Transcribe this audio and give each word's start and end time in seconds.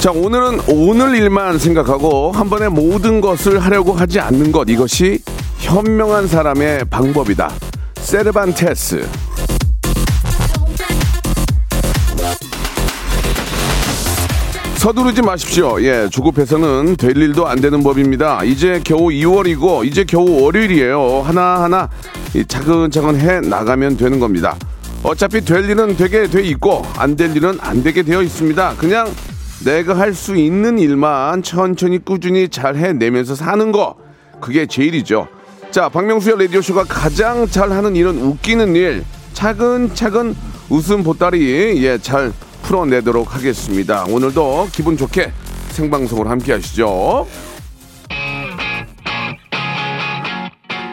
자, 0.00 0.10
오늘은 0.12 0.60
오늘 0.68 1.14
일만 1.14 1.58
생각하고 1.58 2.32
한 2.32 2.48
번에 2.48 2.68
모든 2.68 3.20
것을 3.20 3.58
하려고 3.58 3.92
하지 3.92 4.18
않는 4.18 4.50
것. 4.50 4.68
이것이 4.70 5.18
현명한 5.58 6.26
사람의 6.26 6.86
방법이다. 6.88 7.52
세르반테스. 7.96 9.06
서두르지 14.76 15.20
마십시오. 15.20 15.82
예, 15.82 16.08
조급해서는 16.10 16.96
될 16.96 17.14
일도 17.16 17.46
안 17.46 17.60
되는 17.60 17.82
법입니다. 17.82 18.42
이제 18.44 18.80
겨우 18.82 19.08
2월이고 19.08 19.84
이제 19.84 20.04
겨우 20.04 20.42
월요일이에요. 20.42 21.22
하나하나 21.26 21.90
이 22.34 22.44
차근차근 22.46 23.20
해 23.20 23.40
나가면 23.40 23.98
되는 23.98 24.18
겁니다. 24.18 24.56
어차피 25.02 25.42
될 25.44 25.68
일은 25.68 25.96
되게 25.96 26.26
돼 26.28 26.42
있고 26.44 26.82
안 26.96 27.14
될 27.16 27.36
일은 27.36 27.58
안 27.60 27.82
되게 27.82 28.02
되어 28.02 28.22
있습니다. 28.22 28.74
그냥 28.78 29.06
내가 29.64 29.98
할 29.98 30.14
수 30.14 30.36
있는 30.36 30.78
일만 30.78 31.42
천천히 31.42 31.98
꾸준히 31.98 32.48
잘 32.48 32.76
해내면서 32.76 33.34
사는 33.34 33.72
거 33.72 33.96
그게 34.40 34.66
제일이죠. 34.66 35.28
자, 35.70 35.88
박명수의 35.88 36.38
라디오쇼가 36.46 36.84
가장 36.84 37.46
잘하는 37.46 37.94
일은 37.94 38.18
웃기는 38.20 38.74
일. 38.74 39.04
차근차근 39.34 40.34
웃음 40.68 41.02
보따리 41.02 41.84
예, 41.84 41.98
잘 41.98 42.32
풀어내도록 42.62 43.34
하겠습니다. 43.34 44.04
오늘도 44.08 44.68
기분 44.72 44.96
좋게 44.96 45.32
생방송을 45.70 46.28
함께 46.28 46.52
하시죠. 46.52 47.26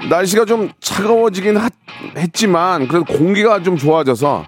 날씨가 0.09 0.45
좀 0.45 0.69
차가워지긴 0.79 1.57
하- 1.57 1.69
했지만 2.17 2.87
그래도 2.87 3.05
공기가 3.05 3.61
좀 3.63 3.75
좋아져서 3.77 4.45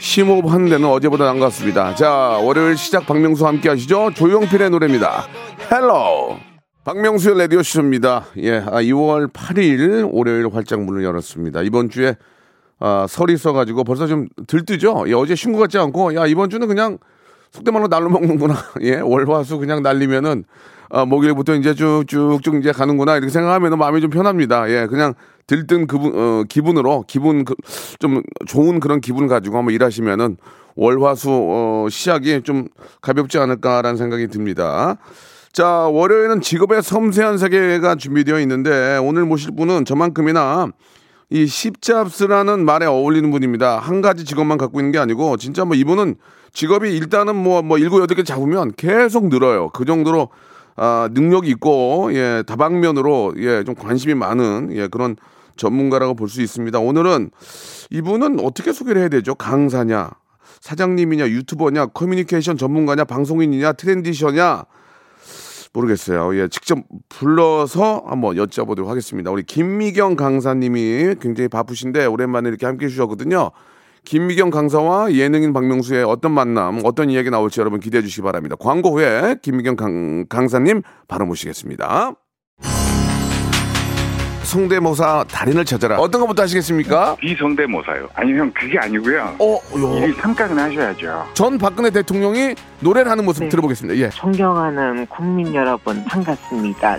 심호흡 0.00 0.50
하는 0.50 0.68
데는 0.68 0.88
어제보다 0.88 1.24
나은 1.26 1.38
것 1.38 1.46
같습니다. 1.46 1.94
자, 1.94 2.10
월요일 2.42 2.76
시작 2.76 3.06
박명수 3.06 3.46
함께 3.46 3.68
하시죠. 3.68 4.10
조용필의 4.14 4.70
노래입니다. 4.70 5.26
Hello. 5.70 6.38
박명수의 6.84 7.38
라디오 7.38 7.62
쇼입니다. 7.62 8.24
예, 8.38 8.56
아, 8.56 8.80
2월 8.82 9.30
8일 9.30 10.08
월요일 10.10 10.48
활짝 10.52 10.82
문을 10.82 11.04
열었습니다. 11.04 11.62
이번 11.62 11.90
주에 11.90 12.16
아, 12.78 13.06
설이 13.08 13.34
있어가지고 13.34 13.84
벌써 13.84 14.06
좀 14.06 14.26
들뜨죠. 14.46 15.04
예, 15.08 15.12
어제 15.12 15.34
쉰 15.34 15.52
것 15.52 15.58
같지 15.58 15.78
않고 15.78 16.14
야 16.14 16.26
이번 16.26 16.48
주는 16.48 16.66
그냥 16.66 16.96
속된 17.52 17.74
말로 17.74 17.88
날로 17.88 18.08
먹는구나. 18.10 18.54
예, 18.82 19.00
월화수 19.00 19.58
그냥 19.58 19.82
날리면은 19.82 20.44
아, 20.88 21.04
목요일부터 21.04 21.54
이제 21.54 21.74
쭉쭉쭉 21.74 22.56
이제 22.56 22.72
가는구나 22.72 23.16
이렇게 23.16 23.30
생각하면 23.30 23.78
마음이 23.78 24.00
좀 24.00 24.10
편합니다. 24.10 24.68
예, 24.70 24.86
그냥 24.86 25.14
들뜬 25.46 25.86
그분 25.86 26.12
어, 26.14 26.44
기분으로 26.48 27.04
기분 27.06 27.44
그, 27.44 27.54
좀 27.98 28.22
좋은 28.46 28.80
그런 28.80 29.00
기분 29.00 29.26
가지고 29.26 29.58
한번 29.58 29.74
일하시면은 29.74 30.36
월화수 30.76 31.28
어, 31.30 31.86
시작이 31.90 32.42
좀 32.42 32.68
가볍지 33.00 33.38
않을까라는 33.38 33.96
생각이 33.96 34.28
듭니다. 34.28 34.96
자, 35.52 35.66
월요일은 35.66 36.40
직업의 36.40 36.82
섬세한 36.82 37.38
세계가 37.38 37.96
준비되어 37.96 38.38
있는데 38.40 38.98
오늘 39.02 39.24
모실 39.24 39.50
분은 39.56 39.84
저만큼이나 39.84 40.68
이 41.28 41.46
십잡스라는 41.46 42.64
말에 42.64 42.86
어울리는 42.86 43.28
분입니다. 43.30 43.78
한 43.78 44.00
가지 44.00 44.24
직업만 44.24 44.58
갖고 44.58 44.80
있는 44.80 44.92
게 44.92 44.98
아니고 44.98 45.36
진짜 45.36 45.64
뭐 45.64 45.74
이분은 45.74 46.16
직업이 46.52 46.96
일단은 46.96 47.36
뭐 47.36 47.62
뭐 47.62 47.78
일곱 47.78 48.00
여덟 48.02 48.16
개 48.16 48.22
잡으면 48.22 48.72
계속 48.76 49.28
늘어요. 49.28 49.70
그 49.70 49.84
정도로 49.84 50.28
아, 50.76 51.08
능력이 51.12 51.48
있고 51.50 52.10
예, 52.14 52.42
다방면으로 52.46 53.34
예, 53.36 53.64
좀 53.64 53.74
관심이 53.74 54.14
많은 54.14 54.70
예, 54.72 54.88
그런 54.88 55.16
전문가라고 55.56 56.14
볼 56.14 56.28
수 56.28 56.40
있습니다. 56.40 56.78
오늘은 56.78 57.30
이분은 57.90 58.40
어떻게 58.40 58.72
소개를 58.72 59.02
해야 59.02 59.08
되죠? 59.10 59.34
강사냐, 59.34 60.10
사장님이냐, 60.60 61.28
유튜버냐, 61.28 61.86
커뮤니케이션 61.86 62.56
전문가냐, 62.56 63.04
방송인이냐, 63.04 63.72
트렌디셔냐 63.74 64.64
모르겠어요. 65.72 66.34
예, 66.36 66.48
직접 66.48 66.78
불러서 67.08 68.04
한번 68.06 68.36
여쭤보도록 68.36 68.86
하겠습니다. 68.86 69.30
우리 69.30 69.42
김미경 69.42 70.16
강사님이 70.16 71.16
굉장히 71.20 71.48
바쁘신데 71.48 72.06
오랜만에 72.06 72.48
이렇게 72.48 72.66
함께 72.66 72.86
해주셨거든요. 72.86 73.50
김미경 74.04 74.50
강사와 74.50 75.12
예능인 75.12 75.52
박명수의 75.52 76.04
어떤 76.04 76.32
만남, 76.32 76.80
어떤 76.84 77.10
이야기 77.10 77.30
나올지 77.30 77.60
여러분 77.60 77.80
기대해 77.80 78.02
주시기 78.02 78.22
바랍니다. 78.22 78.56
광고 78.58 78.90
후에 78.98 79.36
김미경 79.42 79.76
강, 79.76 80.26
강사님 80.28 80.82
바로 81.08 81.26
모시겠습니다. 81.26 82.12
성대모사 84.42 85.26
달인을 85.30 85.64
찾아라. 85.64 85.98
어떤 86.00 86.22
것부터 86.22 86.42
하시겠습니까? 86.42 87.14
비성대모사요. 87.20 88.08
아니 88.14 88.36
형 88.36 88.50
그게 88.52 88.76
아니고요. 88.80 89.36
어, 89.38 89.60
요. 89.78 89.98
일이 89.98 90.12
삼각은 90.14 90.58
하셔야죠. 90.58 91.26
전 91.34 91.56
박근혜 91.56 91.90
대통령이 91.90 92.56
노래를 92.80 93.08
하는 93.12 93.24
모습 93.24 93.44
네. 93.44 93.48
들어보겠습니다. 93.48 93.96
예. 94.00 94.10
존경하는 94.10 95.06
국민 95.06 95.54
여러분 95.54 96.04
반갑습니다. 96.04 96.98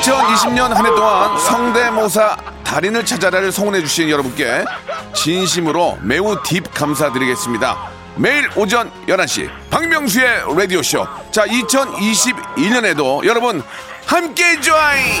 2020년 0.00 0.68
한 0.68 0.86
해 0.86 0.90
동안 0.90 1.38
성대모사 1.38 2.36
달인을 2.64 3.04
찾아라를 3.04 3.50
성원해 3.50 3.80
주신 3.80 4.08
여러분께 4.08 4.64
진심으로 5.14 5.98
매우 6.02 6.40
딥 6.44 6.62
감사드리겠습니다. 6.72 7.76
매일 8.16 8.48
오전 8.56 8.90
11시 9.08 9.50
박명수의 9.70 10.44
라디오쇼. 10.56 11.06
자, 11.30 11.44
2021년에도 11.46 13.24
여러분 13.24 13.62
함께 14.06 14.60
join! 14.60 15.20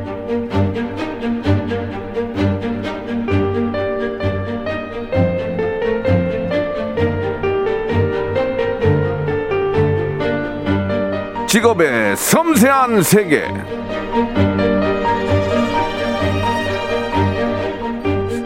직업의 11.51 12.15
섬세한 12.15 13.03
세계. 13.03 13.43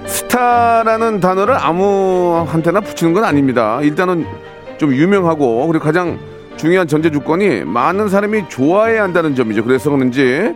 스타라는 0.06 1.19
단어를 1.19 1.56
아무한테나 1.56 2.81
붙이는 2.81 3.13
건 3.13 3.24
아닙니다. 3.24 3.80
일단은 3.81 4.25
좀 4.78 4.94
유명하고 4.94 5.68
그리고 5.68 5.84
가장 5.84 6.19
중요한 6.57 6.88
전제 6.88 7.12
조건이 7.12 7.63
많은 7.63 8.10
사람이 8.10 8.50
좋아해야 8.50 9.04
한다는 9.04 9.36
점이죠. 9.36 9.63
그래서 9.63 9.90
그런지 9.90 10.54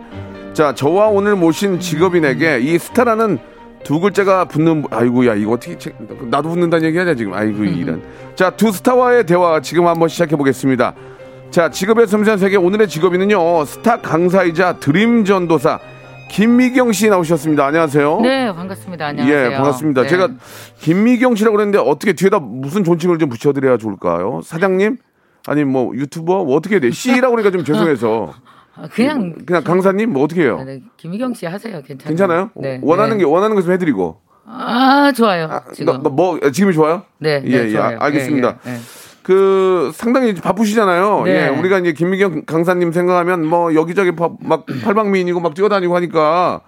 자 0.52 0.74
저와 0.74 1.08
오늘 1.08 1.36
모신 1.36 1.78
직업인에게 1.78 2.60
이 2.60 2.78
스타라는 2.78 3.38
두 3.84 4.00
글자가 4.00 4.44
붙는 4.46 4.84
아이고야 4.90 5.34
이거 5.36 5.52
어떻게 5.52 5.78
책- 5.78 5.94
나도 6.28 6.50
붙는다는 6.50 6.86
얘기하냐 6.88 7.14
지금 7.14 7.32
아이고 7.32 7.64
이런 7.64 8.02
자 8.34 8.50
두 8.50 8.72
스타와의 8.72 9.24
대화 9.24 9.60
지금 9.60 9.86
한번 9.86 10.08
시작해 10.08 10.36
보겠습니다. 10.36 10.94
자, 11.50 11.68
직업의 11.68 12.06
섬세한 12.06 12.38
세계 12.38 12.56
오늘의 12.56 12.88
직업인은요. 12.88 13.64
스타 13.64 14.00
강사이자 14.00 14.74
드림 14.74 15.24
전도사 15.24 15.80
김미경 16.30 16.92
씨 16.92 17.08
나오셨습니다. 17.08 17.66
안녕하세요. 17.66 18.20
네, 18.20 18.54
반갑습니다. 18.54 19.06
안녕하세요. 19.06 19.46
예, 19.46 19.56
반갑습니다. 19.56 20.02
네. 20.02 20.08
제가 20.08 20.28
김미경 20.78 21.34
씨라고 21.34 21.56
그랬는데 21.56 21.78
어떻게 21.78 22.12
뒤에다 22.12 22.38
무슨 22.38 22.84
존칭을 22.84 23.18
좀 23.18 23.28
붙여 23.28 23.52
드려야 23.52 23.78
좋을까요? 23.78 24.40
사장님? 24.44 24.98
아니 25.48 25.64
뭐 25.64 25.92
유튜버? 25.96 26.44
뭐 26.44 26.56
어떻게 26.56 26.76
해야 26.76 26.80
돼? 26.80 26.92
씨라고 26.92 27.34
그러니까 27.34 27.50
좀 27.50 27.64
죄송해서 27.64 28.32
아, 28.76 28.86
그냥 28.92 29.34
그냥 29.44 29.64
강사님 29.64 30.12
뭐 30.12 30.22
어떻게 30.22 30.42
해요? 30.42 30.62
네, 30.64 30.80
김희경 30.98 31.34
씨 31.34 31.46
하세요. 31.46 31.82
괜찮아요. 31.82 32.08
괜찮아요? 32.08 32.50
네. 32.54 32.78
원하는 32.80 33.18
네. 33.18 33.24
게 33.24 33.28
원하는 33.28 33.56
것좀 33.56 33.72
해드리고. 33.72 34.20
아, 34.46 35.12
좋아요. 35.16 35.48
지금. 35.74 36.00
뭐, 36.02 36.12
뭐, 36.12 36.50
지금이 36.50 36.74
좋아요? 36.74 37.02
네, 37.18 37.40
네, 37.40 37.50
예, 37.50 37.64
예, 37.66 37.70
좋아요. 37.70 37.98
아, 38.00 38.04
알겠습니다. 38.04 38.58
예, 38.66 38.70
예, 38.70 38.74
예. 38.74 38.78
그 39.30 39.92
상당히 39.94 40.34
바쁘시잖아요. 40.34 41.22
네. 41.24 41.30
예, 41.44 41.48
우리가 41.48 41.78
이제 41.78 41.92
김미경 41.92 42.42
강사님 42.46 42.90
생각하면 42.90 43.46
뭐 43.46 43.72
여기저기 43.76 44.16
바- 44.16 44.30
막 44.40 44.66
팔방미인이고 44.82 45.38
막 45.38 45.54
뛰어다니고 45.54 45.94
하니까 45.94 46.62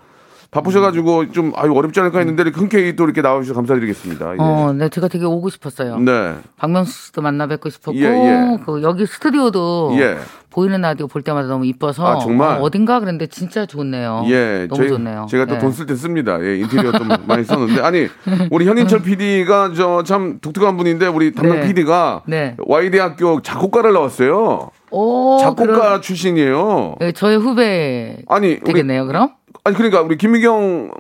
바쁘셔가지고 0.53 1.33
좀 1.33 1.53
아유 1.57 1.73
어렵지 1.75 1.99
않을까 1.99 2.19
했는데 2.19 2.43
흔쾌히 2.55 2.95
또 2.95 3.05
이렇게 3.05 3.23
나와주셔서 3.23 3.55
감사드리겠습니다. 3.57 4.35
예. 4.35 4.37
어, 4.39 4.73
네, 4.77 4.91
제가 4.91 5.09
되게 5.09 5.25
오고 5.25 5.49
싶었어요. 5.49 5.99
네. 5.99 6.35
박명수 6.59 7.07
씨도 7.07 7.23
만나 7.23 7.47
뵙고 7.47 7.71
싶었고, 7.71 7.99
예, 7.99 8.05
예. 8.05 8.59
그 8.65 8.83
여기 8.83 9.07
스튜디오도 9.07 9.95
예. 9.99 10.19
보이는 10.51 10.79
라디오 10.83 11.07
볼 11.07 11.23
때마다 11.23 11.49
너무 11.49 11.65
이뻐서 11.65 12.07
아, 12.07 12.19
정말? 12.19 12.61
어, 12.61 12.69
딘가 12.71 13.01
그랬는데 13.01 13.29
진짜 13.29 13.65
좋네요. 13.65 14.25
예, 14.27 14.67
너무 14.69 14.77
저희- 14.83 14.89
좋네요. 14.91 15.27
제가 15.31 15.47
또 15.47 15.55
예. 15.55 15.59
돈쓸 15.59 15.87
때 15.87 15.95
씁니다. 15.95 16.39
예, 16.45 16.59
인테리어 16.59 16.93
좀 16.93 17.09
많이 17.27 17.45
썼는데 17.45 17.81
아니 17.81 18.09
우리 18.51 18.67
현인철 18.69 19.01
PD가 19.03 19.73
저 19.73 20.03
참 20.05 20.39
독특한 20.43 20.77
분인데 20.77 21.07
우리 21.07 21.33
담당 21.33 21.61
네. 21.61 21.67
PD가 21.69 22.25
네. 22.27 22.57
Y 22.67 22.91
대학교 22.91 23.41
작곡가를 23.41 23.95
나왔어요. 23.95 24.71
오, 24.91 25.39
작곡가 25.41 25.65
그럼- 25.65 26.01
출신이에요. 26.03 26.97
예, 27.01 27.13
저의 27.13 27.39
후배 27.39 28.19
아니 28.29 28.49
우리 28.49 28.61
되겠네요, 28.61 29.07
그럼? 29.07 29.31
아니 29.65 29.77
그러니까 29.77 30.01
우리 30.03 30.17
김미경 30.17 30.91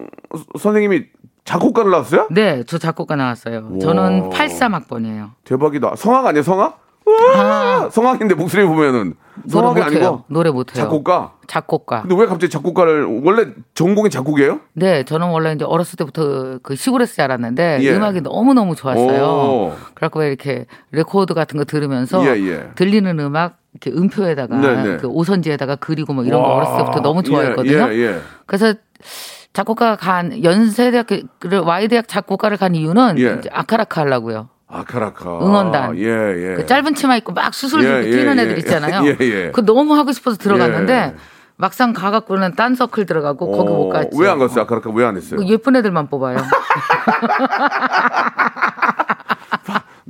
선생님이 0.59 1.05
작곡가를 1.45 1.91
나왔어요? 1.91 2.29
네, 2.31 2.63
저 2.65 2.79
작곡가 2.79 3.17
나왔어요. 3.17 3.79
저는 3.81 4.31
83학번이에요. 4.31 5.31
대박이다. 5.45 5.97
성악 5.97 6.27
아니야 6.27 6.43
성악? 6.43 6.82
아, 7.35 7.89
성악인데 7.91 8.35
목소리 8.35 8.65
보면은 8.65 9.15
노래 9.45 9.67
성악이 9.67 9.81
못해요. 9.81 10.09
아니고 10.09 10.25
노래 10.29 10.51
못해요. 10.51 10.85
작곡과. 10.85 11.33
작곡과. 11.47 12.03
근데 12.03 12.15
왜 12.15 12.27
갑자기 12.27 12.51
작곡과를 12.51 13.23
원래 13.25 13.47
전공이 13.75 14.11
작곡이에요? 14.11 14.61
네, 14.75 15.05
저는 15.05 15.29
원래 15.29 15.53
이제 15.53 15.65
어렸을 15.65 15.97
때부터 15.97 16.59
그 16.63 16.77
시골에서 16.77 17.15
자랐는데 17.15 17.79
예. 17.83 17.95
음악이 17.95 18.21
너무 18.21 18.55
너무 18.55 18.75
좋았어요. 18.75 19.25
오. 19.25 19.75
그래갖고 19.95 20.21
왜 20.21 20.29
이렇게 20.29 20.67
레코드 20.91 21.35
같은 21.35 21.59
거 21.59 21.65
들으면서 21.65 22.25
예, 22.27 22.41
예. 22.41 22.71
들리는 22.75 23.19
음악 23.21 23.59
이렇게 23.73 23.91
음표에다가 23.91 24.57
네, 24.59 24.83
네. 24.83 24.97
그 24.99 25.09
오선지에다가 25.09 25.77
그리고 25.77 26.13
뭐 26.13 26.25
이런 26.25 26.43
거 26.43 26.49
와. 26.49 26.57
어렸을 26.57 26.77
때부터 26.79 27.01
너무 27.01 27.23
좋아했거든요. 27.23 27.89
예, 27.93 27.97
예, 27.97 28.21
그래서 28.47 28.75
작곡과 29.53 29.97
간 29.97 30.43
연세대학교를 30.43 31.61
Y대학 31.65 32.09
작곡과를 32.09 32.57
간 32.57 32.75
이유는 32.75 33.19
예. 33.19 33.41
아카라카 33.51 34.03
하려고요. 34.03 34.49
아카라카. 34.73 35.39
응원단. 35.45 35.97
예, 35.99 36.05
예. 36.05 36.55
그 36.57 36.67
짧은 36.67 36.95
치마 36.95 37.17
입고 37.17 37.33
막 37.33 37.53
수술 37.55 37.83
예, 37.85 37.89
들고 37.89 38.07
예, 38.09 38.11
뛰는 38.11 38.39
예. 38.39 38.43
애들 38.43 38.59
있잖아요. 38.59 39.03
예, 39.09 39.17
예. 39.21 39.51
그 39.53 39.65
너무 39.65 39.95
하고 39.95 40.13
싶어서 40.13 40.37
들어갔는데 40.39 40.93
예. 40.95 41.15
막상 41.57 41.93
가갖고는 41.93 42.55
딴 42.57 42.75
서클 42.75 43.07
들어가고 43.07 43.53
거기 43.53 43.69
못 43.69 43.89
갔지. 43.91 44.11
왜 44.19 44.29
안 44.29 44.39
갔어요? 44.39 44.63
아카라카 44.65 44.91
왜 44.91 45.05
안 45.05 45.17
했어요? 45.17 45.39
그 45.39 45.47
예쁜 45.47 45.77
애들만 45.77 46.09
뽑아요. 46.09 46.39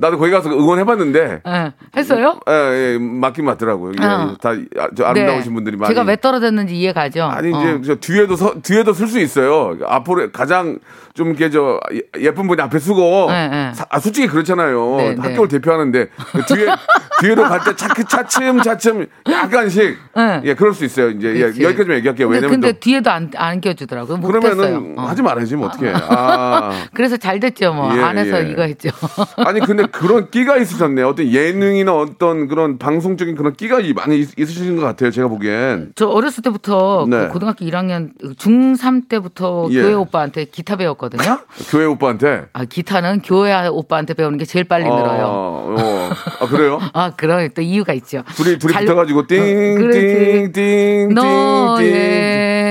나도 0.03 0.17
거기 0.17 0.31
가서 0.31 0.49
응원해봤는데. 0.49 1.41
예. 1.47 1.73
했어요? 1.95 2.39
예, 2.49 2.53
예, 2.93 2.97
맞긴 2.99 3.45
맞더라고요. 3.45 3.93
예, 4.01 4.05
어. 4.05 4.35
다 4.41 4.49
아, 4.77 4.87
저 4.95 5.05
아름다우신 5.05 5.53
분들이 5.53 5.77
많이. 5.77 5.93
제가 5.93 6.05
왜 6.05 6.17
떨어졌는지 6.17 6.75
이해 6.75 6.91
가죠. 6.91 7.23
아니 7.23 7.53
어. 7.53 7.59
이제 7.61 7.81
저 7.85 7.95
뒤에도 7.95 8.35
서, 8.35 8.53
뒤에도 8.61 8.91
쓸수 8.93 9.19
있어요. 9.19 9.77
앞으로 9.87 10.29
가장 10.31 10.79
좀 11.13 11.29
이렇게 11.29 11.49
저 11.49 11.79
예- 11.93 12.01
예쁜 12.21 12.47
분이 12.47 12.61
앞에 12.61 12.79
쓰고 12.79 13.27
네, 13.29 13.47
네. 13.47 13.71
사- 13.73 13.85
아, 13.89 13.99
솔직히 13.99 14.27
그렇잖아요. 14.27 14.95
네, 14.97 15.15
네. 15.15 15.21
학교를 15.21 15.47
대표하는데 15.47 16.07
그 16.31 16.41
뒤에 16.53 16.65
뒤에도 17.21 17.43
갈때 17.43 17.75
차크 17.75 18.03
차츰 18.05 18.61
차츰 18.61 19.05
약간씩 19.29 19.97
네. 20.15 20.41
예 20.43 20.53
그럴 20.55 20.73
수 20.73 20.83
있어요. 20.83 21.11
이제 21.11 21.33
예. 21.35 21.41
여기까지만 21.63 21.97
얘기할게요. 21.97 22.27
왜냐면 22.27 22.49
근데 22.49 22.71
또 22.73 22.79
뒤에도 22.79 23.11
안, 23.11 23.31
안 23.37 23.61
껴주더라고요. 23.61 24.17
못 24.17 24.27
그러면은. 24.27 24.95
어. 24.97 25.03
하지 25.03 25.21
말아야지 25.21 25.55
뭐 25.55 25.67
어떻게. 25.67 25.93
아. 25.95 26.71
그래서 26.93 27.15
잘 27.17 27.39
됐죠. 27.39 27.73
뭐 27.73 27.95
예, 27.95 28.01
안에서 28.01 28.43
예. 28.45 28.49
이거 28.49 28.63
했죠. 28.63 28.89
아니 29.37 29.59
근데 29.59 29.85
그런 29.93 30.31
끼가 30.31 30.57
있으셨네요. 30.57 31.07
어떤 31.07 31.31
예능이나 31.31 31.93
어떤 31.95 32.47
그런 32.47 32.79
방송적인 32.79 33.35
그런 33.35 33.53
끼가 33.53 33.79
이- 33.79 33.93
많이 33.93 34.19
있, 34.19 34.29
있으신 34.39 34.75
것 34.75 34.81
같아요. 34.81 35.11
제가 35.11 35.27
보기엔. 35.27 35.91
저 35.95 36.07
어렸을 36.07 36.41
때부터 36.43 37.05
네. 37.07 37.27
그 37.27 37.33
고등학교 37.33 37.63
1학년 37.63 38.09
중3 38.37 39.07
때부터 39.07 39.67
예. 39.69 39.81
교회 39.81 39.93
오빠한테 39.93 40.45
기타 40.45 40.75
배웠거든요. 40.77 41.37
교회 41.69 41.85
오빠한테. 41.85 42.45
아, 42.53 42.65
기타는 42.65 43.21
교회 43.23 43.53
오빠한테 43.67 44.15
배우는 44.15 44.39
게 44.39 44.45
제일 44.45 44.65
빨리 44.65 44.85
늘어요. 44.85 45.25
어, 45.27 45.75
어. 45.79 46.09
아 46.39 46.47
그래요? 46.47 46.79
아, 46.93 47.11
그런 47.15 47.47
또 47.53 47.61
이유가 47.61 47.93
있죠. 47.93 48.23
둘이 48.35 48.57
둘이 48.57 48.73
잘- 48.73 48.83
붙어 48.85 48.95
가지고 48.95 49.19
어, 49.19 49.23
그렇지. 49.27 49.99
띵띵띵띵띵 50.51 51.13
너 51.13 51.75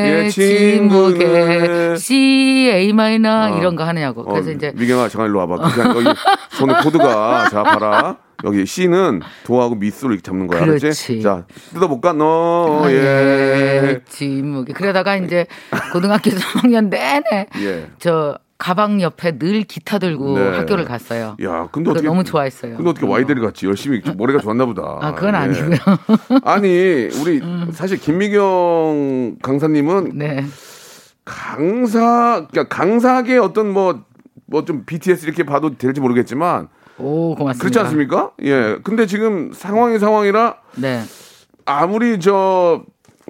의 0.04 0.30
침묵에 0.30 1.96
C 1.96 2.70
A 2.72 2.92
마이너 2.92 3.52
어. 3.52 3.58
이런 3.58 3.76
거 3.76 3.84
하느냐고. 3.84 4.24
그래서 4.24 4.50
어, 4.50 4.52
이제 4.52 4.72
미경아 4.74 5.08
잠깐 5.08 5.28
일로 5.28 5.38
와봐. 5.40 5.70
그냥 5.70 5.96
여기 5.96 6.18
손에 6.50 6.74
코드가 6.82 7.48
자 7.50 7.62
봐라. 7.62 8.16
여기 8.44 8.66
C는 8.66 9.20
도하고 9.44 9.76
미 9.76 9.86
솔로 9.86 10.10
이렇게 10.12 10.22
잡는 10.22 10.46
거야. 10.48 10.62
알았지? 10.62 10.80
그렇지. 10.80 11.22
자 11.22 11.44
뜯어볼까? 11.74 12.10
아, 12.10 12.12
너의 12.14 12.96
예. 12.96 14.00
침묵에 14.08 14.72
그러다가 14.72 15.16
이제 15.16 15.46
고등학교 15.92 16.30
3학년 16.32 16.88
내내 16.88 17.46
예. 17.60 17.86
저 17.98 18.36
가방 18.62 19.02
옆에 19.02 19.38
늘 19.38 19.64
기타 19.64 19.98
들고 19.98 20.38
네. 20.38 20.56
학교를 20.56 20.84
갔어요. 20.84 21.36
야, 21.42 21.68
근데 21.72 21.90
어떻게 21.90 22.06
너무 22.06 22.22
좋아했어요. 22.22 22.76
근데 22.76 22.90
어떻게 22.90 23.04
Y대를 23.04 23.42
갔지? 23.42 23.66
열심히 23.66 24.00
좀 24.00 24.16
머리가 24.16 24.38
좋았나 24.38 24.66
보다. 24.66 24.98
아, 25.00 25.12
그건 25.16 25.34
예. 25.34 25.38
아니고요. 25.38 25.78
아니, 26.44 26.68
우리 27.20 27.42
사실 27.72 27.98
김미경 27.98 29.38
강사님은 29.42 30.12
네. 30.14 30.44
강사, 31.24 32.46
그러니까 32.52 32.68
강사계 32.68 33.36
어떤 33.38 33.72
뭐, 33.72 34.04
뭐 34.46 34.64
좀 34.64 34.84
BTS 34.86 35.26
이렇게 35.26 35.42
봐도 35.42 35.76
될지 35.76 36.00
모르겠지만, 36.00 36.68
오, 36.98 37.34
고맙습니다. 37.34 37.58
그렇지 37.58 37.80
않습니까? 37.80 38.30
예. 38.44 38.78
근데 38.84 39.06
지금 39.06 39.50
상황이 39.52 39.98
상황이라 39.98 40.54
네. 40.76 41.02
아무리 41.64 42.20
저 42.20 42.84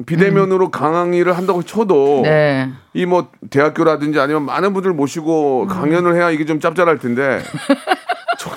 비대면으로 0.06 0.70
강의를 0.70 1.36
한다고 1.36 1.62
쳐도 1.62 2.18
음. 2.18 2.22
네. 2.22 2.70
이뭐 2.94 3.28
대학교라든지 3.50 4.18
아니면 4.20 4.44
많은 4.44 4.72
분들 4.72 4.90
음. 4.92 4.96
모시고 4.96 5.66
강연을 5.68 6.14
해야 6.16 6.30
이게 6.30 6.44
좀 6.46 6.60
짭짤할 6.60 6.98
텐데 6.98 7.40
저- 8.38 8.50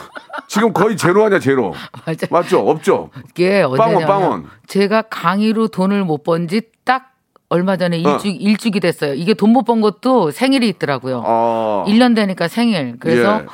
지금 0.47 0.71
거의 0.73 0.95
제로 0.95 1.25
아니야 1.25 1.39
제로 1.39 1.73
맞아. 2.05 2.27
맞죠 2.29 2.59
없죠 2.69 3.09
이게 3.31 3.63
빵원, 3.63 3.79
언제냐면 3.81 4.07
빵원. 4.07 4.45
제가 4.67 5.03
강의로 5.03 5.67
돈을 5.67 6.03
못 6.05 6.23
번 6.23 6.47
지 6.47 6.61
딱 6.85 7.11
얼마 7.49 7.77
전에 7.77 8.01
어. 8.05 8.11
일주 8.17 8.27
일주기 8.27 8.79
됐어요. 8.79 9.13
이게 9.15 9.33
돈 9.33 9.51
못 9.51 9.63
번 9.63 9.81
것도 9.81 10.31
생일이 10.31 10.67
있더라고요. 10.69 11.23
아 11.25 11.83
1년 11.87 12.15
되니까 12.15 12.47
생일. 12.47 12.95
그래서 12.99 13.41
예. 13.41 13.45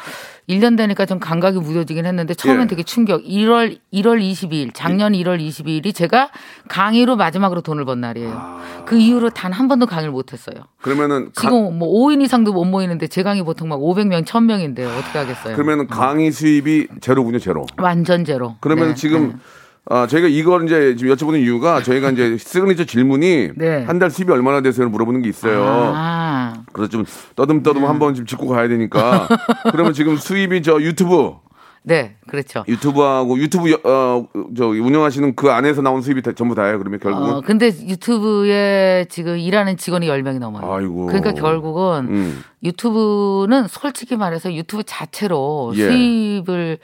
1년 0.51 0.77
되니까 0.77 1.05
좀 1.05 1.19
감각이 1.19 1.59
무뎌지긴 1.59 2.05
했는데 2.05 2.33
처음엔 2.33 2.63
예. 2.63 2.67
되게 2.67 2.83
충격. 2.83 3.23
1월 3.23 3.77
1월 3.93 4.21
22일, 4.21 4.71
작년 4.73 5.13
1월 5.13 5.39
22일이 5.39 5.93
제가 5.95 6.29
강의로 6.67 7.15
마지막으로 7.15 7.61
돈을 7.61 7.85
번 7.85 8.01
날이에요. 8.01 8.31
아. 8.33 8.83
그 8.85 8.97
이후로 8.97 9.29
단 9.31 9.51
한 9.51 9.67
번도 9.67 9.85
강의를 9.85 10.11
못 10.11 10.31
했어요. 10.33 10.63
그러면은 10.81 11.25
가- 11.35 11.41
지금 11.49 11.77
뭐 11.77 11.89
5인 11.89 12.21
이상도 12.21 12.53
못 12.53 12.63
모이는데 12.65 13.07
제 13.07 13.21
강의 13.21 13.43
보통 13.43 13.67
막 13.69 13.79
500명, 13.79 14.23
1000명인데 14.25 14.79
어떻게 14.97 15.19
하겠어요? 15.19 15.55
그러면은 15.55 15.87
강의 15.87 16.31
수입이 16.31 16.87
제로군요 17.01 17.39
제로 17.39 17.65
완전 17.77 18.23
제로. 18.25 18.55
그러면 18.61 18.89
네, 18.89 18.95
지금 18.95 19.29
네. 19.29 19.35
아, 19.89 20.05
저희가 20.07 20.27
이걸 20.27 20.65
이제 20.65 20.95
지금 20.95 21.13
여쭤보는 21.15 21.41
이유가 21.41 21.81
저희가 21.81 22.11
이제 22.11 22.37
시그니처 22.37 22.85
질문이 22.85 23.49
네. 23.55 23.83
한달 23.83 24.09
수입이 24.11 24.31
얼마나 24.31 24.61
되세요? 24.61 24.87
물어보는 24.89 25.21
게 25.23 25.29
있어요. 25.29 25.63
아, 25.95 26.53
그래서 26.71 26.89
좀 26.89 27.03
떠듬떠듬 27.35 27.83
한번 27.85 28.13
좀 28.13 28.25
짚고 28.25 28.47
가야 28.47 28.67
되니까. 28.67 29.27
그러면 29.71 29.93
지금 29.93 30.17
수입이 30.17 30.61
저 30.61 30.79
유튜브, 30.81 31.33
네, 31.83 32.15
그렇죠. 32.27 32.63
유튜브하고 32.67 33.39
유튜브 33.39 33.71
여- 33.71 33.79
어, 33.83 34.27
저 34.55 34.67
운영하시는 34.67 35.35
그 35.35 35.49
안에서 35.49 35.81
나온 35.81 36.03
수입이 36.03 36.21
다- 36.21 36.31
전부 36.33 36.53
다예요. 36.53 36.77
그러면 36.77 36.99
결국은. 36.99 37.29
어, 37.33 37.41
근데 37.41 37.67
유튜브에 37.67 39.05
지금 39.09 39.39
일하는 39.39 39.77
직원이 39.77 40.07
10명이 40.07 40.37
넘어요. 40.37 40.71
아이고. 40.71 41.07
그러니까 41.07 41.33
결국은 41.33 42.05
음. 42.07 42.43
유튜브는 42.63 43.67
솔직히 43.67 44.15
말해서 44.15 44.53
유튜브 44.53 44.83
자체로 44.85 45.71
예. 45.75 45.87
수입을 45.87 46.77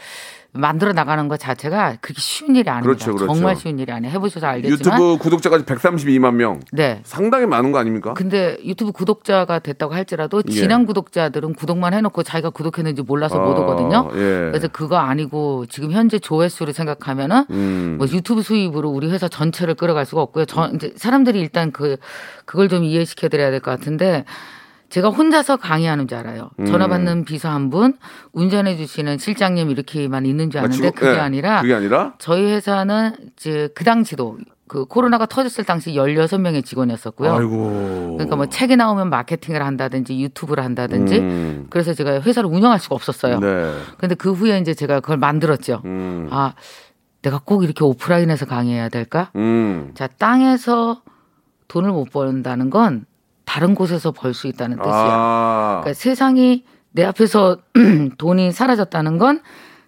만들어 0.54 0.92
나가는 0.92 1.28
것 1.28 1.40
자체가 1.40 1.98
그렇게 2.02 2.20
쉬운 2.20 2.56
일이 2.56 2.68
아닙니다. 2.68 2.82
그렇죠, 3.06 3.14
그렇죠. 3.14 3.32
정말 3.32 3.56
쉬운 3.56 3.78
일이 3.78 3.92
아니에요. 3.92 4.12
해보셔서 4.16 4.48
알겠지만. 4.48 5.00
유튜브 5.00 5.18
구독자까지 5.22 5.66
132만 5.66 6.34
명. 6.34 6.62
네. 6.72 7.02
상당히 7.04 7.46
많은 7.46 7.72
거 7.72 7.78
아닙니까? 7.78 8.16
근데 8.16 8.58
유튜브 8.66 8.92
구독자가 8.92 9.60
됐다고 9.60 9.94
할지라도 9.94 10.42
예. 10.48 10.52
지난 10.52 10.88
구독자들은 10.88 11.54
구독만 11.54 11.94
해놓고 11.94 12.24
자기가 12.24 12.50
구독했는지 12.50 13.04
몰라서 13.04 13.38
못 13.40 13.56
아, 13.56 13.60
오거든요. 13.62 14.10
예. 14.14 14.50
그래서 14.52 14.68
그거 14.70 14.98
아니고 14.98 15.68
지금 15.68 15.92
현재 15.92 16.18
조회수를 16.18 16.74
생각하면은 16.74 17.46
음. 17.52 17.96
뭐 18.00 18.08
유튜브 18.08 18.42
수입으로 18.42 18.90
우리 18.90 19.12
회사 19.12 19.28
전체를 19.28 19.76
끌어갈 19.76 20.08
수가 20.08 20.24
없고요. 20.24 20.46
저 20.46 20.72
이제 20.74 20.92
사람들이 20.96 21.40
일단 21.40 21.72
그 21.72 21.98
그걸 22.46 22.68
좀 22.68 22.84
이해시켜 22.84 23.28
드려야 23.30 23.52
될 23.52 23.60
것 23.60 23.70
같은데 23.72 24.24
제가 24.90 25.10
혼자서 25.10 25.58
강의하는 25.58 26.08
줄 26.08 26.18
알아요. 26.18 26.50
음. 26.60 26.66
전화 26.66 26.88
받는 26.88 27.26
비서 27.26 27.50
한 27.50 27.70
분, 27.70 27.98
운전해 28.32 28.78
주시는 28.78 29.18
실장님 29.18 29.70
이렇게만 29.70 30.26
있는 30.26 30.50
줄 30.50 30.60
아는데 30.60 30.76
지금- 30.76 30.92
그게 30.92 31.12
예, 31.12 31.20
아니라 31.20 31.62
그게 31.62 31.74
아니라 31.74 32.14
저희 32.20 32.46
회사는 32.46 33.12
이제 33.36 33.70
그 33.76 33.84
당시도 33.84 34.38
그 34.70 34.86
코로나가 34.86 35.26
터졌을 35.26 35.64
당시 35.64 35.94
16명의 35.94 36.64
직원이었었고요. 36.66 37.34
아이고. 37.34 38.14
그러니까 38.18 38.36
뭐 38.36 38.48
책이 38.48 38.76
나오면 38.76 39.10
마케팅을 39.10 39.62
한다든지 39.62 40.20
유튜브를 40.22 40.64
한다든지 40.64 41.20
음. 41.20 41.68
그래서 41.70 41.94
제가 41.94 42.22
회사를 42.22 42.50
운영할 42.50 42.80
수가 42.80 42.96
없었어요. 42.96 43.40
네. 43.40 43.74
근데 43.98 44.16
그 44.16 44.32
후에 44.34 44.60
이제 44.60 44.74
제가 44.74 45.00
그걸 45.00 45.18
만들었죠. 45.18 45.82
음. 45.86 46.28
아, 46.32 46.54
내가 47.22 47.40
꼭 47.44 47.64
이렇게 47.64 47.84
오프라인에서 47.86 48.46
강의해야 48.46 48.90
될까? 48.90 49.32
음. 49.38 49.92
자, 49.96 50.08
땅에서 50.08 51.02
돈을 51.70 51.92
못 51.92 52.12
번다는 52.12 52.70
건 52.70 53.06
다른 53.48 53.74
곳에서 53.76 54.12
벌 54.12 54.34
수 54.34 54.48
있다는 54.48 54.78
뜻이야. 54.78 54.94
아. 54.94 55.80
그러니까 55.82 55.94
세상이 56.00 56.66
내 56.92 57.06
앞에서 57.06 57.58
돈이 58.20 58.52
사라졌다는 58.52 59.18
건 59.18 59.40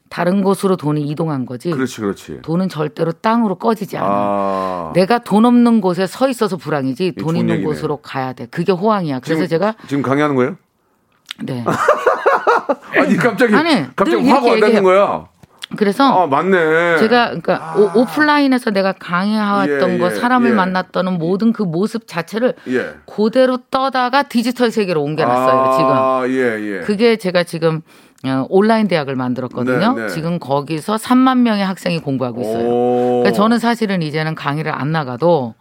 다른 0.10 0.42
곳으로 0.42 0.76
돈이 0.78 1.02
이동한 1.02 1.46
거지. 1.46 1.70
그렇지, 1.70 2.00
그렇지. 2.02 2.40
돈은 2.42 2.70
절대로 2.70 3.12
땅으로 3.12 3.56
꺼지지 3.56 3.98
않아. 3.98 4.08
아. 4.10 4.92
내가 4.96 5.20
돈 5.20 5.46
없는 5.46 5.82
곳에 5.82 6.08
서 6.08 6.30
있어서 6.30 6.56
불황이지 6.58 7.14
돈 7.20 7.36
있는 7.36 7.56
얘기네. 7.56 7.68
곳으로 7.68 7.98
가야 7.98 8.32
돼. 8.34 8.48
그게 8.48 8.72
호황이야. 8.72 9.20
그래서 9.20 9.42
지금- 9.46 9.48
제가 9.50 9.76
지금 9.88 10.02
강의하는 10.02 10.36
거예요? 10.36 10.56
네. 11.44 11.64
아니 12.98 13.16
갑자기 13.18 13.54
아니, 13.56 13.96
갑자기 13.96 14.24
이렇게 14.24 14.32
와닿는 14.32 14.56
얘기해요. 14.64 14.84
거야. 14.84 15.28
그래서 15.78 16.24
아 16.24 16.28
맞네. 16.28 16.98
제가 16.98 17.28
그러니까 17.28 17.76
오, 17.78 18.02
오프라인에서 18.02 18.72
내가 18.72 18.94
강의해왔던 18.94 19.92
예, 19.92 19.98
거 20.00 20.08
예, 20.08 20.16
사람을 20.16 20.50
예. 20.50 20.54
만났던 20.54 21.18
모든 21.20 21.54
그 21.54 21.62
모습 21.62 22.08
자체를 22.08 22.56
예. 22.70 22.96
그대로 23.06 23.60
떠다가 23.70 24.24
디지털 24.24 24.72
세계로 24.72 25.04
옮겨놨어요. 25.04 25.78
지금 25.78 25.92
아, 25.92 26.24
예, 26.28 26.78
예. 26.78 26.80
그게 26.80 27.18
제가 27.18 27.44
지금 27.44 27.78
어, 27.78 27.82
온라인 28.50 28.88
대학을 28.88 29.16
만들었거든요. 29.16 29.94
네, 29.94 30.02
네. 30.04 30.08
지금 30.10 30.40
거기서 30.40 30.96
3만 30.96 31.40
명의 31.40 31.66
학생이 31.66 32.00
공부하고 32.00 32.42
있어요. 32.42 32.68
오. 32.68 33.20
그러니까 33.22 33.32
저는 33.32 33.60
사실은 33.60 34.02
이제는 34.02 34.36
강의를 34.36 34.72
안 34.74 34.92
나가도 34.92 35.56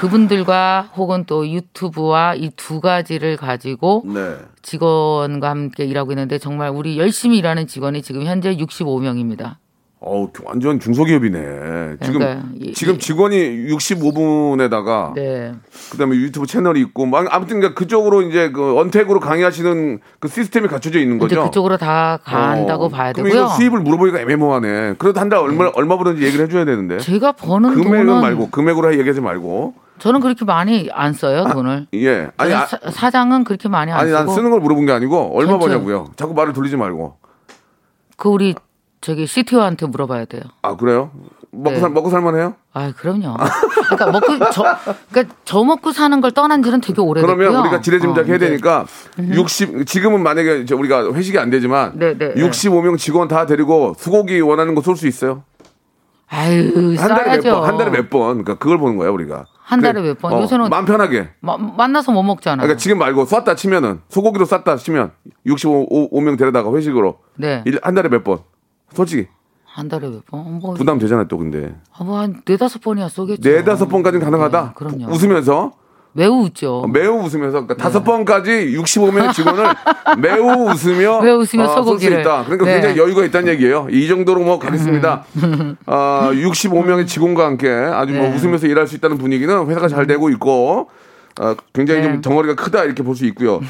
그분들과 0.00 0.90
혹은 0.96 1.24
또 1.26 1.48
유튜브와 1.48 2.34
이 2.34 2.50
두 2.56 2.80
가지를 2.80 3.36
가지고 3.36 4.02
네. 4.06 4.36
직원과 4.62 5.48
함께 5.50 5.84
일하고 5.84 6.12
있는데 6.12 6.38
정말 6.38 6.70
우리 6.70 6.98
열심히 6.98 7.38
일하는 7.38 7.66
직원이 7.66 8.02
지금 8.02 8.24
현재 8.24 8.54
65명입니다. 8.56 9.56
어우, 9.98 10.28
완전 10.44 10.78
중소기업이네. 10.78 11.38
지금 12.04 12.18
그러니까 12.20 12.46
이- 12.60 12.72
지금 12.74 12.94
이- 12.94 12.98
직원이 12.98 13.66
65분에다가 13.68 15.14
네. 15.14 15.54
그다음에 15.90 16.16
유튜브 16.16 16.46
채널이 16.46 16.80
있고 16.80 17.06
막 17.06 17.26
아무튼 17.34 17.60
그러니까 17.60 17.78
그쪽으로 17.80 18.20
이제 18.22 18.50
그 18.50 18.78
언택으로 18.78 19.20
강의하시는 19.20 20.00
그 20.20 20.28
시스템이 20.28 20.68
갖춰져 20.68 20.98
있는 21.00 21.18
거죠. 21.18 21.44
그쪽으로 21.44 21.78
다 21.78 22.18
간다고 22.24 22.84
어, 22.84 22.88
봐야 22.88 23.12
되고요. 23.14 23.32
네. 23.32 23.38
이거 23.38 23.48
수입을 23.48 23.80
물어보니까 23.80 24.20
애매모하네. 24.20 24.94
그래도 24.98 25.18
한 25.18 25.26
달 25.30 25.40
얼마 25.40 25.70
얼마 25.74 25.96
버는지 25.96 26.22
얘기를 26.24 26.44
해줘야 26.44 26.64
되는데. 26.66 26.98
제가 26.98 27.32
버는 27.32 27.74
금액은 27.74 28.06
돈은 28.06 28.20
말고 28.20 28.50
금액으로 28.50 28.96
얘기하지 28.98 29.20
말고. 29.22 29.74
저는 29.98 30.20
그렇게 30.20 30.44
많이 30.44 30.90
안 30.92 31.14
써요 31.14 31.46
돈을. 31.52 31.86
예. 31.94 32.28
아니 32.36 32.52
아, 32.52 32.66
사, 32.66 32.78
사장은 32.90 33.44
그렇게 33.44 33.68
많이 33.70 33.90
안 33.90 34.00
아니 34.00 34.10
난 34.12 34.22
쓰고 34.24 34.34
쓰는 34.34 34.50
걸 34.50 34.60
물어본 34.60 34.84
게 34.84 34.92
아니고 34.92 35.34
얼마 35.36 35.52
전체. 35.52 35.68
버냐고요. 35.68 36.12
자꾸 36.16 36.34
말을 36.34 36.52
돌리지 36.52 36.76
말고. 36.76 37.16
그 38.18 38.28
우리 38.28 38.54
저기 39.00 39.26
CTO한테 39.26 39.86
물어봐야 39.86 40.24
돼요. 40.24 40.42
아 40.62 40.76
그래요? 40.76 41.10
먹고 41.52 41.70
네. 41.70 41.80
살 41.80 41.90
먹고 41.90 42.10
살만해요? 42.10 42.54
아, 42.74 42.92
그럼요. 42.96 43.36
그러니까 43.88 44.10
먹고 44.10 44.50
저 44.52 44.64
그러니까 45.10 45.34
저 45.44 45.64
먹고 45.64 45.92
사는 45.92 46.20
걸 46.20 46.32
떠난 46.32 46.62
지는 46.62 46.80
되게 46.80 47.00
오래됐고요. 47.00 47.36
그러면 47.36 47.60
우리가 47.62 47.80
지레짐작 47.80 48.24
어, 48.24 48.28
해야 48.28 48.38
되니까 48.38 48.84
60 49.18 49.86
지금은 49.86 50.22
만약에 50.22 50.58
이제 50.60 50.74
우리가 50.74 51.12
회식이 51.14 51.38
안 51.38 51.50
되지만 51.50 51.92
네, 51.94 52.16
네, 52.18 52.34
네. 52.34 52.42
65명 52.42 52.98
직원 52.98 53.28
다 53.28 53.46
데리고 53.46 53.94
소고기 53.98 54.40
원하는 54.40 54.74
거 54.74 54.82
쏠 54.82 54.96
수 54.96 55.06
있어요? 55.06 55.44
아유, 56.28 56.96
한 56.98 57.08
달에 57.08 57.40
몇. 57.40 57.54
번? 57.54 57.64
한 57.68 57.78
달에 57.78 57.90
몇 57.90 58.10
번? 58.10 58.20
그러니까 58.42 58.54
그걸 58.56 58.78
보는 58.78 58.96
거야 58.96 59.10
우리가. 59.10 59.44
한 59.62 59.80
달에 59.80 60.00
그래, 60.00 60.08
몇 60.08 60.18
번? 60.18 60.32
어, 60.32 60.40
요새는- 60.44 60.68
마음 60.68 60.84
편하게. 60.84 61.28
마- 61.40 61.56
만나서 61.56 62.10
못 62.12 62.22
먹잖아요. 62.24 62.62
그러니까 62.66 62.76
지금 62.78 62.98
말고 62.98 63.24
쐈다 63.26 63.54
치면은 63.54 64.00
소고기로 64.08 64.44
쐈다 64.44 64.76
치면 64.76 65.12
65명 65.46 66.36
데려다가 66.36 66.72
회식으로 66.74 67.18
네. 67.36 67.62
일- 67.64 67.78
한 67.82 67.94
달에 67.94 68.08
몇 68.08 68.24
번? 68.24 68.40
솔직히 68.96 69.26
한 69.64 69.88
달에 69.88 70.08
몇 70.08 70.24
번? 70.26 70.58
뭐, 70.58 70.74
부담 70.74 70.98
되잖아요 70.98 71.28
또 71.28 71.36
근데 71.36 71.74
아, 71.96 72.02
뭐한 72.02 72.42
네다섯 72.46 72.80
번이야 72.82 73.08
쏘겠죠. 73.08 73.42
네 73.48 73.62
다섯 73.62 73.86
번까지는 73.86 74.24
가능하다. 74.24 74.62
네, 74.62 74.70
그럼요. 74.74 75.12
웃으면서 75.12 75.72
매우 76.12 76.44
웃죠. 76.44 76.78
어, 76.78 76.86
매우 76.86 77.18
웃으면서 77.18 77.66
그러니까 77.66 77.74
다섯 77.76 78.02
번까지 78.02 78.74
65명 78.74 79.34
직원을 79.34 79.66
매우 80.18 80.70
웃으며 80.70 81.20
매우 81.20 81.40
웃으며 81.40 81.64
어, 81.64 81.66
쏠수 81.66 81.84
소고기를. 81.84 82.20
있다. 82.20 82.44
그러니까 82.44 82.64
네. 82.64 82.72
굉장히 82.72 82.96
여유가 82.96 83.22
있다는 83.22 83.48
얘기예요. 83.52 83.88
이 83.90 84.08
정도로 84.08 84.40
뭐 84.42 84.58
가겠습니다. 84.58 85.24
아, 85.84 86.30
65명의 86.32 87.06
직원과 87.06 87.44
함께 87.44 87.68
아주 87.68 88.14
뭐 88.14 88.22
네. 88.30 88.34
웃으면서 88.34 88.66
일할 88.66 88.86
수 88.86 88.94
있다는 88.96 89.18
분위기는 89.18 89.66
회사가 89.66 89.88
잘 89.88 90.06
되고 90.06 90.30
있고 90.30 90.88
어, 91.40 91.54
굉장히 91.72 92.00
네. 92.00 92.06
좀 92.08 92.20
덩어리가 92.22 92.54
크다 92.54 92.84
이렇게 92.84 93.02
볼 93.02 93.14
수 93.16 93.24
있고요. 93.26 93.60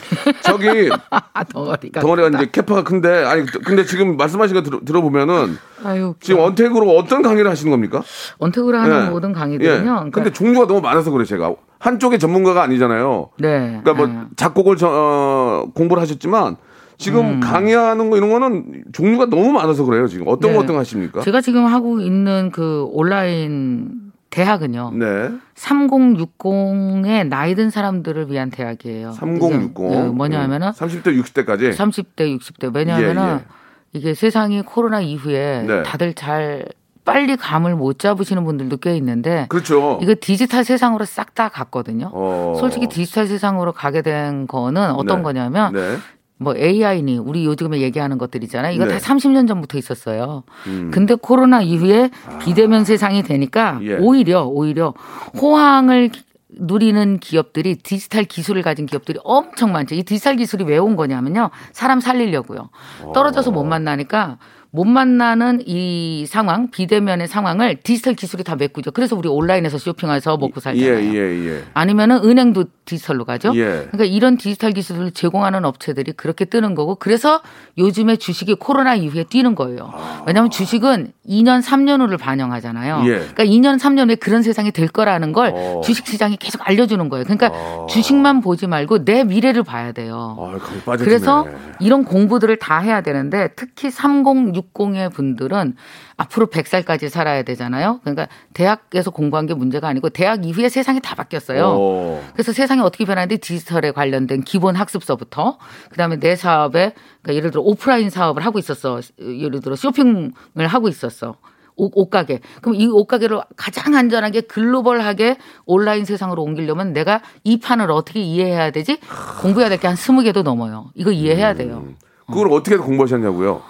저기 0.42 0.88
아, 1.10 1.44
덩어리가. 1.44 2.00
덩어리가 2.00 2.28
이제 2.28 2.50
캐파가 2.52 2.82
큰데 2.84 3.24
아니 3.24 3.44
근데 3.46 3.84
지금 3.84 4.16
말씀하신 4.16 4.54
거 4.54 4.62
들어, 4.62 4.80
들어보면은 4.84 5.56
아유, 5.84 6.14
지금 6.20 6.40
언택으로 6.42 6.90
어떤 6.96 7.22
강의를 7.22 7.50
하시는 7.50 7.70
겁니까? 7.70 8.02
언택으로 8.38 8.78
하는 8.78 9.06
예. 9.06 9.10
모든 9.10 9.32
강의들은요. 9.32 9.76
예. 9.80 9.84
그러니까, 9.84 10.10
근데 10.10 10.32
종류가 10.32 10.66
너무 10.66 10.80
많아서 10.80 11.10
그래 11.10 11.24
제가 11.24 11.54
한쪽의 11.78 12.18
전문가가 12.18 12.62
아니잖아요. 12.62 13.30
네. 13.38 13.80
그러니까 13.82 13.94
뭐 13.94 14.08
예. 14.08 14.26
작곡을 14.36 14.76
저, 14.76 14.88
어, 14.90 15.66
공부를 15.74 16.00
하셨지만 16.02 16.56
지금 16.98 17.26
음. 17.26 17.40
강의하는 17.40 18.08
거 18.10 18.16
이런 18.16 18.30
거는 18.30 18.84
종류가 18.92 19.26
너무 19.26 19.52
많아서 19.52 19.84
그래요. 19.84 20.06
지금 20.08 20.26
어떤 20.28 20.52
네. 20.52 20.56
거 20.56 20.62
어떤 20.62 20.76
거 20.76 20.80
하십니까? 20.80 21.20
제가 21.20 21.40
지금 21.42 21.66
하고 21.66 22.00
있는 22.00 22.50
그 22.52 22.86
온라인 22.90 23.90
대학은요. 24.30 24.92
네. 24.94 25.30
3060의 25.54 27.28
나이 27.28 27.54
든 27.54 27.70
사람들을 27.70 28.30
위한 28.30 28.50
대학이에요. 28.50 29.12
3060. 29.12 29.70
이게, 29.70 29.94
예, 29.94 30.02
뭐냐 30.02 30.40
하면은 30.42 30.70
30대 30.70 31.18
60대까지 31.22 31.72
30대, 31.72 32.38
60대. 32.38 32.74
왜냐하면은 32.74 33.22
예, 33.22 33.32
예. 33.32 33.44
이게 33.92 34.14
세상이 34.14 34.62
코로나 34.62 35.00
이후에 35.00 35.64
네. 35.66 35.82
다들 35.82 36.14
잘 36.14 36.66
빨리 37.04 37.36
감을 37.36 37.76
못 37.76 37.98
잡으시는 38.00 38.44
분들도 38.44 38.78
꽤 38.78 38.96
있는데 38.96 39.46
그렇죠. 39.48 39.98
이거 40.02 40.14
디지털 40.20 40.64
세상으로 40.64 41.04
싹 41.04 41.26
다 41.36 41.50
갔거든요. 41.50 42.10
어. 42.14 42.56
솔직히 42.58 42.86
디지털 42.86 43.26
세상으로 43.26 43.72
가게 43.72 44.00
된 44.00 44.46
거는 44.46 44.92
어떤 44.92 45.18
네. 45.18 45.22
거냐면 45.22 45.74
네. 45.74 45.98
뭐 46.38 46.54
AI니 46.56 47.18
우리 47.18 47.46
요즘에 47.46 47.80
얘기하는 47.80 48.18
것들이잖아요. 48.18 48.74
이거 48.74 48.84
네. 48.84 48.92
다 48.92 48.98
30년 48.98 49.48
전부터 49.48 49.78
있었어요. 49.78 50.44
음. 50.66 50.90
근데 50.92 51.14
코로나 51.14 51.62
이후에 51.62 52.10
비대면 52.40 52.84
세상이 52.84 53.22
되니까 53.22 53.78
예. 53.82 53.94
오히려 53.96 54.44
오히려 54.44 54.92
호황을 55.40 56.10
누리는 56.58 57.18
기업들이 57.18 57.76
디지털 57.76 58.24
기술을 58.24 58.62
가진 58.62 58.86
기업들이 58.86 59.18
엄청 59.24 59.72
많죠. 59.72 59.94
이 59.94 60.02
디지털 60.02 60.36
기술이 60.36 60.64
왜 60.64 60.78
온 60.78 60.96
거냐면요. 60.96 61.50
사람 61.72 62.00
살리려고요. 62.00 62.70
떨어져서 63.14 63.50
못 63.50 63.64
만나니까 63.64 64.38
못 64.76 64.84
만나는 64.84 65.62
이 65.64 66.26
상황, 66.28 66.70
비대면의 66.70 67.28
상황을 67.28 67.76
디지털 67.82 68.12
기술이 68.12 68.44
다 68.44 68.56
메꾸죠. 68.56 68.90
그래서 68.90 69.16
우리 69.16 69.26
온라인에서 69.26 69.78
쇼핑해서 69.78 70.36
먹고 70.36 70.52
예, 70.56 70.60
살잖아요. 70.60 71.14
예, 71.14 71.48
예. 71.48 71.62
아니면은 71.72 72.20
은행도 72.22 72.66
디지털로 72.84 73.24
가죠. 73.24 73.52
예. 73.54 73.64
그러니까 73.64 74.04
이런 74.04 74.36
디지털 74.36 74.72
기술을 74.72 75.12
제공하는 75.12 75.64
업체들이 75.64 76.12
그렇게 76.12 76.44
뜨는 76.44 76.74
거고 76.74 76.96
그래서 76.96 77.40
요즘에 77.78 78.16
주식이 78.16 78.56
코로나 78.56 78.94
이후에 78.94 79.24
뛰는 79.24 79.54
거예요. 79.54 79.94
왜냐하면 80.26 80.50
주식은 80.50 81.12
2년, 81.26 81.62
3년 81.62 82.02
후를 82.02 82.18
반영하잖아요. 82.18 83.02
예. 83.06 83.10
그러니까 83.34 83.44
2년, 83.44 83.78
3년 83.78 84.08
후에 84.08 84.16
그런 84.16 84.42
세상이 84.42 84.72
될 84.72 84.88
거라는 84.88 85.32
걸 85.32 85.52
어. 85.54 85.80
주식 85.82 86.06
시장이 86.06 86.36
계속 86.36 86.60
알려주는 86.68 87.08
거예요. 87.08 87.24
그러니까 87.24 87.48
어. 87.50 87.86
주식만 87.88 88.42
보지 88.42 88.66
말고 88.66 89.06
내 89.06 89.24
미래를 89.24 89.62
봐야 89.62 89.92
돼요. 89.92 90.36
아. 90.84 90.96
그래서 90.98 91.46
이런 91.80 92.04
공부들을 92.04 92.58
다 92.58 92.80
해야 92.80 93.00
되는데 93.00 93.48
특히 93.56 93.90
3060 93.90 94.65
60의 94.74 95.12
분들은 95.12 95.74
앞으로 96.16 96.46
100살까지 96.46 97.08
살아야 97.08 97.42
되잖아요. 97.42 98.00
그러니까 98.02 98.28
대학에서 98.54 99.10
공부한 99.10 99.46
게 99.46 99.54
문제가 99.54 99.88
아니고 99.88 100.08
대학 100.10 100.44
이후에 100.44 100.68
세상이 100.68 101.00
다 101.00 101.14
바뀌었어요. 101.14 101.76
어. 101.78 102.22
그래서 102.32 102.52
세상이 102.52 102.80
어떻게 102.80 103.04
변하는데 103.04 103.36
디지털에 103.38 103.90
관련된 103.92 104.42
기본 104.42 104.76
학습서부터 104.76 105.58
그다음에 105.90 106.18
내 106.18 106.36
사업에 106.36 106.94
그러니까 107.22 107.34
예를 107.34 107.50
들어 107.50 107.62
오프라인 107.62 108.10
사업을 108.10 108.44
하고 108.44 108.58
있었어. 108.58 109.00
예를 109.20 109.60
들어 109.60 109.76
쇼핑을 109.76 110.32
하고 110.68 110.88
있었어. 110.88 111.36
옷, 111.78 111.92
옷가게. 111.94 112.40
그럼 112.62 112.76
이 112.76 112.86
옷가게를 112.86 113.38
가장 113.54 113.94
안전하게 113.96 114.40
글로벌하게 114.42 115.36
온라인 115.66 116.06
세상으로 116.06 116.42
옮기려면 116.42 116.94
내가 116.94 117.20
이 117.44 117.58
판을 117.60 117.90
어떻게 117.90 118.20
이해해야 118.20 118.70
되지? 118.70 118.98
공부해야 119.42 119.68
될 119.68 119.78
게 119.78 119.86
한 119.86 119.94
스무 119.94 120.22
개도 120.22 120.42
넘어요. 120.42 120.90
이거 120.94 121.12
이해해야 121.12 121.52
돼요. 121.52 121.84
그걸 122.26 122.50
어 122.50 122.62
떻게 122.62 122.78
공부하셨냐고요? 122.78 123.60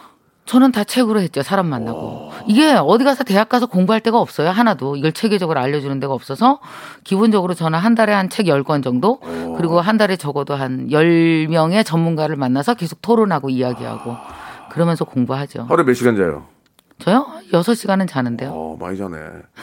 저는 0.47 0.71
다 0.73 0.85
책으로 0.85 1.21
했죠. 1.21 1.43
사람 1.43 1.67
만나고. 1.67 2.31
이게 2.47 2.73
어디 2.75 3.05
가서 3.05 3.25
대학 3.25 3.49
가서 3.49 3.67
공부할 3.67 4.01
데가 4.01 4.19
없어요. 4.21 4.51
하나도. 4.51 4.97
이걸 4.97 5.13
체계적으로 5.13 5.61
알려주는 5.61 5.99
데가 6.01 6.13
없어서 6.15 6.61
기본적으로 7.05 7.55
저는 7.55 7.79
한 7.79 7.95
달에 7.95 8.13
한책 8.13 8.47
10권 8.47 8.83
정도 8.83 9.19
그리고 9.57 9.81
한 9.81 9.97
달에 9.99 10.17
적어도 10.17 10.55
한 10.55 10.89
10명의 10.89 11.85
전문가를 11.85 12.37
만나서 12.37 12.75
계속 12.75 13.03
토론하고 13.03 13.51
이야기하고 13.51 14.17
그러면서 14.71 15.05
공부하죠. 15.05 15.67
하루에 15.69 15.85
몇 15.85 15.95
시간 15.95 16.17
자요? 16.17 16.45
저요? 16.99 17.27
6시간은 17.53 18.09
자는데요. 18.09 18.51
어, 18.53 18.77
많이 18.81 18.97
자네. 18.97 19.17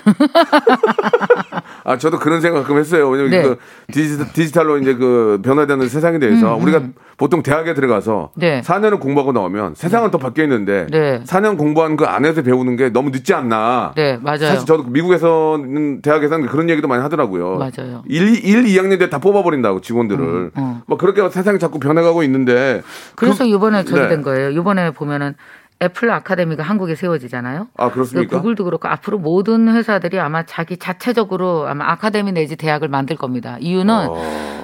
아, 1.84 1.98
저도 1.98 2.20
그런 2.20 2.42
생각 2.42 2.62
가끔 2.62 2.78
했어요. 2.78 3.10
왜냐면 3.10 3.32
네. 3.32 3.42
그 3.44 3.58
디지털, 3.92 4.32
디지털로 4.32 4.78
이제 4.78 4.94
그 4.96 5.42
변화되는 5.44 5.90
세상에 5.90 6.20
대해서 6.20 6.56
우리가 6.56 6.82
보통 7.18 7.42
대학에 7.44 7.74
들어가서 7.74 8.32
음, 8.36 8.40
네. 8.40 8.62
4년을 8.62 9.00
공부하고 9.00 9.32
나오면 9.32 9.76
세상은 9.76 10.12
더 10.12 10.18
바뀌어 10.20 10.44
있는데 10.46 10.88
네. 10.92 11.22
4년 11.26 11.58
공부한 11.58 11.98
그 11.98 12.06
안에서 12.06 12.44
배우는 12.44 12.76
게 12.76 12.90
너무 12.90 13.10
늦지 13.10 13.34
않나. 13.34 13.94
네, 13.96 14.18
맞아요. 14.22 14.38
사실 14.40 14.66
저도 14.66 14.84
미국에서는 14.84 16.02
대학에서는 16.02 16.48
그런 16.48 16.70
얘기도 16.70 16.88
많이 16.88 17.02
하더라고요. 17.02 17.58
맞아요. 17.58 18.04
1, 18.08 18.46
1 18.46 18.64
2학년 18.66 19.00
때 19.00 19.10
다 19.10 19.18
뽑아버린다고 19.20 19.82
직원들을. 19.82 20.52
음. 20.58 20.82
뭐 20.88 20.98
그렇게 20.98 21.28
세상이 21.30 21.60
자꾸 21.60 21.80
변해가고 21.80 22.24
있는데. 22.24 22.82
그래서 23.16 23.44
그- 23.44 23.50
이번에 23.50 23.84
저기 23.84 24.02
네. 24.02 24.08
된 24.08 24.22
거예요. 24.22 24.50
이번에 24.52 24.92
보면은 24.92 25.36
애플 25.82 26.10
아카데미가 26.12 26.64
한국에 26.64 26.96
세워지잖아요. 26.96 27.68
아, 27.78 27.92
그렇습니까? 27.92 28.38
구글도 28.38 28.64
그렇고 28.64 28.88
앞으로 28.88 29.20
모든 29.20 29.68
회사들이 29.74 30.20
아마 30.20 30.44
자기 30.44 30.78
자체적으로 30.78 31.68
아마 31.68 31.92
아카데미 31.92 32.32
내지 32.32 32.56
대학을 32.56 32.88
만들 32.88 33.16
겁니다. 33.16 33.58
이유는 33.60 33.94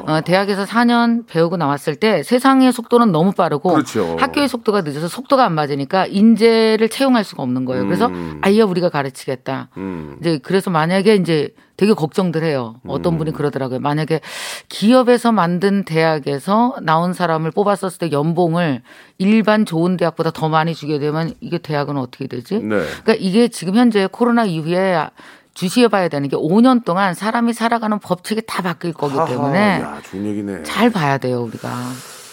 어, 0.10 0.22
대학에서 0.22 0.64
4년 0.64 1.28
배우고 1.28 1.58
나왔을 1.58 1.96
때 1.96 2.24
세상의 2.24 2.72
속도는 2.72 3.12
너무 3.12 3.32
빠르고 3.32 3.74
그렇죠. 3.74 4.16
학교의 4.20 4.48
속도가 4.48 4.82
늦어서 4.82 5.08
속도가 5.08 5.46
안 5.46 5.54
맞으니까 5.54 6.06
인재를 6.08 6.90
채용할 6.90 7.24
수가 7.24 7.44
없는 7.44 7.66
거예요. 7.66 7.86
그래서 7.86 8.08
음. 8.08 8.40
아예 8.42 8.62
우리가 8.62 8.90
가르치겠다. 8.90 9.70
음. 9.78 10.16
이제 10.20 10.40
그래서 10.42 10.70
만약에 10.70 11.16
이제 11.16 11.54
되게 11.80 11.94
걱정들 11.94 12.44
해요. 12.44 12.76
어떤 12.86 13.18
분이 13.18 13.32
그러더라고요. 13.32 13.80
만약에 13.80 14.20
기업에서 14.68 15.32
만든 15.32 15.86
대학에서 15.86 16.76
나온 16.82 17.14
사람을 17.14 17.52
뽑았었을 17.52 18.00
때 18.00 18.12
연봉을 18.12 18.82
일반 19.18 19.66
좋은 19.66 19.96
대학보다 19.96 20.32
더 20.32 20.50
많이 20.50 20.76
주게 20.76 21.00
되면 21.00 21.34
이게 21.40 21.58
대학은 21.58 21.96
어떻게 21.96 22.28
되지? 22.28 22.56
네. 22.56 22.82
그러니까 23.04 23.14
이게 23.18 23.48
지금 23.48 23.76
현재 23.76 24.10
코로나 24.12 24.44
이후에 24.44 25.08
주시해 25.54 25.88
봐야 25.88 26.10
되는 26.10 26.28
게 26.28 26.36
5년 26.36 26.84
동안 26.84 27.14
사람이 27.14 27.54
살아가는 27.54 27.98
법칙이 28.00 28.42
다 28.46 28.62
바뀔 28.62 28.92
거기 28.92 29.16
하하, 29.16 29.26
때문에 29.30 29.80
야, 29.80 30.02
좋은 30.04 30.26
얘기네. 30.26 30.64
잘 30.64 30.90
봐야 30.90 31.18
돼요, 31.18 31.44
우리가. 31.44 31.70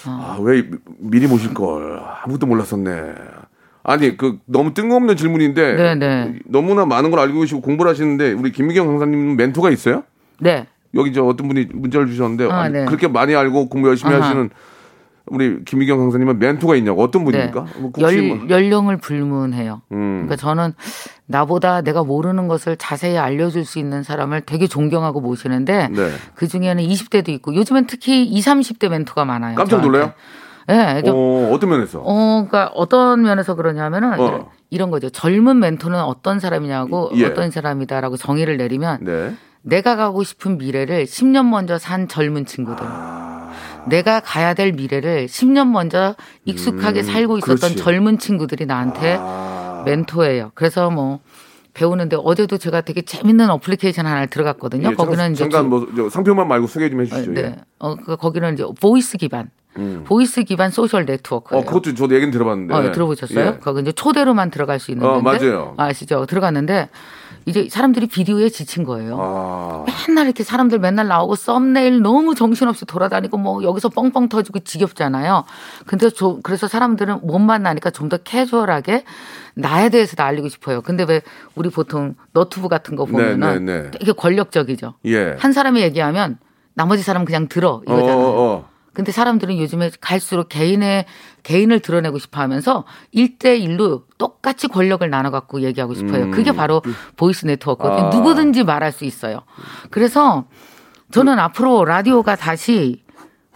아, 0.07 0.38
왜 0.41 0.69
미리 0.99 1.29
모실 1.29 1.55
걸 1.55 2.00
아무것도 2.25 2.47
몰랐었네. 2.47 2.91
아니 3.88 4.16
그 4.16 4.38
너무 4.47 4.75
뜬금없는 4.75 5.16
질문인데 5.16 5.76
네네. 5.76 6.35
너무나 6.47 6.85
많은 6.85 7.11
걸 7.12 7.21
알고 7.21 7.38
계시고 7.40 7.61
공부를 7.61 7.88
하시는데 7.93 8.33
우리 8.33 8.50
김미경 8.50 8.85
강사님 8.88 9.37
멘토가 9.37 9.71
있어요? 9.71 10.02
네. 10.40 10.66
여기 10.95 11.12
저 11.12 11.23
어떤 11.25 11.47
분이 11.47 11.69
문자를 11.73 12.09
주셨는데 12.09 12.50
아, 12.52 12.62
아니, 12.62 12.73
네. 12.75 12.85
그렇게 12.87 13.07
많이 13.07 13.35
알고 13.37 13.69
공부 13.69 13.88
열심히 13.88 14.12
아하. 14.14 14.25
하시는 14.26 14.50
우리 15.26 15.64
김미경 15.64 15.99
강사님은 15.99 16.40
멘토가 16.40 16.75
있냐고 16.76 17.00
어떤 17.02 17.25
분입니까? 17.25 17.66
뭐 17.78 17.93
혹시 17.97 18.21
뭐- 18.23 18.37
네. 18.38 18.43
열, 18.49 18.64
연령을 18.64 18.97
불문해요. 18.97 19.83
음. 19.93 20.25
그러니까 20.26 20.35
저는 20.37 20.73
나보다 21.26 21.83
내가 21.83 22.02
모르는 22.02 22.49
것을 22.49 22.76
자세히 22.76 23.16
알려줄 23.19 23.64
수 23.64 23.78
있는 23.78 24.02
사람을 24.02 24.40
되게 24.43 24.66
존경하고 24.66 25.21
모시는데 25.21 25.88
네. 25.93 26.11
그 26.35 26.49
중에는 26.49 26.83
20대도 26.83 27.28
있고 27.28 27.55
요즘엔 27.55 27.87
특히 27.87 28.25
20, 28.25 28.78
30대 28.78 28.88
멘토가 28.88 29.25
많아요. 29.25 29.55
깜짝 29.55 29.81
저한테. 29.83 30.12
네. 30.67 31.03
좀 31.03 31.15
어, 31.17 31.51
어떤 31.53 31.71
면에서? 31.71 32.01
어, 32.05 32.47
그러니까 32.49 32.71
어떤 32.75 33.23
면에서 33.23 33.55
그러냐면은 33.55 34.19
어. 34.21 34.50
이런- 34.71 34.91
거죠. 34.91 35.11
젊은 35.11 35.61
멘토는 35.61 36.00
어떤 36.00 36.41
사람이냐고 36.41 37.11
예. 37.15 37.25
어떤 37.26 37.50
사람이다라고 37.50 38.17
정의를 38.17 38.57
내리면 38.57 38.99
네. 39.02 39.35
내가 39.63 39.97
가고 39.97 40.23
싶은 40.25 40.59
미래를 40.59 41.05
10년 41.07 41.49
먼저 41.49 41.79
산 41.79 42.09
젊은 42.09 42.47
친구들. 42.47 42.85
아. 42.87 43.50
내가 43.89 44.19
가야 44.21 44.55
될 44.55 44.73
미래를 44.73 45.26
10년 45.26 45.69
먼저 45.71 46.15
익숙하게 46.45 47.02
살고 47.05 47.39
있었던 47.39 47.55
음, 47.55 47.59
그렇지. 47.59 47.76
젊은 47.76 48.19
친구들이 48.19 48.67
나한테 48.67 49.17
아. 49.21 49.83
멘토예요. 49.87 50.50
그래서 50.55 50.91
뭐 50.91 51.21
배우는데 51.75 52.17
어제도 52.25 52.59
제가 52.59 52.81
되게 52.81 53.02
재밌는 53.02 53.50
어플리케이션 53.50 54.07
하나 54.07 54.26
들어갔거든요. 54.26 54.91
예, 54.91 54.95
거기는 54.95 55.17
잠깐, 55.17 55.33
이제 55.35 55.43
잠깐 55.45 55.63
주- 55.65 55.69
뭐 55.69 55.87
저, 55.97 56.09
상표만 56.11 56.49
말고 56.49 56.67
소개 56.67 56.89
좀 56.91 57.02
해주시죠. 57.02 57.33
네. 57.33 57.41
예. 57.43 57.57
어, 57.79 57.95
그 57.95 58.17
거기는 58.17 58.52
이제 58.55 58.65
voice 58.80 59.17
기반, 59.19 59.50
음. 59.78 60.04
voice 60.06 60.43
기반 60.45 60.71
소셜 60.71 61.04
네트워크예요. 61.04 61.62
어, 61.62 61.65
그것도 61.65 61.95
저도 61.95 62.15
얘기는 62.15 62.30
들어봤는데. 62.30 62.75
어, 62.75 62.93
들어보셨어요? 62.93 63.47
예. 63.47 63.58
거기 63.60 63.80
이제 63.80 63.93
초대로만 63.93 64.50
들어갈 64.50 64.78
수 64.80 64.91
있는 64.91 65.06
어, 65.06 65.21
건데 65.23 65.39
맞아요. 65.47 65.75
아시죠? 65.76 66.26
들어갔는데 66.26 66.89
이제 67.49 67.69
사람들이 67.71 68.08
비디오에 68.08 68.49
지친 68.49 68.82
거예요. 68.82 69.17
아. 69.21 69.84
맨날 70.08 70.26
이렇게 70.26 70.43
사람들 70.43 70.80
맨날 70.80 71.06
나오고 71.06 71.36
썸네일 71.36 72.02
너무 72.02 72.34
정신없이 72.34 72.84
돌아다니고 72.86 73.39
뭐 73.39 73.62
여기서 73.62 73.89
뻥뻥 73.91 74.28
터지고 74.28 74.58
지겹잖아요. 74.60 75.45
근데 75.86 76.10
저 76.10 76.39
그래서 76.43 76.67
사람들은 76.67 77.21
못 77.23 77.39
만나니까 77.39 77.91
좀 77.91 78.06
더 78.08 78.17
캐주얼하게 78.19 79.04
나에 79.54 79.89
대해서 79.91 80.17
다 80.17 80.25
알리고 80.26 80.49
싶어요. 80.49 80.80
근데 80.80 81.04
왜 81.08 81.23
우리 81.54 81.71
보통 81.71 82.15
너튜브 82.32 82.69
같은 82.69 82.95
거 82.97 83.04
보면은 83.04 83.65
네, 83.65 83.82
네. 83.82 83.91
되게 83.91 84.12
권력적이죠. 84.12 84.95
예. 85.06 85.36
한 85.39 85.52
사람이 85.52 85.80
얘기하면 85.82 86.39
나머지 86.75 87.02
사람 87.02 87.23
은 87.23 87.26
그냥 87.26 87.49
들어 87.49 87.75
어, 87.76 87.82
이거잖아요. 87.84 88.17
어, 88.17 88.43
어. 88.43 88.69
근데 88.97 89.13
사람들은 89.13 89.59
요즘에 89.59 89.91
갈수록 90.00 90.49
개인의 90.49 91.04
개인을 91.43 91.80
드러내고 91.80 92.19
싶어 92.19 92.41
하면서 92.41 92.85
일대일로 93.13 94.04
똑같이 94.17 94.69
권력을 94.69 95.09
나눠 95.11 95.30
갖고 95.30 95.61
얘기하고 95.61 95.93
싶어요. 95.93 96.30
그게 96.30 96.52
바로 96.52 96.80
voice 97.19 97.45
네트워크거든요. 97.45 98.06
아. 98.06 98.09
누구든지 98.09 98.65
말할 98.65 98.93
수 98.93 99.04
있어요. 99.04 99.43
그래서 99.91 100.47
저는 101.13 101.39
앞으로 101.39 101.85
라디오가 101.85 102.37
다시 102.37 103.04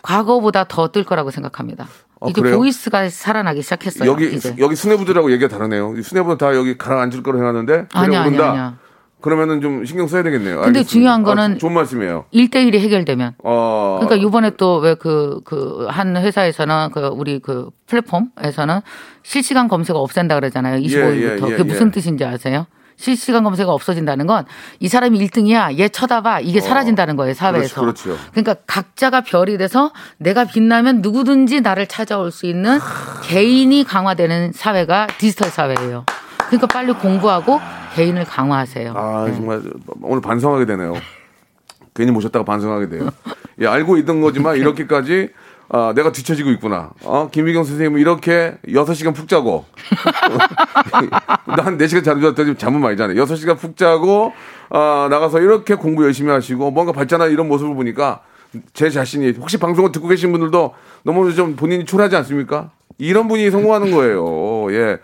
과거보다 0.03 0.64
더 0.64 0.88
뜰 0.88 1.05
거라고 1.05 1.31
생각합니다. 1.31 1.88
아, 2.20 2.26
이제 2.29 2.42
그래요? 2.42 2.59
voice가 2.59 3.09
살아나기 3.09 3.62
시작했어요. 3.62 4.11
여기 4.11 4.31
이제. 4.35 4.55
여기 4.59 4.76
수뇌부들하고 4.76 5.33
얘기가 5.33 5.48
다르네요. 5.48 5.94
이 5.96 6.03
수뇌부는 6.03 6.37
다 6.37 6.55
여기 6.55 6.76
가라앉을 6.76 7.22
거로 7.22 7.38
해놨는데 7.38 7.87
아니야. 7.94 8.22
아니야, 8.24 8.50
아니야. 8.50 8.79
그러면은 9.20 9.61
좀 9.61 9.85
신경 9.85 10.06
써야 10.06 10.22
되겠네요. 10.22 10.56
근데 10.56 10.66
알겠습니다. 10.80 10.88
중요한 10.90 11.20
아, 11.20 11.24
거는 11.24 11.59
좋은 11.59 11.72
말씀이에요. 11.72 12.24
일대일이 12.30 12.78
해결되면 12.80 13.35
어. 13.44 13.98
그러니까 14.00 14.22
요번에 14.22 14.50
또 14.56 14.80
왜 14.80 14.94
그 14.94 15.40
그 15.44 15.87
한 15.88 16.16
회사에서는 16.16 16.90
그 16.92 17.00
우리 17.12 17.38
그 17.38 17.68
플랫폼에서는 17.87 18.80
실시간 19.22 19.68
검색어 19.68 19.98
없앤다 19.98 20.35
그러잖아요. 20.37 20.80
25일부터. 20.80 21.16
예, 21.16 21.33
예, 21.35 21.37
그게 21.40 21.59
예. 21.59 21.62
무슨 21.62 21.90
뜻인지 21.90 22.24
아세요? 22.24 22.66
실시간 22.96 23.44
검색어 23.44 23.72
없어진다는 23.72 24.26
건 24.26 24.44
이 24.78 24.88
사람이 24.88 25.18
1등이야. 25.26 25.78
얘 25.78 25.88
쳐다봐. 25.88 26.40
이게 26.40 26.61
사라진다는 26.61 27.16
거예요, 27.16 27.33
사회에서. 27.35 27.80
어. 27.80 27.85
그렇죠, 27.85 28.04
그렇죠. 28.04 28.22
그러니까 28.33 28.54
각자가 28.66 29.22
별이 29.22 29.56
돼서 29.59 29.90
내가 30.18 30.44
빛나면 30.44 31.00
누구든지 31.02 31.61
나를 31.62 31.87
찾아올 31.87 32.30
수 32.30 32.44
있는 32.46 32.78
개인이 33.24 33.85
강화되는 33.85 34.52
사회가 34.52 35.06
디지털 35.18 35.48
사회예요. 35.50 36.04
그러니까 36.50 36.66
빨리 36.66 36.92
공부하고 36.92 37.60
개인을 37.94 38.24
강화하세요. 38.24 38.92
아 38.96 39.24
네. 39.28 39.34
정말 39.36 39.62
오늘 40.02 40.20
반성하게 40.20 40.66
되네요. 40.66 40.94
괜히 41.94 42.10
모셨다가 42.10 42.44
반성하게 42.44 42.88
돼요. 42.88 43.08
예, 43.60 43.66
알고 43.66 43.96
있던 43.98 44.20
거지만 44.20 44.56
이렇게까지 44.56 45.30
아, 45.72 45.92
내가 45.94 46.10
뒤처지고 46.10 46.50
있구나. 46.50 46.90
어, 47.04 47.28
김희경 47.30 47.62
선생님은 47.62 48.00
이렇게 48.00 48.56
6시간 48.66 49.14
푹 49.14 49.28
자고. 49.28 49.64
한 51.46 51.78
4시간 51.78 52.02
자는 52.02 52.20
줄 52.20 52.26
알았더니 52.26 52.56
잠은 52.56 52.80
많이 52.80 52.96
자네. 52.96 53.14
6시간 53.14 53.56
푹 53.56 53.76
자고, 53.76 54.32
아, 54.70 55.06
나가서 55.08 55.38
이렇게 55.38 55.76
공부 55.76 56.02
열심히 56.02 56.32
하시고, 56.32 56.72
뭔가 56.72 56.90
발전하는 56.90 57.32
이런 57.32 57.46
모습을 57.46 57.76
보니까 57.76 58.20
제 58.74 58.90
자신이, 58.90 59.30
혹시 59.38 59.58
방송을 59.58 59.92
듣고 59.92 60.08
계신 60.08 60.32
분들도 60.32 60.74
너무 61.04 61.32
좀 61.32 61.54
본인이 61.54 61.84
초라하지 61.84 62.16
않습니까? 62.16 62.72
이런 62.98 63.28
분이 63.28 63.48
성공하는 63.52 63.92
거예요. 63.92 64.72
예. 64.72 64.98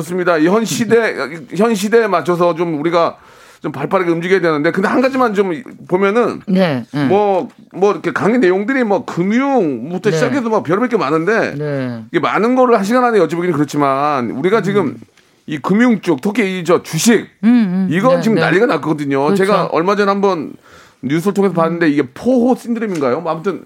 좋습니다. 0.00 0.36
이현 0.38 0.64
시대, 0.64 1.14
현 1.56 1.74
시대에 1.74 2.06
맞춰서 2.06 2.54
좀 2.54 2.78
우리가 2.80 3.16
좀 3.62 3.72
발빠르게 3.72 4.10
움직여야 4.10 4.40
되는데 4.40 4.70
근데 4.70 4.86
한 4.88 5.00
가지만 5.00 5.32
좀 5.34 5.50
보면은 5.88 6.42
네. 6.46 6.84
네. 6.92 7.04
뭐뭐 7.06 7.92
이렇게 7.92 8.12
강의 8.12 8.38
내용들이 8.38 8.84
뭐 8.84 9.04
금융부터 9.04 10.10
네. 10.10 10.16
시작해서 10.16 10.48
막 10.50 10.62
별의별 10.62 10.88
게 10.88 10.96
많은데 10.96 11.54
네. 11.56 12.04
이게 12.10 12.20
많은 12.20 12.54
거를 12.54 12.76
한 12.76 12.84
시간 12.84 13.04
안에 13.04 13.18
여쭤보기는 13.18 13.52
그렇지만 13.54 14.30
우리가 14.30 14.60
지금 14.62 14.96
이 15.46 15.58
금융 15.58 16.00
쪽 16.00 16.20
특히 16.20 16.60
이 16.60 16.64
저 16.64 16.82
주식 16.82 17.28
음, 17.44 17.48
음. 17.48 17.88
이거 17.90 18.16
네, 18.16 18.20
지금 18.20 18.34
네. 18.34 18.42
난리가 18.42 18.66
났거든요. 18.66 19.22
그렇죠. 19.24 19.36
제가 19.44 19.66
얼마 19.66 19.96
전에 19.96 20.10
한번 20.10 20.52
뉴스를 21.02 21.32
통해서 21.34 21.54
봤는데 21.54 21.88
이게 21.88 22.02
포호 22.02 22.54
신드롬인가요? 22.56 23.20
뭐 23.20 23.32
아무튼 23.32 23.64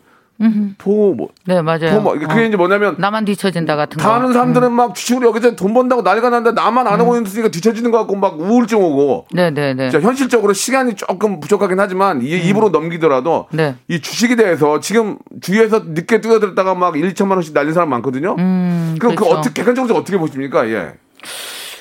포호 0.78 1.14
뭐 1.14 1.28
네, 1.44 1.60
맞아요. 1.60 1.90
포호 1.90 2.00
뭐 2.00 2.12
그게 2.14 2.32
어. 2.32 2.42
이제 2.44 2.56
뭐냐면 2.56 2.96
나만 2.98 3.24
뒤처진다 3.26 3.76
같은 3.76 3.98
거. 3.98 4.02
다 4.02 4.14
아는 4.14 4.32
사람들은 4.32 4.68
음. 4.68 4.72
막 4.72 4.94
주식으로 4.94 5.28
여기서 5.28 5.56
돈 5.56 5.74
번다고 5.74 6.02
난리가 6.02 6.30
났는데 6.30 6.60
나만 6.60 6.86
안 6.86 6.98
하고 7.00 7.18
있으니까 7.18 7.50
뒤처지는 7.50 7.90
것 7.90 7.98
같고 7.98 8.16
막 8.16 8.40
우울증 8.40 8.82
오고 8.82 9.26
네, 9.32 9.50
네, 9.50 9.74
네. 9.74 9.90
자, 9.90 10.00
현실적으로 10.00 10.52
시간이 10.52 10.94
조금 10.94 11.40
부족하긴 11.40 11.78
하지만 11.78 12.22
이 12.22 12.30
입으로 12.30 12.70
넘기더라도 12.70 13.48
네. 13.52 13.76
이 13.88 14.00
주식에 14.00 14.36
대해서 14.36 14.80
지금 14.80 15.18
주위에서 15.40 15.82
늦게 15.88 16.20
뛰어들었다가 16.20 16.74
막 16.74 16.96
1, 16.96 17.12
2천만 17.12 17.32
원씩 17.32 17.52
날린 17.54 17.72
사람 17.74 17.90
많거든요. 17.90 18.36
그럼 18.36 18.96
그 18.98 19.14
그렇죠. 19.16 19.26
어떻게 19.26 19.60
객관적으로 19.62 19.96
어떻게 19.96 20.16
보십니까? 20.16 20.68
예. 20.68 20.94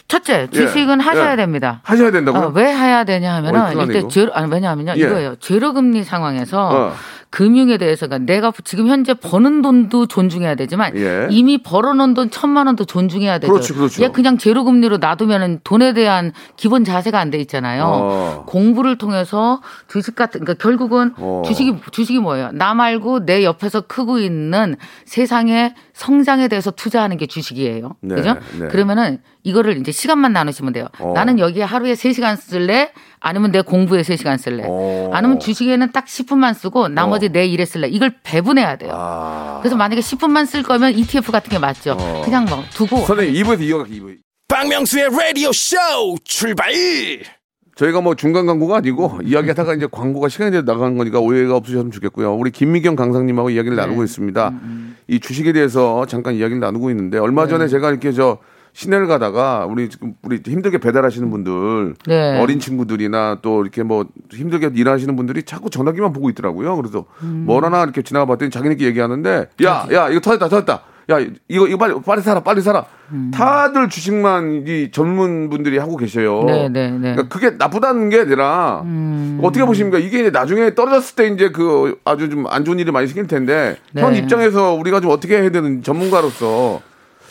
첫째, 0.08 0.48
주식은 0.52 1.00
예, 1.00 1.04
하셔야 1.04 1.34
예. 1.34 1.36
됩니다. 1.36 1.82
하셔야 1.84 2.10
된다고요? 2.10 2.42
어, 2.46 2.52
왜 2.56 2.66
해야 2.66 3.04
되냐 3.04 3.36
하면은 3.36 3.80
이때 3.88 4.00
이거. 4.00 4.08
제로 4.08 4.34
아니 4.34 4.52
왜냐하면요 4.52 4.94
예. 4.98 5.02
이거예요 5.02 5.36
제로금리 5.36 6.04
상황에서 6.04 6.68
어. 6.68 6.94
금융에 7.32 7.78
대해서가 7.78 8.18
내가 8.18 8.52
지금 8.64 8.88
현재 8.88 9.14
버는 9.14 9.62
돈도 9.62 10.08
존중해야 10.08 10.56
되지만 10.56 10.96
예. 10.98 11.28
이미 11.30 11.62
벌어놓은 11.62 12.14
돈 12.16 12.32
천만 12.32 12.68
원도 12.68 12.86
존중해야 12.86 13.38
되죠. 13.40 13.54
그렇죠, 13.54 13.76
그렇죠. 13.76 14.04
얘 14.04 14.08
그냥 14.08 14.38
제로 14.38 14.64
금리로 14.64 14.98
놔두면은 14.98 15.60
돈에 15.64 15.94
대한 15.94 16.34
기본 16.58 16.84
자세가 16.84 17.20
안 17.20 17.30
돼 17.30 17.38
있잖아요. 17.42 17.84
어. 17.86 18.44
공부를 18.48 18.98
통해서 18.98 19.62
주식 19.88 20.16
같은 20.16 20.42
그러니까 20.42 20.62
결국은 20.64 21.14
어. 21.18 21.44
주식이 21.46 21.76
주식이 21.92 22.20
뭐예요? 22.20 22.50
나 22.54 22.74
말고 22.74 23.26
내 23.26 23.44
옆에서 23.44 23.82
크고 23.82 24.20
있는 24.20 24.76
세상의 25.06 25.76
성장에 25.94 26.48
대해서 26.48 26.72
투자하는 26.72 27.18
게 27.18 27.28
주식이에요. 27.28 27.96
네, 28.02 28.16
그죠? 28.16 28.36
네. 28.60 28.68
그러면은 28.70 29.20
이거를 29.44 29.78
이제 29.78 29.92
시간만 29.92 30.34
나누시면 30.34 30.74
돼요. 30.74 30.88
어. 31.00 31.14
나는 31.14 31.38
여기에 31.40 31.64
하루에 31.64 31.94
3시간 31.94 32.36
쓸래? 32.36 32.92
아니면 33.20 33.52
내 33.52 33.62
공부에 33.62 34.02
3시간 34.02 34.38
쓸래? 34.38 34.64
어. 34.66 35.10
아니면 35.14 35.40
주식에는 35.40 35.92
딱 35.92 36.06
10분만 36.06 36.54
쓰고 36.54 36.88
나머지 36.88 37.30
내 37.30 37.46
일에 37.46 37.66
쓸래? 37.66 37.88
이걸 37.88 38.16
배분해야 38.24 38.78
돼요. 38.78 38.92
아. 38.94 39.60
그래서 39.62 39.76
만약에 39.76 40.02
10분만 40.02 40.46
쓸 40.46 40.64
거면 40.64 40.94
ETF 40.94 41.32
같은 41.32 41.50
게 41.50 41.60
맞죠. 41.60 41.96
어. 42.00 42.22
그냥 42.24 42.46
뭐 42.46 42.64
두고 42.74 42.98
선생님 43.06 43.44
2부에서 43.44 43.62
이어갈게요. 43.62 44.02
2부. 44.04 44.18
박명수의 44.48 45.10
라디오 45.12 45.52
쇼 45.52 45.78
출발 46.24 46.74
저희가 47.76 48.02
뭐 48.02 48.16
중간 48.16 48.46
광고가 48.46 48.78
아니고 48.78 49.20
이야기하다가 49.24 49.76
이제 49.76 49.88
광고가 49.90 50.28
시간이 50.28 50.52
돼서 50.52 50.66
나간 50.66 50.98
거니까 50.98 51.20
오해가 51.20 51.56
없으셨으면 51.56 51.92
좋겠고요. 51.92 52.34
우리 52.36 52.52
김미경 52.52 52.96
강상님하고 52.96 53.52
이야기를 53.52 53.78
네. 53.78 53.82
나누고 53.84 54.04
있습니다. 54.04 54.50
음, 54.50 54.98
이 55.08 55.20
주식에 55.20 55.54
대해서 55.54 56.06
잠깐 56.06 56.34
이야기를 56.36 56.60
나누고 56.60 56.90
있는데 56.90 57.20
얼마 57.20 57.48
전에 57.48 57.66
네. 57.66 57.70
제가 57.70 57.90
이렇게 57.90 58.12
저 58.12 58.40
시내를 58.80 59.08
가다가 59.08 59.66
우리 59.70 59.90
지금 59.90 60.14
우리 60.24 60.40
힘들게 60.46 60.78
배달하시는 60.78 61.30
분들 61.30 61.96
네. 62.08 62.40
어린 62.40 62.60
친구들이나 62.62 63.40
또 63.42 63.62
이렇게 63.62 63.84
뭐 63.84 64.06
힘들게 64.32 64.72
일하시는 64.74 65.14
분들이 65.18 65.44
자꾸 65.44 65.70
전화기만 65.70 66.14
보고 66.14 66.30
있더라고요. 66.30 66.78
그래서 66.78 67.04
음. 67.24 67.44
뭘 67.46 67.66
하나 67.66 67.84
이렇게 67.84 68.02
지나가 68.04 68.26
봤더니 68.26 68.50
자기네끼리 68.52 68.88
얘기하는데 68.88 69.50
야, 69.66 69.86
야, 69.92 70.08
이거 70.10 70.22
터졌다, 70.22 70.48
터졌다. 70.48 70.82
야, 71.12 71.18
이거, 71.50 71.68
이거 71.68 71.78
빨리, 71.78 71.94
빨리 72.06 72.22
사라, 72.22 72.40
빨리 72.42 72.62
사라. 72.62 72.86
다들 73.34 73.90
주식만 73.90 74.66
이 74.68 74.92
전문 74.92 75.50
분들이 75.50 75.78
하고 75.80 75.98
계셔요. 75.98 76.42
음. 76.42 76.46
네, 76.46 76.70
네, 76.70 76.92
네. 76.92 77.16
그러니까 77.16 77.28
그게 77.28 77.50
나쁘다는 77.58 78.10
게 78.10 78.20
아니라 78.22 78.84
음. 78.86 79.40
어떻게 79.44 79.66
보십니까? 79.66 79.98
이게 79.98 80.20
이제 80.20 80.30
나중에 80.30 80.74
떨어졌을 80.76 81.16
때 81.16 81.28
이제 81.28 81.50
그 81.50 81.98
아주 82.06 82.30
좀 82.30 82.46
안 82.48 82.64
좋은 82.64 82.80
일이 82.80 82.92
많이 82.92 83.08
생길 83.08 83.28
텐데 83.28 83.76
네. 83.92 84.02
현 84.04 84.16
입장에서 84.16 84.74
우리가 84.76 85.02
좀 85.02 85.12
어떻게 85.12 85.42
해야 85.42 85.50
되는 85.50 85.82
전문가로서 85.84 86.82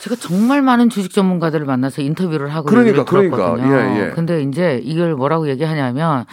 제가 0.01 0.17
정말 0.17 0.63
많은 0.63 0.91
주식 0.91 1.13
전문가들을 1.13 1.67
만나서 1.67 2.03
인터뷰를 2.03 2.49
하고 2.49 2.67
그러니까. 2.67 3.05
그러니까. 3.05 3.57
예, 3.59 4.07
예. 4.07 4.11
근데 4.11 4.43
이제 4.43 4.81
이걸 4.83 5.15
뭐라고 5.15 5.49
얘기하냐면 5.49 6.25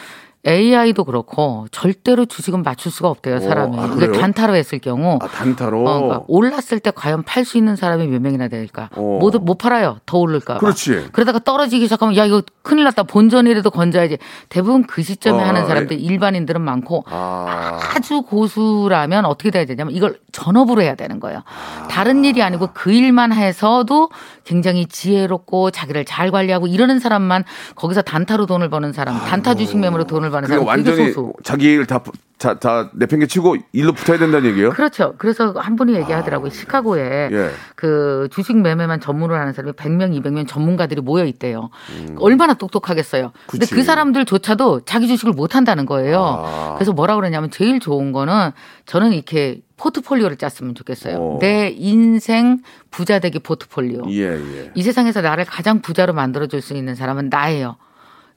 AI도 0.48 1.04
그렇고 1.06 1.66
절대로 1.72 2.26
주식은 2.26 2.62
맞출 2.64 2.92
수가 2.92 3.10
없대요, 3.10 3.40
사람이. 3.40 3.78
아, 3.80 3.86
이게 3.96 4.08
그래요? 4.08 4.22
단타로 4.22 4.56
했을 4.56 4.80
경우 4.80 5.18
아, 5.22 5.28
단타로 5.28 5.80
어, 5.82 5.84
그러니까 6.02 6.24
올랐을 6.28 6.80
때 6.82 6.92
과연 6.94 7.24
팔 7.24 7.46
수 7.46 7.58
있는 7.58 7.76
사람이 7.76 8.08
몇 8.08 8.22
명이나 8.22 8.48
될까? 8.48 8.90
어. 8.96 9.18
모두 9.22 9.40
못 9.40 9.58
팔아요. 9.58 9.98
더 10.06 10.18
오를까? 10.18 10.56
봐. 10.56 10.60
그렇지. 10.60 11.10
그러다가 11.12 11.40
떨어지기 11.40 11.86
시작하면 11.86 12.16
야 12.18 12.26
이거 12.26 12.42
큰일 12.64 12.84
났다. 12.86 13.04
본전이라도 13.04 13.70
건져야지. 13.70 14.18
대부분 14.50 14.84
그 14.86 15.04
시점에 15.04 15.44
어, 15.44 15.46
하는 15.48 15.66
사람들 15.68 16.00
일반인들은 16.00 16.62
많고 16.62 17.06
아. 17.08 17.80
아주 17.96 18.24
고수라면 18.24 19.26
어떻게 19.26 19.52
돼야 19.52 19.66
되냐면 19.66 19.94
이걸 19.94 20.20
전업으로 20.32 20.82
해야 20.82 20.96
되는 20.96 21.20
거예요. 21.20 21.44
아. 21.46 21.88
다른 21.88 22.26
일이 22.26 22.42
아니고 22.42 22.70
그 22.74 22.92
일만 22.92 23.32
해서도 23.34 24.10
굉장히 24.44 24.86
지혜롭고 24.86 25.72
자기를 25.72 26.06
잘 26.06 26.32
관리하고 26.32 26.68
이러는 26.68 27.00
사람만 27.00 27.44
거기서 27.76 28.02
단타로 28.02 28.46
돈을 28.46 28.70
버는 28.70 28.94
사람, 28.94 29.18
단타 29.20 29.56
주식 29.56 29.78
매매로 29.78 30.06
돈을 30.06 30.32
사람 30.44 30.60
되게 30.60 30.68
완전히. 30.70 31.14
자기 31.44 31.66
일 31.74 31.86
다 31.86 32.02
다, 32.38 32.60
다 32.60 32.90
내팽개치고 32.94 33.56
일로 33.72 33.94
붙어야 33.94 34.18
된다는 34.18 34.50
얘기예요? 34.50 34.72
그렇죠. 34.72 35.16
그래서 35.18 35.54
한 35.56 35.78
분이 35.78 35.94
얘기하더라고요. 35.96 36.50
시카고에 36.50 37.30
예. 37.32 37.52
그 37.76 38.28
주식 38.30 38.58
매매만 38.58 39.00
전문으로 39.00 39.40
하는 39.40 39.54
사람이 39.54 39.72
100명, 39.72 40.22
200명 40.22 40.46
전문가들이 40.46 41.00
모여 41.00 41.24
있대요. 41.24 41.70
음. 41.92 42.18
얼마나 42.20 42.54
똑똑하겠어요. 42.54 43.32
근데 43.48 43.66
그치. 43.66 43.74
그 43.76 43.84
사람들조차도 43.84 44.82
자기 44.82 45.08
주식을 45.08 45.32
못 45.32 45.56
한다는 45.56 45.86
거예요. 45.86 46.44
아. 46.46 46.74
그래서 46.76 46.92
뭐라 46.92 47.16
그러냐면 47.16 47.50
제일 47.52 47.80
좋은 47.80 48.12
거는 48.12 48.52
저는 48.86 49.14
이렇게 49.14 49.62
포트폴리오를 49.78 50.36
짰으면 50.38 50.76
좋겠어요. 50.76 51.16
어. 51.18 51.40
내 51.40 51.70
인생 51.70 52.60
부자 52.92 53.20
되기 53.20 53.40
포트폴리오. 53.40 54.04
예, 54.10 54.24
예. 54.34 54.72
이 54.76 54.84
세상에서 54.84 55.22
나를 55.22 55.46
가장 55.46 55.80
부자로 55.82 56.12
만들어 56.14 56.48
줄 56.48 56.62
수 56.62 56.74
있는 56.74 56.96
사람은 56.96 57.30
나예요. 57.30 57.78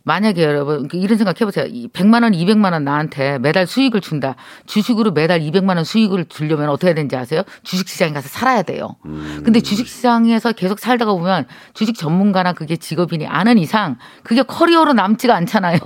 만약에 0.04 0.42
여러분 0.42 0.88
이런 0.92 1.18
생각 1.18 1.40
해보세요. 1.40 1.66
100만 1.66 2.22
원, 2.22 2.32
200만 2.32 2.72
원 2.72 2.84
나한테 2.84 3.38
매달 3.38 3.66
수익을 3.66 4.00
준다. 4.00 4.36
주식으로 4.66 5.12
매달 5.12 5.40
200만 5.40 5.76
원 5.76 5.84
수익을 5.84 6.24
주려면 6.30 6.70
어떻게 6.70 6.88
해야 6.88 6.94
되는지 6.94 7.14
아세요? 7.16 7.42
주식시장에 7.62 8.12
가서 8.12 8.28
살아야 8.28 8.62
돼요. 8.62 8.96
음. 9.04 9.42
근데 9.44 9.60
주식시장에서 9.60 10.52
계속 10.52 10.78
살다가 10.78 11.12
보면 11.12 11.46
주식 11.74 11.94
전문가나 11.94 12.54
그게 12.54 12.76
직업인이 12.76 13.26
아닌 13.26 13.58
이상 13.58 13.96
그게 14.22 14.42
커리어로 14.42 14.94
남지가 14.94 15.34
않잖아요. 15.34 15.78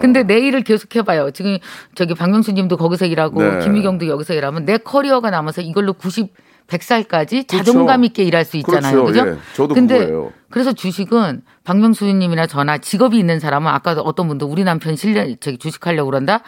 근데 0.00 0.22
내 0.22 0.38
일을 0.38 0.62
계속 0.62 0.94
해봐요. 0.94 1.32
지금 1.32 1.58
저기 1.94 2.14
박명수 2.14 2.52
님도 2.52 2.76
거기서 2.76 3.06
일하고 3.06 3.42
네. 3.42 3.58
김미경도 3.64 4.06
여기서 4.06 4.34
일하면 4.34 4.66
내 4.66 4.78
커리어가 4.78 5.30
남아서 5.30 5.62
이걸로 5.62 5.94
90, 5.94 6.32
100살까지 6.68 7.48
자존감 7.48 8.04
있게 8.04 8.22
일할 8.24 8.44
수 8.44 8.56
있잖아요. 8.58 9.04
그렇죠. 9.04 9.24
그죠? 9.24 9.30
예. 9.30 9.38
저도 9.54 9.74
근데 9.74 9.98
그거예요. 10.00 10.32
그래서 10.50 10.72
주식은 10.72 11.42
박명수 11.64 12.06
님이나 12.06 12.46
저나 12.46 12.78
직업이 12.78 13.18
있는 13.18 13.40
사람은 13.40 13.70
아까 13.70 13.92
어떤 13.92 14.28
분도 14.28 14.46
우리 14.46 14.64
남편 14.64 14.96
실년 14.96 15.36
저기 15.40 15.58
주식하려고 15.58 16.10
그런다. 16.10 16.40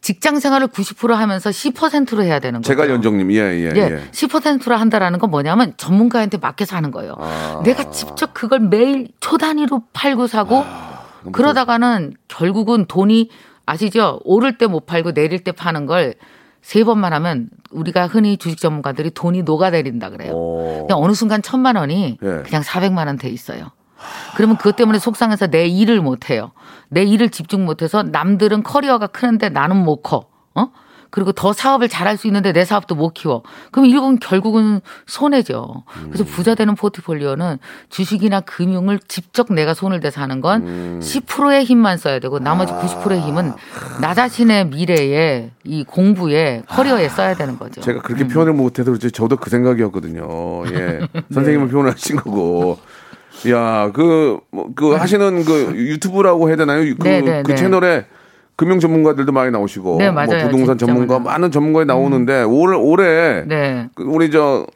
직장 0.00 0.38
생활을 0.40 0.68
90% 0.68 1.10
하면서 1.14 1.50
10%로 1.50 2.22
해야 2.24 2.38
되는. 2.40 2.60
음. 2.60 2.62
제가 2.62 2.88
연정님, 2.88 3.30
예, 3.32 3.36
예, 3.38 3.72
예, 3.74 3.80
예. 3.80 4.02
10%로 4.10 4.74
한다라는 4.76 5.18
건 5.18 5.30
뭐냐면 5.30 5.74
전문가한테 5.76 6.38
맡겨서 6.38 6.76
하는 6.76 6.90
거예요. 6.90 7.14
아. 7.18 7.60
내가 7.64 7.90
직접 7.90 8.34
그걸 8.34 8.60
매일 8.60 9.08
초 9.20 9.36
단위로 9.38 9.82
팔고 9.92 10.26
사고 10.26 10.64
아, 10.66 11.02
그러다가는 11.32 12.14
결국은 12.28 12.86
돈이 12.86 13.30
아시죠? 13.64 14.20
오를 14.24 14.58
때 14.58 14.66
못 14.66 14.86
팔고 14.86 15.12
내릴 15.12 15.42
때 15.44 15.50
파는 15.52 15.86
걸 15.86 16.14
세 16.66 16.82
번만 16.82 17.12
하면 17.12 17.48
우리가 17.70 18.08
흔히 18.08 18.36
주식 18.38 18.58
전문가들이 18.58 19.10
돈이 19.12 19.44
녹아내린다 19.44 20.10
그래요. 20.10 20.32
어. 20.34 20.84
그냥 20.88 21.00
어느 21.00 21.12
순간 21.12 21.40
천만 21.40 21.76
원이 21.76 22.18
예. 22.20 22.42
그냥 22.42 22.62
400만 22.62 23.06
원 23.06 23.18
돼 23.18 23.28
있어요. 23.28 23.70
그러면 24.34 24.56
그것 24.56 24.74
때문에 24.74 24.98
속상해서 24.98 25.46
내 25.46 25.66
일을 25.68 26.00
못 26.00 26.28
해요. 26.28 26.50
내 26.88 27.04
일을 27.04 27.28
집중 27.30 27.66
못 27.66 27.82
해서 27.82 28.02
남들은 28.02 28.64
커리어가 28.64 29.06
크는데 29.06 29.48
나는 29.48 29.76
못 29.76 30.02
커. 30.02 30.26
어? 30.56 30.66
그리고 31.10 31.32
더 31.32 31.52
사업을 31.52 31.88
잘할 31.88 32.16
수 32.16 32.26
있는데 32.26 32.52
내 32.52 32.64
사업도 32.64 32.94
못 32.94 33.14
키워. 33.14 33.42
그럼 33.70 33.86
이건 33.86 34.18
결국은 34.18 34.80
손해죠. 35.06 35.84
그래서 36.04 36.24
부자 36.24 36.54
되는 36.54 36.74
포트폴리오는 36.74 37.58
주식이나 37.90 38.40
금융을 38.40 38.98
직접 39.08 39.52
내가 39.52 39.74
손을 39.74 40.00
대서 40.00 40.20
하는 40.20 40.40
건 40.40 41.00
10%의 41.00 41.64
힘만 41.64 41.98
써야 41.98 42.18
되고 42.18 42.38
나머지 42.38 42.72
90%의 42.72 43.20
힘은 43.20 43.52
나 44.00 44.14
자신의 44.14 44.68
미래에 44.68 45.50
이 45.64 45.84
공부에 45.84 46.62
커리어에 46.68 47.08
써야 47.08 47.34
되는 47.34 47.58
거죠. 47.58 47.80
제가 47.80 48.02
그렇게 48.02 48.26
표현을 48.26 48.52
못해도 48.52 48.98
저도 48.98 49.36
그 49.36 49.50
생각이었거든요. 49.50 50.66
예. 50.72 51.00
선생님은 51.32 51.68
표현을 51.68 51.92
하신 51.92 52.16
거고. 52.16 52.78
야, 53.50 53.90
그, 53.92 54.38
뭐, 54.50 54.70
그 54.74 54.92
하시는 54.92 55.44
그 55.44 55.74
유튜브라고 55.76 56.48
해야 56.48 56.56
되나요? 56.56 56.82
그, 56.98 57.02
네, 57.06 57.20
네, 57.20 57.42
그 57.42 57.50
네. 57.50 57.54
채널에 57.54 58.06
금융 58.56 58.80
전문가들도 58.80 59.32
많이 59.32 59.50
나오시고. 59.50 59.98
네, 59.98 60.10
뭐 60.10 60.24
맞아요. 60.24 60.44
부동산 60.46 60.78
진짜 60.78 60.86
전문가, 60.86 61.18
많아요. 61.18 61.32
많은 61.32 61.50
전문가에 61.50 61.84
나오는데 61.84 62.42
올, 62.42 62.74
올해 62.74 63.44
네. 63.46 63.88
그 63.94 64.02
우리 64.02 64.30
저 64.30 64.66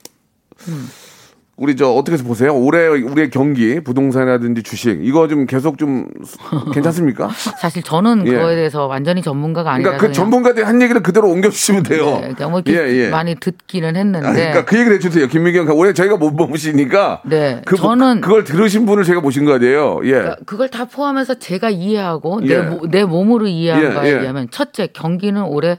우리 1.60 1.76
저 1.76 1.90
어떻게 1.90 2.14
해서 2.14 2.24
보세요? 2.24 2.56
올해 2.56 2.86
우리의 2.88 3.28
경기 3.28 3.80
부동산이라든지 3.80 4.62
주식 4.62 4.98
이거 5.04 5.28
좀 5.28 5.44
계속 5.44 5.76
좀 5.76 6.06
괜찮습니까? 6.72 7.28
사실 7.60 7.82
저는 7.82 8.26
예. 8.26 8.30
그거에 8.30 8.56
대해서 8.56 8.86
완전히 8.86 9.20
전문가가 9.20 9.72
아니라서 9.72 9.98
그러니까 9.98 10.06
그 10.08 10.12
전문가들이 10.14 10.64
한 10.64 10.80
얘기를 10.80 11.02
그대로 11.02 11.28
옮겨 11.28 11.50
주시면 11.50 11.82
돼요. 11.82 12.06
네, 12.06 12.16
그러니까 12.20 12.48
뭐 12.48 12.62
이렇게 12.64 13.10
많이 13.10 13.34
듣기는 13.34 13.94
했는데 13.94 14.26
아, 14.26 14.32
그러니까 14.32 14.64
그 14.64 14.78
얘기를 14.78 14.96
해주세요. 14.96 15.26
김미경 15.28 15.68
올해 15.76 15.92
저희가 15.92 16.16
못 16.16 16.30
모시니까 16.30 17.20
네, 17.26 17.60
그, 17.66 17.76
저는 17.76 18.22
그걸 18.22 18.44
들으신 18.44 18.86
분을 18.86 19.04
제가 19.04 19.20
모신 19.20 19.44
거 19.44 19.52
아니에요. 19.56 20.00
예. 20.04 20.12
그러니까 20.12 20.36
그걸 20.46 20.70
다 20.70 20.86
포함해서 20.86 21.34
제가 21.38 21.68
이해하고 21.68 22.40
예. 22.44 22.56
내, 22.56 22.62
모- 22.62 22.86
내 22.88 23.04
몸으로 23.04 23.46
이해한 23.46 23.82
예, 23.84 23.90
거에 23.92 24.06
예. 24.14 24.18
의하면 24.20 24.48
첫째 24.50 24.86
경기는 24.86 25.42
올해 25.42 25.78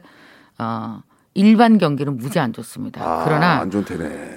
어, 0.60 1.00
일반 1.34 1.78
경기는 1.78 2.18
무지 2.18 2.40
안 2.40 2.52
좋습니다. 2.52 3.02
아, 3.02 3.24
그러나 3.26 3.60
안. 3.62 3.72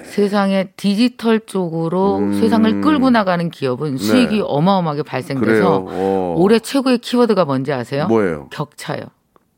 세상에 0.04 0.68
디지털 0.76 1.40
쪽으로 1.40 2.18
음. 2.18 2.40
세상을 2.40 2.80
끌고 2.82 3.10
나가는 3.10 3.50
기업은 3.50 3.98
수익이 3.98 4.42
어마어마하게 4.44 5.02
발생돼서. 5.02 5.84
어. 5.88 6.34
올해 6.38 6.58
최고의 6.60 6.98
키워드가 6.98 7.44
뭔지 7.44 7.72
아세요? 7.72 8.06
뭐예요? 8.06 8.48
격차요. 8.50 9.00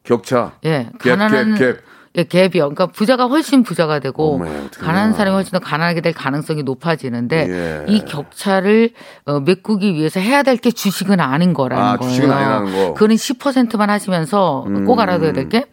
격차. 0.03 0.53
예, 0.65 0.89
갭, 0.99 1.09
가난한 1.11 1.55
갭, 1.57 1.59
갭. 1.59 1.79
예, 2.19 2.25
갭이요. 2.25 2.53
그러니까 2.53 2.87
부자가 2.87 3.27
훨씬 3.27 3.63
부자가 3.63 3.99
되고 3.99 4.37
어머야, 4.37 4.51
어떡하나. 4.65 4.87
가난한 4.87 5.13
사람이 5.13 5.35
훨씬 5.35 5.51
더 5.53 5.59
가난하게 5.59 6.01
될 6.01 6.15
가능성이 6.15 6.63
높아지는데 6.63 7.47
예. 7.51 7.93
이 7.93 8.03
격차를 8.07 8.91
어, 9.27 9.41
메꾸기 9.41 9.93
위해서 9.93 10.21
해야 10.21 10.43
될 10.43 10.57
게 10.57 10.71
주식은 10.71 11.21
아닌 11.21 11.53
거라는 11.53 11.85
아, 11.85 11.97
거예요. 11.99 12.09
주식은 12.11 12.31
아니라는 12.33 12.73
거. 12.73 12.87
음. 12.89 12.95
그거는 12.95 13.17
10%만 13.17 13.91
하시면서 13.91 14.67
꼭 14.87 14.99
알아둬야 15.01 15.33
될 15.33 15.51
게 15.51 15.67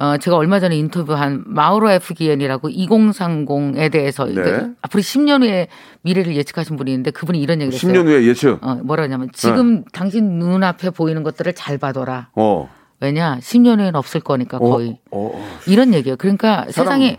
어, 0.00 0.16
제가 0.16 0.38
얼마 0.38 0.60
전에 0.60 0.76
인터뷰한 0.76 1.44
마우로 1.46 1.90
F 1.90 2.14
기엔이라고 2.14 2.70
2030에 2.70 3.92
대해서 3.92 4.24
네. 4.24 4.32
그러니까 4.32 4.70
앞으로 4.80 5.02
10년 5.02 5.42
후에 5.42 5.68
미래를 6.00 6.34
예측하신 6.36 6.76
분이 6.78 6.90
있는데 6.90 7.10
그분이 7.10 7.38
이런 7.38 7.60
얘기를 7.60 7.74
했어요. 7.74 7.92
10년 7.92 8.06
후에 8.06 8.24
예측. 8.24 8.58
어, 8.62 8.76
뭐라 8.76 9.02
하냐면 9.02 9.28
지금 9.34 9.84
당신 9.92 10.38
눈앞에 10.38 10.88
보이는 10.88 11.22
것들을 11.22 11.52
잘 11.52 11.76
봐둬라. 11.76 12.30
어. 12.34 12.70
왜냐 13.00 13.36
10년 13.40 13.76
후에는 13.76 13.94
없을 13.94 14.22
거니까 14.22 14.56
어, 14.56 14.70
거의 14.70 14.98
어, 15.10 15.32
어. 15.34 15.58
이런 15.66 15.92
얘기예요. 15.92 16.16
그러니까 16.16 16.64
세상이 16.70 17.18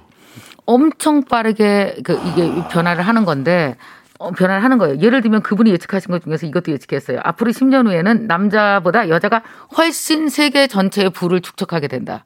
엄청 0.65 1.23
빠르게 1.23 1.97
그 2.03 2.19
이게 2.29 2.51
변화를 2.71 3.03
하는 3.03 3.25
건데 3.25 3.75
어, 4.17 4.31
변화를 4.31 4.63
하는 4.63 4.79
거예요. 4.79 4.99
예를 5.01 5.21
들면 5.21 5.43
그분이 5.43 5.69
예측하신 5.69 6.09
것 6.09 6.23
중에서 6.23 6.47
이것도 6.47 6.71
예측했어요. 6.71 7.19
앞으로 7.23 7.51
10년 7.51 7.85
후에는 7.85 8.25
남자보다 8.25 9.07
여자가 9.09 9.43
훨씬 9.77 10.29
세계 10.29 10.65
전체의 10.65 11.11
부를 11.11 11.41
축적하게 11.41 11.87
된다. 11.87 12.25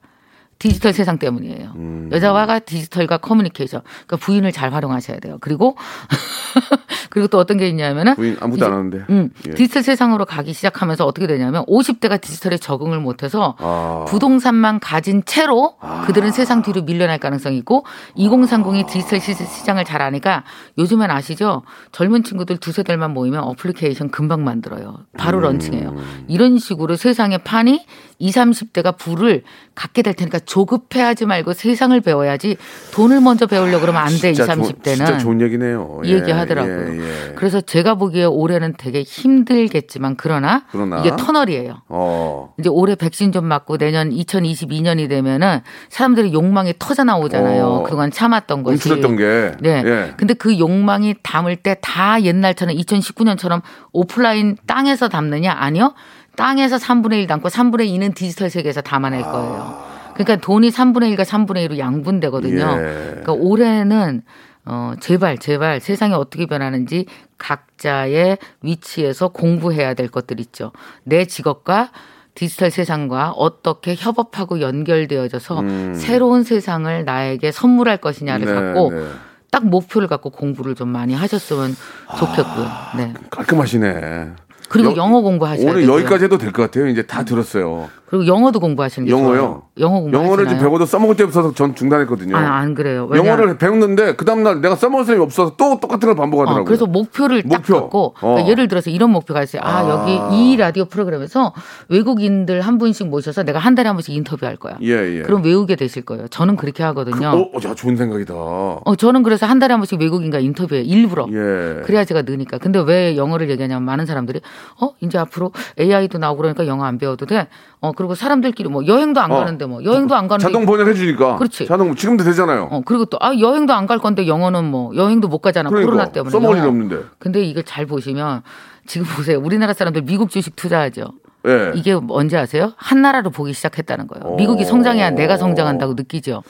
디지털 0.58 0.94
세상 0.94 1.20
때문이에요. 1.20 1.74
음. 1.76 2.10
여자와가 2.12 2.60
디지털과 2.60 3.18
커뮤니케이션. 3.18 3.82
그러니까 4.08 4.18
부인을 4.18 4.52
잘 4.52 4.74
활용하셔야 4.74 5.20
돼요. 5.20 5.38
그리고 5.42 5.76
그리고 7.10 7.28
또 7.28 7.38
어떤 7.38 7.58
게 7.58 7.68
있냐면은 7.70 8.16
부인 8.16 8.38
아무도 8.40 8.58
이제- 8.58 8.66
안 8.66 8.74
하는데. 8.74 9.06
음, 9.10 9.30
예. 9.48 9.52
디지털 9.54 9.84
세상으로 9.84 10.26
가기 10.26 10.54
시작하면서 10.54 11.06
어떻게 11.06 11.28
되냐면 11.28 11.66
50대가 11.66 12.20
디지털에 12.20 12.58
적응을 12.58 13.00
못해서 13.00 13.56
아. 13.60 14.06
부동산만 14.08 14.80
가진 14.80 15.24
채로 15.26 15.76
그들은 16.08 16.32
세상 16.32 16.62
뒤로 16.62 16.82
밀려날 16.84 17.18
가능성이 17.20 17.58
있고 17.60 17.86
2030이 18.18 18.88
디지털 18.88 19.20
시- 19.20 19.34
시장을 19.34 19.86
잘 19.86 20.02
아니까 20.02 20.44
요즘엔 20.78 21.10
아시죠? 21.12 21.64
젊은 21.92 22.24
친구들 22.24 22.58
두세 22.58 22.84
달만 22.84 23.12
모이면 23.14 23.44
어플리케이션 23.44 24.10
금방 24.10 24.44
만들어요. 24.44 25.00
바로 25.18 25.40
음. 25.40 25.44
런칭해요. 25.44 25.96
이런 26.28 26.58
식으로 26.58 26.96
세상의 26.96 27.40
판이 27.40 27.86
20, 28.20 28.36
30대가 28.44 28.98
부를 28.98 29.44
갖게 29.76 30.02
될 30.02 30.14
테니까 30.14 30.40
조급해하지 30.46 31.26
말고 31.26 31.54
세상을 31.54 32.00
배워야지 32.02 32.58
돈을 32.94 33.22
먼저 33.22 33.46
배우려고 33.48 33.82
그러면 33.82 34.02
안 34.04 34.08
돼. 34.10 34.32
20, 34.32 34.34
진짜 34.36 34.56
좋- 34.56 34.62
30대는. 34.62 34.96
진짜 34.96 35.18
좋은 35.18 35.42
얘기네요. 35.42 36.02
이 36.04 36.14
얘기 36.14 36.32
하더라고요. 36.32 36.94
예, 36.94 37.00
예. 37.00 37.34
그래서 37.36 37.62
제가 37.62 37.96
보기에 37.96 38.26
올해는 38.26 38.76
되게 38.78 39.02
힘들겠지만 39.04 40.16
그러나, 40.18 40.64
그러나? 40.72 41.00
이게 41.00 41.12
터널이에요. 41.16 41.82
어. 41.90 42.54
이제 42.60 42.70
올해 42.70 42.96
백신 42.96 43.32
좀 43.32 43.46
맞고 43.46 43.78
내년 43.78 44.10
2022년이 44.12 45.10
되면은 45.10 45.62
사람들이 45.90 46.34
욕망이 46.34 46.74
터져 46.80 47.04
나오잖아요. 47.04 47.66
어. 47.66 47.84
그동안 47.84 48.12
참았던 48.12 48.64
것이. 48.64 48.74
움츠렸던 48.90 49.16
게. 49.18 49.52
네. 49.62 49.84
예. 49.86 50.14
근데 50.18 50.34
그 50.34 50.58
욕망이 50.60 51.16
담을 51.24 51.56
때 51.58 51.76
다 51.82 52.22
옛날처럼 52.22 52.76
2019년처럼 52.78 53.62
오프라인 53.92 54.58
땅에서 54.66 55.08
담느냐? 55.10 55.52
아니요. 55.58 55.94
땅에서 56.36 56.78
3분의 56.78 57.14
1 57.14 57.28
담고 57.28 57.50
3분의 57.50 57.88
2는 57.90 58.16
디지털 58.16 58.50
세계에서 58.50 58.82
담아낼 58.82 59.22
거예요. 59.22 59.95
그러니까 60.16 60.38
돈이 60.38 60.70
3분의 60.70 61.16
1과 61.16 61.24
3분의 61.26 61.68
1로 61.70 61.78
양분되거든요. 61.78 62.62
예. 62.78 63.08
그러니까 63.10 63.34
올해는 63.34 64.22
어 64.66 64.94
제발 65.00 65.38
제발 65.38 65.80
세상이 65.80 66.14
어떻게 66.14 66.48
변하는지 66.48 67.06
각자의 67.38 68.38
위치에서 68.64 69.28
공부해야 69.30 69.94
될 69.94 70.08
것들 70.10 70.40
있죠. 70.40 70.72
내 71.04 71.26
직업과 71.26 71.92
디지털 72.34 72.72
세상과 72.72 73.32
어떻게 73.32 73.96
협업하고 73.98 74.60
연결되어져서 74.62 75.64
새로운 75.94 76.44
세상을 76.44 77.06
나에게 77.06 77.52
선물할 77.52 77.98
것이냐를 77.98 78.46
네, 78.46 78.54
갖고 78.54 78.92
네. 78.92 79.06
딱 79.52 79.66
목표를 79.66 80.08
갖고 80.10 80.32
공부를 80.32 80.76
좀 80.76 80.90
많이 80.90 81.14
하셨으면 81.14 81.76
좋겠고요. 82.18 82.68
네. 82.98 83.14
깔끔하시네. 83.30 84.32
그리고 84.68 84.92
여- 84.92 84.96
영어 84.98 85.22
공부하셔야 85.22 85.70
오늘 85.70 85.82
되고요. 85.82 85.96
여기까지 86.00 86.24
해도 86.26 86.38
될 86.38 86.52
것 86.52 86.64
같아요. 86.64 86.88
이제 86.88 87.04
다 87.06 87.24
들었어요. 87.24 87.90
그리고 88.08 88.28
영어도 88.28 88.60
공부하시는 88.60 89.08
게 89.08 89.12
영어요? 89.12 89.38
좋아요. 89.38 89.62
영어 89.80 90.00
공부 90.00 90.16
영어를 90.18 90.48
좀 90.48 90.60
배워도 90.60 90.86
써먹을 90.86 91.16
데 91.16 91.24
없어서 91.24 91.54
전 91.54 91.74
중단했거든요. 91.76 92.38
아, 92.38 92.40
안 92.60 92.74
그래요. 92.76 93.08
왜냐- 93.10 93.26
영어를 93.28 93.58
배웠는데 93.58 94.16
그 94.16 94.26
다음 94.26 94.44
날 94.44 94.62
내가 94.62 94.76
써먹을 94.76 95.06
사람이 95.06 95.24
없어서 95.24 95.56
또 95.58 95.80
똑같은 95.80 96.08
걸 96.08 96.16
반복하더라고요. 96.16 96.62
어, 96.62 96.66
그래서 96.66 96.86
목표를 96.86 97.42
딱 97.44 97.50
목표. 97.62 97.74
갖고 97.82 98.14
그러니까 98.14 98.44
어. 98.46 98.48
예를 98.48 98.68
들어서 98.68 98.90
이런 98.92 99.10
목표가 99.10 99.42
있어요. 99.44 99.62
아, 99.66 99.80
아. 99.80 99.90
여기 99.90 100.36
이 100.52 100.56
라디오 100.56 100.86
프로그램에서 100.86 101.52
외국인들 101.90 102.62
한 102.62 102.78
분씩 102.78 103.08
모셔서 103.08 103.44
내가 103.44 103.60
한 103.60 103.74
달에 103.76 103.88
한 103.88 103.96
번씩 103.96 104.14
인터뷰할 104.16 104.56
거야. 104.58 104.78
예, 104.84 105.18
예. 105.18 105.22
그럼 105.24 105.44
외우게 105.44 105.76
되실 105.76 106.04
거예요. 106.06 106.28
저는 106.28 106.56
그렇게 106.58 106.84
하거든요. 106.84 107.30
어, 107.30 107.52
야, 107.68 107.74
좋은 107.74 107.96
생각이다. 107.96 108.34
어, 108.36 108.96
저는 108.98 109.24
그래서 109.24 109.46
한 109.46 109.60
달에 109.60 109.74
한 109.74 109.80
번씩 109.80 110.00
외국인과 110.00 110.40
인터뷰해 110.40 110.82
일부러. 110.82 111.26
예. 111.32 111.82
그래야 111.86 112.06
제가 112.06 112.22
느니까. 112.22 112.58
근데 112.60 112.80
왜 112.80 113.18
영어를 113.18 113.50
얘기하냐면 113.50 113.84
많은 113.84 114.06
사람들이 114.06 114.42
어 114.82 114.90
이제 115.02 115.18
앞으로 115.18 115.52
AI도 115.80 116.18
나오고 116.18 116.38
그러니까 116.38 116.68
영어 116.68 116.84
안 116.86 116.98
배워도 116.98 117.26
돼. 117.26 117.48
어 117.82 117.92
그 117.96 118.05
리고 118.06 118.16
사람들끼리 118.16 118.70
뭐 118.70 118.86
여행도 118.86 119.20
안 119.20 119.32
어. 119.32 119.36
가는데 119.40 119.66
뭐 119.66 119.84
여행도 119.84 120.16
안 120.16 120.28
가는데 120.28 120.44
자동 120.52 120.66
번역 120.66 120.88
해주니까. 120.88 121.36
그렇지. 121.38 121.66
자동 121.66 121.96
지금도 121.96 122.24
되잖아요. 122.24 122.70
어 122.72 122.82
그리고 122.86 123.06
또 123.06 123.18
아 123.22 123.32
여행도 123.38 123.74
안 123.74 123.86
갈 123.88 124.00
건데 124.00 124.28
영어는 124.28 124.66
뭐 124.66 124.96
여행도 124.96 125.28
못 125.28 125.40
가잖아 125.40 125.70
그러니까 125.70 125.92
코로나 125.92 126.12
때문에. 126.12 126.32
써먹을 126.32 126.58
일. 126.58 126.64
없는데. 126.66 127.04
근데 127.20 127.44
이걸 127.44 127.64
잘 127.64 127.86
보시면 127.86 128.42
지금 128.88 129.06
보세요. 129.16 129.40
우리나라 129.40 129.74
사람들 129.74 130.04
미국 130.04 130.30
주식 130.30 130.56
투자하죠. 130.56 131.12
예. 131.48 131.72
이게 131.76 131.94
뭔지 131.94 132.36
아세요? 132.38 132.74
한 132.76 133.04
나라로 133.04 133.30
보기 133.30 133.54
시작했다는 133.54 134.08
거예요. 134.08 134.34
오. 134.34 134.36
미국이 134.36 134.66
성장해야 134.66 135.12
내가 135.12 135.38
성장한다고 135.38 135.94
느끼죠. 135.94 136.42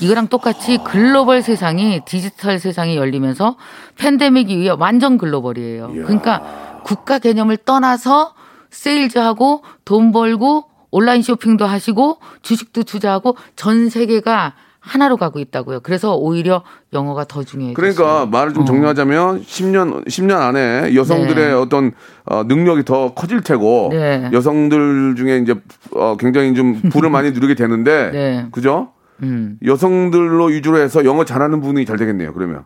이거랑 0.00 0.28
똑같이 0.28 0.76
글로벌 0.84 1.40
세상이 1.40 2.02
디지털 2.04 2.58
세상이 2.58 2.96
열리면서 2.96 3.56
팬데믹 3.96 4.50
이후에 4.50 4.68
완전 4.78 5.16
글로벌이에요. 5.16 5.88
그러니까 5.88 6.80
국가 6.84 7.18
개념을 7.18 7.56
떠나서 7.58 8.34
세일즈하고 8.70 9.62
돈 9.86 10.12
벌고 10.12 10.64
온라인 10.92 11.22
쇼핑도 11.22 11.66
하시고 11.66 12.18
주식도 12.42 12.84
투자하고 12.84 13.36
전 13.56 13.88
세계가 13.88 14.54
하나로 14.78 15.16
가고 15.16 15.38
있다고요. 15.38 15.80
그래서 15.80 16.16
오히려 16.16 16.64
영어가 16.92 17.24
더 17.24 17.44
중요해요. 17.44 17.74
그러니까 17.74 18.26
말을 18.26 18.52
좀 18.52 18.66
정리하자면 18.66 19.42
10년 19.42 20.04
10년 20.06 20.40
안에 20.40 20.94
여성들의 20.94 21.46
네. 21.46 21.52
어떤 21.52 21.92
어, 22.24 22.42
능력이 22.42 22.84
더 22.84 23.14
커질 23.14 23.42
테고 23.42 23.90
네. 23.92 24.28
여성들 24.32 25.14
중에 25.16 25.38
이제 25.38 25.54
어, 25.94 26.16
굉장히 26.18 26.54
좀 26.54 26.80
부를 26.90 27.10
많이 27.10 27.30
누리게 27.32 27.54
되는데 27.54 28.10
네. 28.10 28.46
그죠? 28.50 28.90
음. 29.22 29.56
여성들로 29.64 30.46
위주로 30.46 30.78
해서 30.78 31.04
영어 31.04 31.24
잘하는 31.24 31.60
분이 31.60 31.86
잘 31.86 31.96
되겠네요. 31.96 32.34
그러면 32.34 32.64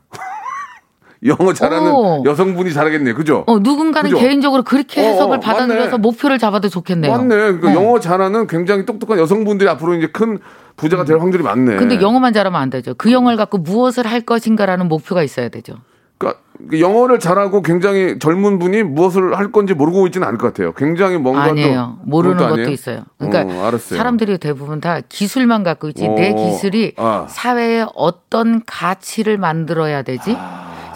영어 1.25 1.53
잘하는 1.53 1.91
오. 1.93 2.23
여성분이 2.25 2.73
잘하겠네요. 2.73 3.15
그죠? 3.15 3.45
어, 3.47 3.59
누군가는 3.59 4.11
그죠? 4.11 4.23
개인적으로 4.23 4.63
그렇게 4.63 5.01
어, 5.01 5.05
해석을 5.05 5.39
어, 5.39 5.41
받아들여서. 5.41 5.99
목표를 5.99 6.39
잡아도 6.39 6.69
좋겠네요. 6.69 7.11
맞네. 7.13 7.29
그러니까 7.35 7.69
어. 7.71 7.75
영어 7.75 8.01
잘하는 8.01 8.47
굉장히 8.47 8.85
똑똑한 8.85 9.19
여성분들이 9.19 9.69
앞으로 9.71 9.95
이제 9.95 10.09
큰 10.09 10.39
부자가 10.77 11.05
될 11.05 11.19
확률이 11.19 11.43
많네. 11.43 11.73
음. 11.73 11.79
근데 11.79 12.01
영어만 12.01 12.33
잘하면 12.33 12.61
안 12.61 12.69
되죠. 12.71 12.95
그 12.99 13.11
영어를 13.11 13.37
갖고 13.39 13.59
무엇을 13.59 14.07
할 14.07 14.21
것인가라는 14.21 14.89
목표가 14.89 15.23
있어야 15.23 15.49
되죠. 15.49 15.77
그러니까 16.19 16.41
영어를 16.73 17.19
잘하고 17.19 17.61
굉장히 17.63 18.19
젊은 18.19 18.59
분이 18.59 18.83
무엇을 18.83 19.37
할 19.37 19.53
건지 19.53 19.75
모르고 19.75 20.07
있지는 20.07 20.27
않을 20.27 20.39
것 20.39 20.49
같아요. 20.49 20.73
굉장히 20.73 21.19
뭔가 21.19 21.43
아니에요. 21.45 21.99
또 22.01 22.11
모르는 22.11 22.37
것도 22.39 22.53
아니에요? 22.55 22.69
있어요. 22.71 23.03
그러니까 23.19 23.69
어. 23.69 23.79
사람들이 23.79 24.39
대부분 24.39 24.81
다 24.81 25.01
기술만 25.07 25.63
갖고 25.63 25.89
있지 25.89 26.09
내 26.09 26.31
오. 26.33 26.37
기술이 26.37 26.95
아. 26.97 27.27
사회에 27.29 27.87
어떤 27.95 28.63
가치를 28.65 29.37
만들어야 29.37 30.03
되지? 30.03 30.37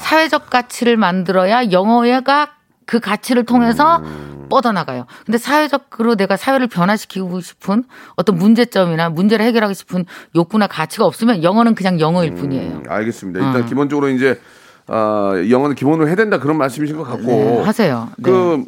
사회적 0.01 0.51
가치를 0.51 0.97
만들어야 0.97 1.71
영어가 1.71 2.51
그 2.87 2.99
가치를 3.01 3.45
통해서 3.45 3.99
음. 3.99 4.47
뻗어나가요. 4.51 5.07
근데 5.25 5.39
사회적으로 5.39 6.17
내가 6.17 6.37
사회를 6.37 6.67
변화시키고 6.67 7.41
싶은 7.41 7.85
어떤 8.17 8.37
문제점이나 8.37 9.09
문제를 9.11 9.45
해결하고 9.47 9.75
싶은 9.75 10.05
욕구나 10.35 10.67
가치가 10.67 11.05
없으면 11.05 11.45
영어는 11.45 11.77
그냥 11.77 12.01
영어일 12.01 12.35
뿐이에요. 12.35 12.71
음, 12.73 12.83
알겠습니다. 12.89 13.39
일단 13.47 13.63
어. 13.63 13.67
기본적으로 13.67 14.09
이제 14.09 14.41
어, 14.89 15.35
영어는 15.49 15.77
기본으로 15.77 16.09
해야 16.09 16.17
된다 16.17 16.41
그런 16.41 16.59
말씀이신 16.59 16.97
것 16.97 17.05
같고. 17.05 17.27
네, 17.27 17.63
하세요. 17.63 18.09
네. 18.17 18.23
그 18.25 18.65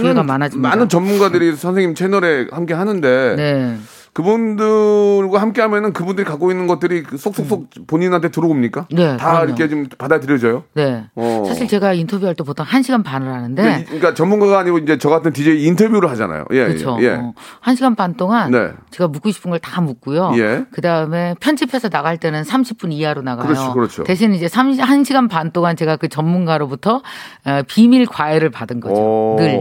기회가 0.00 0.22
많은. 0.22 0.50
많은 0.54 0.88
전문가들이 0.88 1.56
선생님 1.56 1.96
채널에 1.96 2.46
함께 2.52 2.74
하는데 2.74 3.34
네. 3.36 3.76
그분들과 4.14 5.40
함께 5.40 5.60
하면은 5.62 5.92
그분들이 5.92 6.24
갖고 6.24 6.50
있는 6.50 6.66
것들이 6.66 7.02
그 7.02 7.16
속속속 7.18 7.68
본인한테 7.86 8.30
들어옵니까? 8.30 8.86
음. 8.92 8.96
네, 8.96 9.16
다 9.16 9.32
그럼요. 9.32 9.44
이렇게 9.46 9.68
좀 9.68 9.86
받아들여져요? 9.98 10.64
네. 10.74 11.04
어. 11.14 11.44
사실 11.46 11.66
제가 11.68 11.92
인터뷰할 11.92 12.34
때 12.34 12.44
보통 12.44 12.64
1 12.66 12.82
시간 12.82 13.02
반을 13.02 13.28
하는데 13.32 13.60
그러니까, 13.62 13.80
이- 13.82 13.84
그러니까 13.86 14.14
전문가가 14.14 14.58
아니고 14.60 14.78
이제 14.78 14.98
저 14.98 15.08
같은 15.10 15.32
DJ 15.32 15.64
인터뷰를 15.66 16.08
하잖아요. 16.10 16.44
예, 16.52 16.66
그렇죠. 16.66 16.96
예. 17.00 17.04
예. 17.04 17.08
어, 17.16 17.34
한 17.60 17.74
시간 17.76 17.94
반 17.96 18.14
동안 18.14 18.50
네. 18.50 18.70
제가 18.90 19.08
묻고 19.08 19.30
싶은 19.30 19.50
걸 19.50 19.58
다 19.64 19.80
묻고요. 19.80 20.32
예. 20.36 20.64
그 20.72 20.80
다음에 20.80 21.34
편집해서 21.40 21.88
나갈 21.88 22.18
때는 22.18 22.42
30분 22.42 22.92
이하로 22.92 23.22
나가요. 23.22 23.46
그렇죠, 23.46 23.72
그렇죠. 23.72 24.04
대신 24.04 24.34
이제 24.34 24.46
3, 24.48 24.72
한 24.78 25.04
시간 25.04 25.26
반 25.28 25.50
동안 25.52 25.74
제가 25.76 25.96
그 25.96 26.08
전문가로부터 26.08 27.02
어, 27.46 27.60
비밀 27.66 28.06
과외를 28.06 28.50
받은 28.50 28.80
거죠. 28.80 28.94
오. 28.94 29.36
늘. 29.38 29.60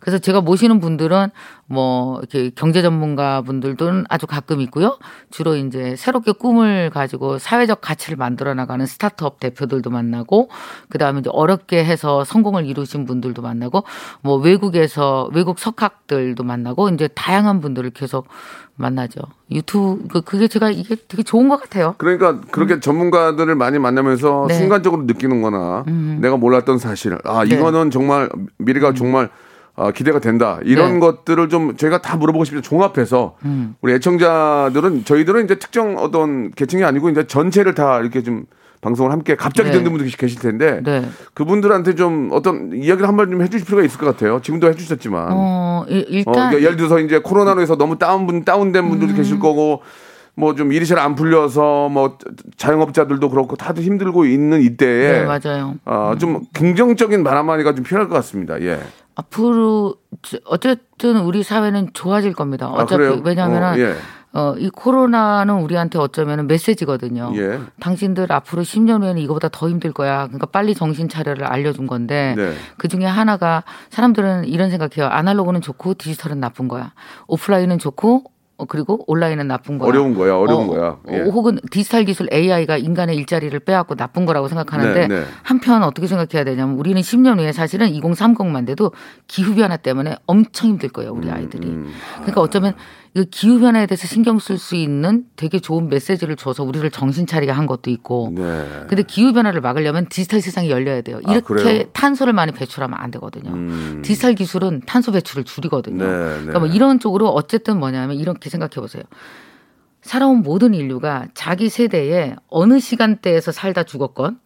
그래서 0.00 0.18
제가 0.18 0.40
모시는 0.40 0.80
분들은 0.80 1.28
뭐 1.66 2.18
이렇게 2.20 2.50
경제 2.54 2.82
전문가 2.82 3.42
분들도 3.42 4.04
아주 4.08 4.26
가끔 4.26 4.60
있고요. 4.62 4.98
주로 5.30 5.56
이제 5.56 5.96
새롭게 5.96 6.32
꿈을 6.32 6.90
가지고 6.90 7.38
사회적 7.38 7.80
가치를 7.80 8.16
만들어 8.16 8.54
나가는 8.54 8.84
스타트업 8.86 9.40
대표들도 9.40 9.90
만나고 9.90 10.48
그다음에 10.88 11.20
이제 11.20 11.30
어렵게 11.32 11.84
해서 11.84 12.24
성공을 12.24 12.66
이루신 12.66 13.06
분들도 13.06 13.42
만나고 13.42 13.84
뭐 14.22 14.36
외국에서 14.36 15.28
외국 15.32 15.58
석학들도 15.58 16.42
만나고 16.42 16.88
이제 16.90 17.08
다양한 17.08 17.60
분들을 17.60 17.90
계속 17.90 18.28
만나죠. 18.76 19.20
유튜브 19.50 20.06
그- 20.08 20.20
그게 20.20 20.46
제가 20.46 20.70
이게 20.70 20.94
되게 21.08 21.24
좋은 21.24 21.48
것 21.48 21.60
같아요. 21.60 21.96
그러니까 21.98 22.40
그렇게 22.52 22.78
전문가들을 22.78 23.54
많이 23.56 23.78
만나면서 23.80 24.44
음. 24.44 24.48
네. 24.48 24.54
순간적으로 24.54 25.02
느끼는 25.02 25.42
거나 25.42 25.84
내가 26.20 26.36
몰랐던 26.36 26.78
사실, 26.78 27.18
아, 27.24 27.44
네. 27.44 27.54
음. 27.54 27.58
이거는 27.58 27.90
정말 27.90 28.28
미래가 28.58 28.94
정말 28.94 29.30
아, 29.78 29.90
기대가 29.92 30.18
된다. 30.18 30.58
이런 30.64 30.94
네. 30.94 31.00
것들을 31.00 31.48
좀 31.48 31.76
저희가 31.76 32.02
다 32.02 32.16
물어보고 32.16 32.44
싶죠. 32.44 32.60
종합해서 32.60 33.36
음. 33.44 33.74
우리 33.80 33.92
애청자들은 33.94 35.04
저희들은 35.04 35.44
이제 35.44 35.54
특정 35.58 35.96
어떤 35.98 36.50
계층이 36.50 36.82
아니고 36.84 37.08
이제 37.10 37.26
전체를 37.26 37.74
다 37.74 38.00
이렇게 38.00 38.22
좀 38.22 38.44
방송을 38.80 39.10
함께 39.10 39.34
갑자기 39.34 39.70
네. 39.70 39.76
듣는 39.78 39.90
분들이 39.92 40.10
계실 40.10 40.40
텐데 40.40 40.80
네. 40.84 41.08
그분들한테 41.34 41.94
좀 41.94 42.28
어떤 42.32 42.72
이야기를 42.72 43.08
한번 43.08 43.30
좀 43.30 43.42
해주실 43.42 43.66
필요가 43.66 43.84
있을 43.84 43.98
것 43.98 44.06
같아요. 44.06 44.40
지금도 44.40 44.68
해주셨지만. 44.68 45.28
어, 45.32 45.84
일- 45.88 46.00
어, 46.02 46.04
일단 46.08 46.34
그러니까 46.34 46.62
예를 46.62 46.76
들어서 46.76 46.98
이제 47.00 47.18
코로나로 47.18 47.60
해서 47.60 47.76
너무 47.76 47.98
다운 47.98 48.26
분 48.26 48.44
다운된 48.44 48.88
분들도 48.88 49.14
음. 49.14 49.16
계실 49.16 49.38
거고 49.40 49.82
뭐 50.36 50.54
좀 50.54 50.72
일이 50.72 50.86
잘 50.86 51.00
안 51.00 51.16
풀려서 51.16 51.88
뭐 51.88 52.16
자영업자들도 52.56 53.28
그렇고 53.30 53.56
다들 53.56 53.82
힘들고 53.82 54.24
있는 54.24 54.60
이때에 54.62 55.12
네, 55.12 55.24
맞아요. 55.24 55.74
어, 55.84 56.14
좀 56.18 56.42
긍정적인 56.52 57.24
말 57.24 57.36
한마디가 57.36 57.74
좀 57.74 57.84
필요할 57.84 58.08
것 58.08 58.14
같습니다. 58.16 58.60
예. 58.62 58.78
앞으로 59.22 59.96
저- 60.22 60.38
어쨌든 60.46 61.18
우리 61.18 61.42
사회는 61.42 61.90
좋아질 61.92 62.32
겁니다. 62.34 62.66
아, 62.66 62.70
어차피 62.70 63.02
그래요? 63.02 63.20
왜냐하면은 63.24 63.68
어, 63.68 63.78
예. 63.78 63.94
어, 64.32 64.54
이 64.58 64.68
코로나는 64.70 65.54
우리한테 65.62 65.98
어쩌면 65.98 66.46
메시지거든요. 66.46 67.32
예. 67.34 67.58
당신들 67.80 68.30
앞으로 68.30 68.62
10년 68.62 69.02
후에는 69.02 69.20
이거보다 69.20 69.48
더 69.50 69.68
힘들 69.68 69.92
거야. 69.92 70.26
그러니까 70.26 70.46
빨리 70.46 70.74
정신 70.74 71.08
차려를 71.08 71.44
알려준 71.46 71.86
건데 71.88 72.34
네. 72.36 72.52
그 72.76 72.86
중에 72.86 73.04
하나가 73.06 73.64
사람들은 73.90 74.44
이런 74.44 74.70
생각해요. 74.70 75.10
아날로그는 75.12 75.62
좋고 75.62 75.94
디지털은 75.94 76.38
나쁜 76.38 76.68
거야. 76.68 76.92
오프라인은 77.26 77.78
좋고 77.78 78.24
어, 78.58 78.64
그리고 78.64 79.04
온라인은 79.06 79.46
나쁜 79.46 79.78
거야. 79.78 79.88
어려운 79.88 80.14
거야, 80.14 80.34
어려운 80.34 80.64
어, 80.64 80.66
거야. 80.66 80.98
예. 81.12 81.20
어, 81.20 81.24
혹은 81.30 81.60
디지털 81.70 82.04
기술 82.04 82.28
AI가 82.32 82.76
인간의 82.76 83.16
일자리를 83.16 83.56
빼앗고 83.60 83.94
나쁜 83.94 84.26
거라고 84.26 84.48
생각하는데 84.48 85.06
네, 85.06 85.20
네. 85.20 85.24
한편 85.44 85.84
어떻게 85.84 86.08
생각해야 86.08 86.44
되냐면 86.44 86.76
우리는 86.76 87.00
10년 87.00 87.38
후에 87.38 87.52
사실은 87.52 87.88
2030만 87.92 88.66
돼도 88.66 88.90
기후 89.28 89.54
변화 89.54 89.76
때문에 89.76 90.16
엄청 90.26 90.70
힘들 90.70 90.88
거예요, 90.88 91.12
음, 91.12 91.18
우리 91.18 91.30
아이들이. 91.30 91.68
그러니까 92.16 92.40
어쩌면 92.40 92.74
이 93.14 93.24
기후 93.30 93.58
변화에 93.58 93.86
대해서 93.86 94.06
신경 94.06 94.38
쓸 94.38 94.58
수 94.58 94.76
있는 94.76 95.24
되게 95.36 95.58
좋은 95.58 95.88
메시지를 95.88 96.36
줘서 96.36 96.62
우리를 96.62 96.88
정신 96.90 97.26
차리게 97.26 97.50
한 97.52 97.66
것도 97.66 97.90
있고. 97.90 98.32
네. 98.34 98.66
근데 98.88 99.02
기후 99.02 99.32
변화를 99.32 99.60
막으려면 99.60 100.06
디지털 100.08 100.40
세상이 100.40 100.70
열려야 100.70 101.00
돼요. 101.00 101.20
아, 101.24 101.32
이렇게 101.32 101.46
그래요? 101.46 101.84
탄소를 101.92 102.32
많이 102.32 102.52
배출하면 102.52 102.98
안 102.98 103.10
되거든요. 103.12 103.50
음. 103.50 104.02
디지털 104.04 104.34
기술은 104.34 104.82
탄소 104.86 105.12
배출을 105.12 105.44
줄이거든요. 105.44 106.04
네, 106.04 106.10
네. 106.10 106.34
그러니까 106.36 106.58
뭐 106.58 106.68
이런 106.68 107.00
쪽으로 107.00 107.28
어쨌든 107.28 107.78
뭐냐면 107.78 108.16
이렇게 108.16 108.50
생각해 108.50 108.74
보세요. 108.76 109.02
살아온 110.02 110.42
모든 110.42 110.74
인류가 110.74 111.26
자기 111.34 111.68
세대에 111.68 112.36
어느 112.48 112.78
시간대에서 112.78 113.52
살다 113.52 113.82
죽었건 113.82 114.38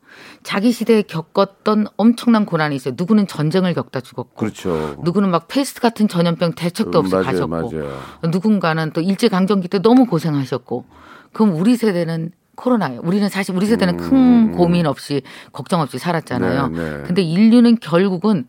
자기 0.42 0.72
시대에 0.72 1.02
겪었던 1.02 1.86
엄청난 1.96 2.44
고난이 2.46 2.74
있어요. 2.76 2.94
누구는 2.96 3.26
전쟁을 3.26 3.74
겪다 3.74 4.00
죽었고 4.00 4.34
그렇죠. 4.36 4.96
누구는 5.02 5.30
막 5.30 5.48
페스트 5.48 5.80
같은 5.80 6.08
전염병 6.08 6.54
대책도 6.54 6.98
없이 6.98 7.14
음, 7.14 7.22
맞아요, 7.22 7.48
가셨고 7.48 7.70
맞아요. 7.70 7.98
누군가는 8.30 8.90
또 8.92 9.00
일제 9.00 9.28
강점기 9.28 9.68
때 9.68 9.78
너무 9.80 10.06
고생하셨고 10.06 10.84
그럼 11.32 11.54
우리 11.54 11.76
세대는 11.76 12.32
코로나예요. 12.54 13.00
우리는 13.02 13.28
사실 13.28 13.54
우리 13.56 13.66
세대는 13.66 13.96
큰 13.96 14.52
고민 14.52 14.86
없이 14.86 15.22
걱정 15.52 15.80
없이 15.80 15.98
살았잖아요. 15.98 16.66
음. 16.66 16.72
네, 16.74 16.98
네. 16.98 17.02
근데 17.04 17.22
인류는 17.22 17.78
결국은 17.80 18.46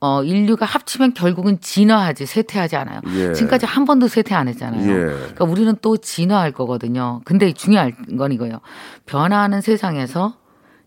어 0.00 0.22
인류가 0.22 0.66
합치면 0.66 1.14
결국은 1.14 1.60
진화하지 1.60 2.26
쇠퇴하지 2.26 2.76
않아요. 2.76 3.00
예. 3.14 3.32
지금까지 3.32 3.64
한 3.66 3.84
번도 3.84 4.08
쇠퇴 4.08 4.34
안 4.34 4.48
했잖아요. 4.48 4.82
예. 4.82 4.94
그러니까 4.94 5.44
우리는 5.44 5.74
또 5.80 5.96
진화할 5.96 6.52
거거든요. 6.52 7.20
근데 7.24 7.52
중요한 7.52 7.92
건 8.18 8.32
이거예요. 8.32 8.60
변화하는 9.06 9.60
세상에서 9.60 10.36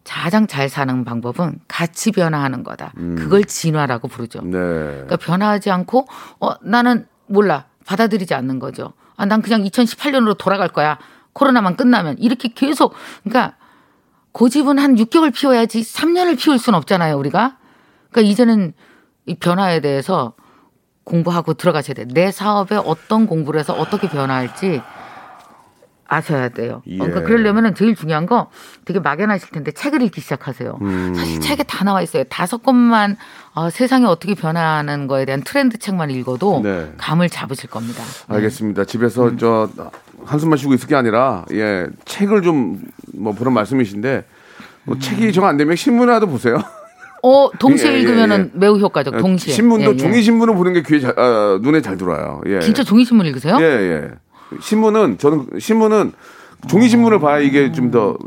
가장 0.07 0.47
잘 0.47 0.69
사는 0.69 1.03
방법은 1.03 1.59
같이 1.67 2.11
변화하는 2.11 2.63
거다. 2.63 2.93
그걸 3.17 3.43
진화라고 3.43 4.07
부르죠. 4.07 4.41
네. 4.41 4.51
그러니까 4.51 5.17
변화하지 5.17 5.69
않고 5.71 6.07
어 6.39 6.53
나는 6.61 7.05
몰라 7.27 7.65
받아들이지 7.85 8.33
않는 8.33 8.59
거죠. 8.59 8.93
아 9.17 9.25
난 9.25 9.41
그냥 9.41 9.63
2018년으로 9.63 10.37
돌아갈 10.37 10.69
거야. 10.69 10.97
코로나만 11.33 11.75
끝나면 11.75 12.17
이렇게 12.19 12.49
계속 12.49 12.93
그러니까 13.23 13.55
고집은 14.31 14.77
한 14.79 14.95
6개월 14.95 15.33
피워야지 15.33 15.81
3년을 15.81 16.37
피울 16.39 16.59
수는 16.59 16.77
없잖아요, 16.77 17.17
우리가. 17.17 17.57
그러니까 18.11 18.31
이제는 18.31 18.73
이 19.25 19.35
변화에 19.35 19.79
대해서 19.81 20.33
공부하고 21.03 21.55
들어가셔야 21.55 21.95
돼요. 21.95 22.07
내 22.11 22.31
사업에 22.31 22.75
어떤 22.75 23.25
공부를 23.27 23.59
해서 23.59 23.73
어떻게 23.73 24.07
변화할지 24.09 24.81
아셔야 26.07 26.49
돼요. 26.49 26.81
예. 26.87 26.95
어, 26.95 26.99
그러니까 26.99 27.21
그러려면은 27.23 27.75
제일 27.75 27.95
중요한 27.95 28.25
거 28.25 28.49
되게 28.85 28.99
막연하실 28.99 29.49
텐데 29.49 29.71
책을 29.71 30.01
읽기 30.03 30.21
시작하세요. 30.21 30.77
음. 30.81 31.13
사실 31.15 31.39
책에 31.41 31.63
다 31.63 31.83
나와 31.83 32.01
있어요. 32.01 32.23
다섯 32.25 32.63
권만 32.63 33.17
어, 33.53 33.69
세상이 33.69 34.05
어떻게 34.05 34.35
변화하는 34.35 35.07
거에 35.07 35.25
대한 35.25 35.41
트렌드 35.43 35.77
책만 35.77 36.11
읽어도 36.11 36.61
네. 36.63 36.91
감을 36.97 37.29
잡으실 37.29 37.69
겁니다. 37.69 38.03
알겠습니다. 38.27 38.85
집에서 38.85 39.27
음. 39.27 39.37
저 39.37 39.69
한숨만 40.25 40.57
쉬고 40.57 40.73
있을 40.73 40.87
게 40.87 40.95
아니라 40.95 41.45
예 41.51 41.87
책을 42.05 42.41
좀 42.41 42.79
뭐 43.13 43.35
그런 43.35 43.53
말씀이신데 43.53 44.25
뭐 44.83 44.95
음. 44.95 44.99
책이 44.99 45.33
정 45.33 45.45
안 45.45 45.57
되면 45.57 45.75
신문이라도 45.75 46.27
보세요. 46.27 46.61
어, 47.23 47.49
동시에 47.57 47.89
예, 47.91 47.95
예, 47.95 47.99
읽으면은 48.01 48.51
예. 48.53 48.59
매우 48.59 48.77
효과적. 48.77 49.17
동시에. 49.17 49.53
신문도 49.53 49.91
예, 49.91 49.93
예. 49.93 49.97
종이 49.97 50.21
신문을 50.21 50.53
보는 50.55 50.73
게 50.73 50.83
귀에 50.83 50.99
잘, 50.99 51.19
아, 51.19 51.57
눈에 51.61 51.81
잘 51.81 51.97
들어와요. 51.97 52.41
예. 52.45 52.59
진짜 52.59 52.83
종이 52.83 53.03
신문 53.05 53.25
읽으세요? 53.25 53.57
예, 53.59 53.63
예. 53.63 54.11
신문은 54.61 55.17
저는 55.17 55.47
신문은 55.59 56.13
종이 56.67 56.89
신문을 56.89 57.19
봐야 57.19 57.39
이게 57.39 57.71
좀 57.71 57.91
더 57.91 58.17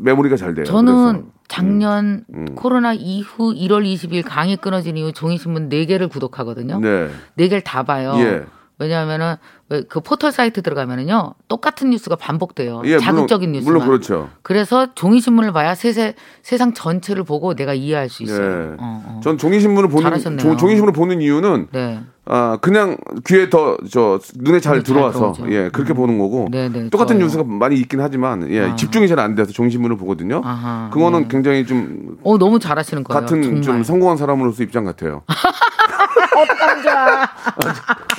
메모리가 0.00 0.36
잘 0.36 0.54
돼요. 0.54 0.64
저는 0.64 1.12
그래서. 1.12 1.26
작년 1.48 2.24
음. 2.34 2.46
코로나 2.54 2.92
이후 2.92 3.54
1월 3.54 3.84
20일 3.84 4.22
강의 4.26 4.56
끊어진 4.56 4.96
이후 4.96 5.12
종이 5.12 5.38
신문 5.38 5.68
4개를 5.68 6.10
구독하거든요. 6.10 6.80
네. 6.80 7.08
네 7.34 7.48
개를 7.48 7.62
다 7.62 7.82
봐요. 7.84 8.14
예. 8.18 8.44
왜냐하면은 8.78 9.36
왜그 9.68 10.00
포털 10.00 10.30
사이트 10.32 10.60
들어가면은요 10.62 11.32
똑같은 11.48 11.90
뉴스가 11.90 12.16
반복돼요. 12.16 12.82
예, 12.84 12.98
자극적인 12.98 13.50
뉴스만. 13.52 13.72
물론 13.72 13.88
그렇죠. 13.88 14.28
그래서 14.42 14.94
종이 14.94 15.20
신문을 15.20 15.52
봐야 15.52 15.74
세세, 15.74 16.14
세상 16.42 16.72
전체를 16.74 17.24
보고 17.24 17.54
내가 17.54 17.72
이해할 17.74 18.08
수 18.08 18.22
있어요. 18.22 18.44
예. 18.72 18.76
어, 18.78 19.02
어. 19.06 19.20
전 19.24 19.38
종이 19.38 19.58
신문을 19.60 19.88
보는. 19.88 20.38
종- 20.38 20.56
종이 20.56 20.74
신문을 20.76 20.92
보는 20.92 21.20
이유는 21.22 21.68
네. 21.72 22.00
아 22.28 22.58
그냥 22.60 22.96
귀에 23.26 23.48
더 23.50 23.76
저 23.90 24.18
눈에 24.36 24.60
잘잘 24.60 24.82
들어와서 24.82 25.32
들어오죠. 25.32 25.52
예 25.54 25.68
그렇게 25.72 25.92
보는 25.94 26.18
거고 26.18 26.48
네, 26.50 26.68
네, 26.68 26.90
똑같은 26.90 27.16
좋아요. 27.16 27.24
뉴스가 27.26 27.44
많이 27.44 27.76
있긴 27.76 28.00
하지만 28.00 28.50
예 28.50 28.60
아. 28.62 28.76
집중이 28.76 29.08
잘 29.08 29.18
안 29.20 29.34
돼서 29.34 29.52
종이 29.52 29.70
신문을 29.70 29.96
보거든요. 29.96 30.42
아하, 30.44 30.90
그거는 30.92 31.22
네. 31.22 31.28
굉장히 31.30 31.64
좀어 31.66 32.36
너무 32.38 32.58
잘하시는 32.58 33.02
거예요. 33.04 33.20
같은 33.20 33.42
정말. 33.42 33.62
좀 33.62 33.82
성공한 33.84 34.16
사람으로서 34.16 34.62
입장 34.62 34.84
같아요. 34.84 35.22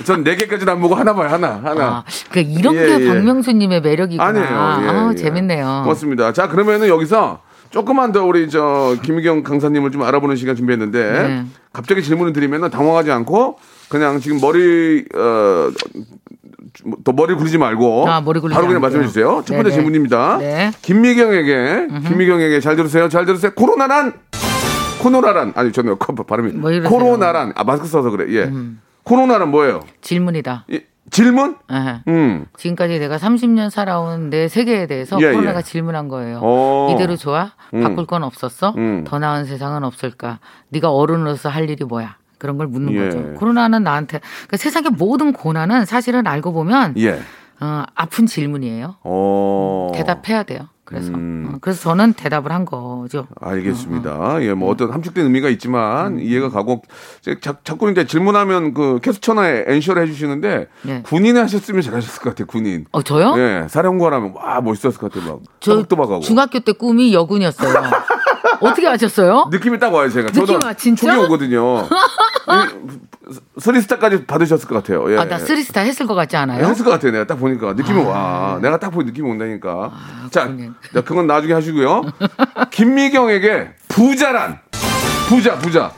전 0.06 0.24
네 0.24 0.36
개까지는 0.36 0.74
안 0.74 0.82
보고 0.82 0.96
하나 0.96 1.14
봐요 1.14 1.30
하나 1.30 1.60
하나. 1.64 1.84
아, 1.86 2.04
그 2.32 2.40
이런 2.40 2.76
예, 2.76 2.86
게 2.98 3.00
예. 3.04 3.08
박명수님의 3.08 3.82
매력이구나. 3.82 4.24
아니에요. 4.30 4.46
예, 4.46 4.50
아, 4.52 5.10
예. 5.12 5.16
재밌네요. 5.16 5.82
고맙습니다. 5.84 6.34
자, 6.34 6.48
그러면은 6.48 6.88
여기서 6.88 7.40
조금만 7.70 8.12
더 8.12 8.24
우리 8.24 8.50
저 8.50 8.96
김희경 9.04 9.44
강사님을 9.44 9.92
좀 9.92 10.04
알아보는 10.04 10.36
시간 10.38 10.56
준비했는데 10.56 11.12
네. 11.12 11.44
갑자기 11.74 12.02
질문을 12.02 12.34
드리면은 12.34 12.70
당황하지 12.70 13.12
않고 13.12 13.60
그냥 13.90 14.20
지금 14.20 14.40
머리 14.40 15.06
어 15.16 15.70
더 17.04 17.12
머리 17.12 17.34
굴리지 17.34 17.58
말고 17.58 18.08
아, 18.08 18.22
머리 18.22 18.40
굴리지 18.40 18.54
바로 18.56 18.68
그냥. 18.68 18.82
말씀해 18.82 19.08
주세요. 19.08 19.42
첫 19.46 19.56
번째 19.56 19.64
네네. 19.64 19.72
질문입니다. 19.72 20.38
네. 20.38 20.72
김미경에게 20.84 21.88
김미경에게 22.08 22.60
잘 22.60 22.76
들으세요. 22.76 23.10
잘 23.10 23.26
들으세요. 23.26 23.52
코로나란 23.56 24.14
코로나란 25.02 25.54
아니 25.56 25.72
저는 25.72 25.98
코- 25.98 26.16
발음이 26.16 26.52
뭐 26.54 26.72
이러세요? 26.72 26.90
음. 26.90 26.92
코로나란 26.92 27.54
아 27.56 27.64
마스크 27.64 27.88
써서 27.88 28.10
그래. 28.10 28.34
예. 28.34 28.52
코로나란 29.04 29.50
뭐예요? 29.52 29.82
질문이다. 30.02 30.66
이- 30.70 30.82
질문? 31.10 31.56
에헤. 31.72 32.02
음. 32.10 32.46
지금까지 32.58 33.00
내가 33.00 33.18
30년 33.18 33.70
살아온 33.70 34.30
내 34.30 34.50
세계에 34.50 34.88
대해서 34.88 35.18
예, 35.22 35.32
코로나가 35.32 35.60
예. 35.60 35.64
질문한 35.64 36.10
거예요. 36.10 36.40
어. 36.44 36.92
이대로 36.94 37.16
좋아? 37.16 37.52
음. 37.74 37.82
바꿀 37.82 38.06
건 38.06 38.24
없었어? 38.24 38.74
음. 38.76 39.06
더 39.08 39.18
나은 39.18 39.46
세상은 39.46 39.86
없을까? 39.86 40.40
네가 40.70 40.92
어른으로서 40.92 41.48
할 41.48 41.70
일이 41.70 41.86
뭐야? 41.86 42.18
그런 42.40 42.58
걸 42.58 42.68
묻는 42.68 42.94
예. 42.94 43.00
거죠. 43.06 43.34
코로나는 43.36 43.84
나한테 43.84 44.20
그러니까 44.20 44.58
세상의 44.58 44.92
모든 44.98 45.32
고난은 45.32 45.86
사실은 45.86 46.28
알고 46.28 46.52
보면 46.52 46.96
예. 46.98 47.20
어, 47.62 47.84
아픈 47.96 48.26
질문이에요. 48.26 48.96
어. 49.04 49.92
대답해야 49.96 50.44
돼요. 50.44 50.68
그래서 50.88 51.10
음. 51.12 51.50
어, 51.52 51.58
그래서 51.60 51.82
저는 51.82 52.14
대답을 52.14 52.50
한 52.52 52.64
거죠. 52.64 53.28
알겠습니다. 53.42 54.42
예, 54.44 54.54
뭐 54.54 54.72
어떤 54.72 54.92
함축된 54.94 55.26
의미가 55.26 55.50
있지만 55.50 56.14
음. 56.14 56.20
이해가 56.22 56.50
가고 56.50 56.82
자, 57.22 57.36
자, 57.42 57.58
자꾸 57.66 57.92
이제 57.92 58.06
질문하면 58.06 58.74
그 58.74 59.00
캐스처나에 59.04 59.66
엔셔를 59.68 60.04
해주시는데 60.04 60.68
네. 60.84 61.02
군인 61.04 61.36
하셨으면 61.38 61.82
잘하셨을 61.82 62.22
것 62.22 62.30
같아요. 62.30 62.48
군인. 62.48 62.86
어 62.94 63.02
저요? 63.02 63.36
예, 63.38 63.68
사령관하면 63.70 64.34
와 64.36 64.62
멋있었을 64.62 64.98
것 64.98 65.12
같아요. 65.12 65.30
막 65.34 65.40
저 65.60 65.74
또박또박하고. 65.74 66.22
중학교 66.22 66.60
때 66.60 66.72
꿈이 66.72 67.14
여군이었어요. 67.14 67.74
어떻게 68.60 68.88
아셨어요? 68.88 69.48
느낌이 69.52 69.80
딱 69.80 69.94
와요, 69.94 70.10
제가. 70.10 70.30
느낌이 70.32 70.64
와, 70.64 70.74
진짜? 70.74 71.08
총이 71.14 71.26
오거든요. 71.26 71.88
이, 71.88 72.98
three 73.60 73.84
star까지 73.84 74.26
받으셨을 74.26 74.68
것 74.68 74.76
같아요. 74.76 75.12
예. 75.12 75.18
아, 75.18 75.26
나 75.26 75.38
three 75.38 75.62
star 75.62 75.82
했을 75.82 76.08
것 76.08 76.16
같지 76.16 76.38
않아요? 76.38 76.66
했을 76.66 76.86
것 76.86 76.92
같아요. 76.92 77.12
내가 77.12 77.26
딱 77.26 77.36
보니까 77.36 77.74
느낌이 77.74 78.02
와. 78.04 78.60
내가 78.62 78.78
딱 78.80 78.90
보니 78.90 79.06
느낌이 79.08 79.30
온다니까. 79.30 79.92
자, 80.32 80.46
군인. 80.48 80.74
자, 80.94 81.02
그건 81.02 81.28
나중에 81.28 81.54
하시고요. 81.54 82.04
김미경에게 82.72 83.72
부자란 83.90 84.60
부자 85.28 85.58
부자. 85.58 85.92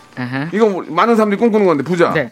이거 0.51 0.69
뭐 0.69 0.83
많은 0.87 1.15
사람들이 1.15 1.39
꿈꾸는 1.39 1.65
건데 1.65 1.83
부자. 1.83 2.11
네. 2.13 2.31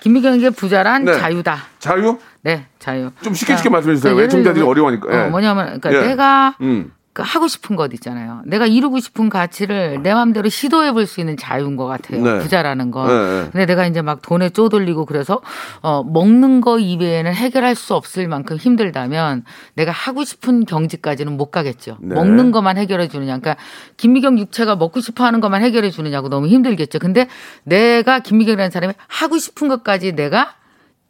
김미경에게 0.00 0.50
부자란 0.50 1.04
네. 1.04 1.18
자유다. 1.18 1.58
자유? 1.80 2.18
네, 2.42 2.66
자유. 2.78 3.10
좀 3.22 3.34
쉽게 3.34 3.54
자, 3.54 3.56
쉽게 3.56 3.70
말씀해 3.70 3.96
주세요. 3.96 4.14
그러니까 4.14 4.36
예를 4.36 4.54
들면, 4.54 4.68
어려워하니까. 4.68 5.12
예. 5.12 5.26
어, 5.26 5.30
뭐냐면, 5.30 5.80
그러니까 5.80 5.92
예. 5.94 6.08
내가 6.08 6.54
음. 6.60 6.92
그 7.18 7.24
하고 7.24 7.48
싶은 7.48 7.74
것 7.74 7.92
있잖아요. 7.94 8.42
내가 8.44 8.66
이루고 8.66 9.00
싶은 9.00 9.28
가치를 9.28 10.04
내 10.04 10.14
마음대로 10.14 10.48
시도해 10.48 10.92
볼 10.92 11.08
수 11.08 11.18
있는 11.18 11.36
자유인 11.36 11.74
것 11.74 11.86
같아요. 11.86 12.22
네. 12.22 12.38
부자라는 12.38 12.92
건. 12.92 13.08
네, 13.08 13.14
네. 13.14 13.50
근데 13.50 13.66
내가 13.66 13.86
이제 13.86 14.02
막 14.02 14.22
돈에 14.22 14.50
쪼들리고 14.50 15.04
그래서 15.04 15.40
어 15.82 16.04
먹는 16.04 16.60
거 16.60 16.78
이외에는 16.78 17.34
해결할 17.34 17.74
수 17.74 17.94
없을 17.94 18.28
만큼 18.28 18.56
힘들다면 18.56 19.44
내가 19.74 19.90
하고 19.90 20.22
싶은 20.22 20.64
경지까지는 20.64 21.36
못 21.36 21.50
가겠죠. 21.50 21.96
네. 22.00 22.14
먹는 22.14 22.52
것만 22.52 22.76
해결해 22.76 23.08
주느냐. 23.08 23.38
그러니까 23.38 23.56
김미경 23.96 24.38
육체가 24.38 24.76
먹고 24.76 25.00
싶어 25.00 25.24
하는 25.24 25.40
것만 25.40 25.62
해결해 25.62 25.90
주느냐고 25.90 26.28
너무 26.28 26.46
힘들겠죠. 26.46 27.00
근데 27.00 27.26
내가 27.64 28.20
김미경이라는 28.20 28.70
사람이 28.70 28.92
하고 29.08 29.38
싶은 29.38 29.66
것까지 29.66 30.12
내가 30.12 30.57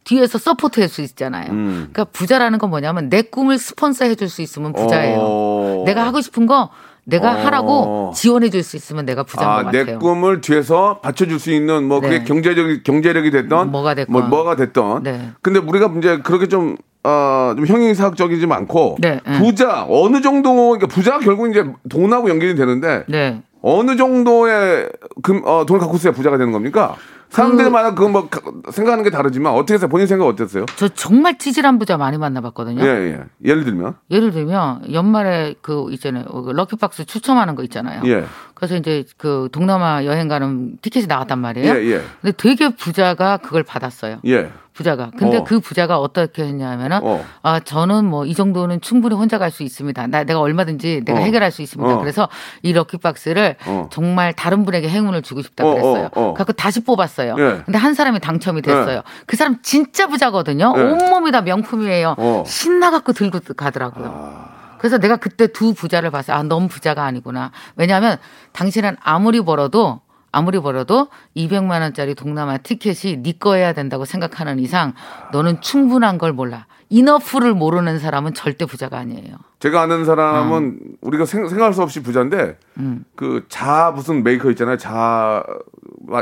뒤에서 0.09 0.39
support 0.39 0.81
할 0.81 0.89
수 0.89 1.03
있잖아요. 1.03 1.51
음. 1.51 1.89
그러니까 1.93 2.05
부자라는 2.05 2.59
건 2.59 2.71
뭐냐면 2.71 3.11
내 3.11 3.21
꿈을 3.23 3.59
스폰서 3.59 4.07
해줄 4.07 4.29
수 4.31 4.41
있으면 4.41 4.73
부자예요. 4.73 5.19
어. 5.21 5.83
내가 5.87 6.07
하고 6.07 6.23
싶은 6.23 6.47
거 6.47 6.71
내가 7.05 7.33
어. 7.33 7.45
하라고 7.45 8.13
지원해 8.15 8.49
줄 8.49 8.63
수 8.63 8.77
있으면 8.77 9.05
내가 9.05 9.23
부자인 9.23 9.49
아, 9.51 9.63
것내 9.65 9.79
같아요. 9.81 9.99
꿈을 9.99 10.41
뒤에서 10.41 11.01
받쳐줄 11.03 11.39
수 11.39 11.51
있는 11.53 11.85
뭐 11.89 12.01
그게 12.01 12.21
네. 12.21 12.25
경제적 12.25 12.85
경제력이 12.85 13.31
됐던 13.31 13.71
뭐가 13.71 13.95
됐건. 13.95 14.13
뭐 14.13 14.23
뭐가 14.23 14.57
됐던. 14.57 15.03
네. 15.03 15.31
근데 15.43 15.59
우리가 15.59 15.93
이제 15.99 16.19
그렇게 16.25 16.47
좀 16.49 16.77
어, 17.05 17.53
좀 17.57 17.67
형이사학적이지 17.67 18.47
않고 18.51 18.97
네, 19.01 19.21
네. 19.27 19.39
부자 19.39 19.87
어느 19.89 20.21
정도 20.23 20.53
그러니까 20.71 20.87
부자가 20.87 21.19
결국 21.19 21.51
이제 21.51 21.65
돈하고 21.91 22.31
연결이 22.31 22.55
되는데 22.55 23.05
네. 23.09 23.43
어느 23.63 23.97
정도의 23.97 24.89
금, 25.23 25.43
어, 25.45 25.65
돈을 25.67 25.81
갖고 25.81 25.97
있어야 25.97 26.13
부자가 26.13 26.39
되는 26.39 26.53
겁니까? 26.53 26.97
사람들마다 27.31 27.95
그건 27.95 28.13
뭐 28.13 28.29
가- 28.29 28.41
생각하는 28.71 29.05
게 29.05 29.11
다르지만 29.11 29.53
어떻게 29.53 29.75
해서 29.75 29.87
본인 29.87 30.07
생각 30.07 30.27
어땠어요? 30.27 30.67
저 30.77 30.89
정말 30.89 31.39
찌질한 31.39 31.79
부자 31.79 31.97
많이 31.97 32.17
만나봤거든요. 32.19 32.83
예, 32.83 32.87
예. 32.89 33.21
예를 33.45 33.65
들면 33.65 33.95
예를 34.11 34.31
들면 34.33 34.93
연말에 34.93 35.55
그 35.61 35.87
있잖아요. 35.93 36.25
그 36.25 36.51
럭키박스 36.51 37.05
추첨하는 37.05 37.55
거 37.55 37.63
있잖아요. 37.65 38.03
예. 38.07 38.25
그래서 38.55 38.77
이제 38.77 39.05
그 39.17 39.49
동남아 39.53 40.05
여행 40.05 40.27
가는 40.29 40.77
티켓이 40.83 41.07
나왔단 41.07 41.39
말이에요. 41.39 41.75
예, 41.75 41.85
예. 41.93 42.03
근데 42.21 42.37
되게 42.37 42.69
부자가 42.75 43.37
그걸 43.37 43.63
받았어요. 43.63 44.19
예. 44.27 44.51
부자가. 44.79 45.11
근데 45.19 45.39
어. 45.39 45.45
그 45.45 45.59
부자가 45.59 45.99
어떻게 45.99 46.45
했냐면은 46.45 47.01
어. 47.03 47.25
아 47.43 47.59
저는 47.59 48.05
뭐 48.05 48.25
이 48.25 48.35
정도는 48.35 48.81
충분히 48.81 49.17
혼자 49.17 49.37
갈 49.39 49.51
수 49.51 49.63
있습니다. 49.65 50.07
나 50.07 50.23
내가 50.25 50.41
얼마든지 50.41 51.03
내가 51.05 51.19
어. 51.19 51.23
해결할 51.23 51.51
수 51.51 51.63
있습니다. 51.63 51.95
어. 51.95 51.99
그래서 51.99 52.29
이 52.63 52.73
럭키박스를 52.73 53.57
어. 53.67 53.89
정말 53.91 54.33
다른 54.35 54.65
분에게 54.65 54.89
행운을 54.89 55.23
주고 55.23 55.43
싶다 55.43 55.67
어, 55.67 55.71
그랬어요. 55.71 56.11
그래서 56.35 56.53
다시 56.53 56.85
뽑았어요. 56.85 57.35
예. 57.39 57.63
근데 57.65 57.79
한 57.79 57.95
사람이 57.95 58.21
당첨이 58.21 58.63
됐어요. 58.63 59.03
그 59.27 59.37
사람 59.37 59.61
진짜 59.63 60.07
부자거든요. 60.07 60.75
예. 60.77 60.81
온몸이 60.81 61.33
다 61.33 61.41
명품이에요. 61.41 62.15
어. 62.19 62.45
신나갖고 62.47 63.13
들고 63.15 63.41
가더라고요. 63.57 64.45
그래서 64.79 64.99
내가 64.99 65.17
그때 65.17 65.49
두 65.49 65.75
부자를 65.75 66.11
봤어요. 66.13 66.37
아, 66.37 66.43
너는 66.45 66.69
부자가 66.69 67.05
아니구나. 67.05 67.51
왜냐하면 67.77 68.19
당신은 68.53 68.97
아무리 69.03 69.41
벌어도 69.41 70.01
아무리 70.33 70.61
벌어도 70.61 71.09
200만 71.37 71.81
원짜리 71.81 72.15
동남아 72.15 72.59
티켓이 72.59 73.23
네 73.23 73.33
거여야 73.39 73.73
된다고 73.73 74.05
생각하는 74.05 74.59
이상 74.59 74.95
너는 75.33 75.61
충분한 75.61 76.19
걸 76.19 76.33
몰라. 76.33 76.67
enough를 76.91 77.53
모르는 77.53 77.99
사람은 77.99 78.33
절대 78.33 78.65
부자가 78.65 78.99
아니에요. 78.99 79.37
제가 79.59 79.83
아는 79.83 80.07
사람은 80.07 80.79
우리가 81.03 81.27
생, 81.27 81.47
생각할 81.47 81.75
수 81.75 81.83
없이 81.83 82.03
부자인데 82.03 82.59
음. 82.79 83.05
그자 83.15 83.93
무슨 83.95 84.23
메이커 84.25 84.51
있잖아요. 84.51 84.77
자 84.79 85.45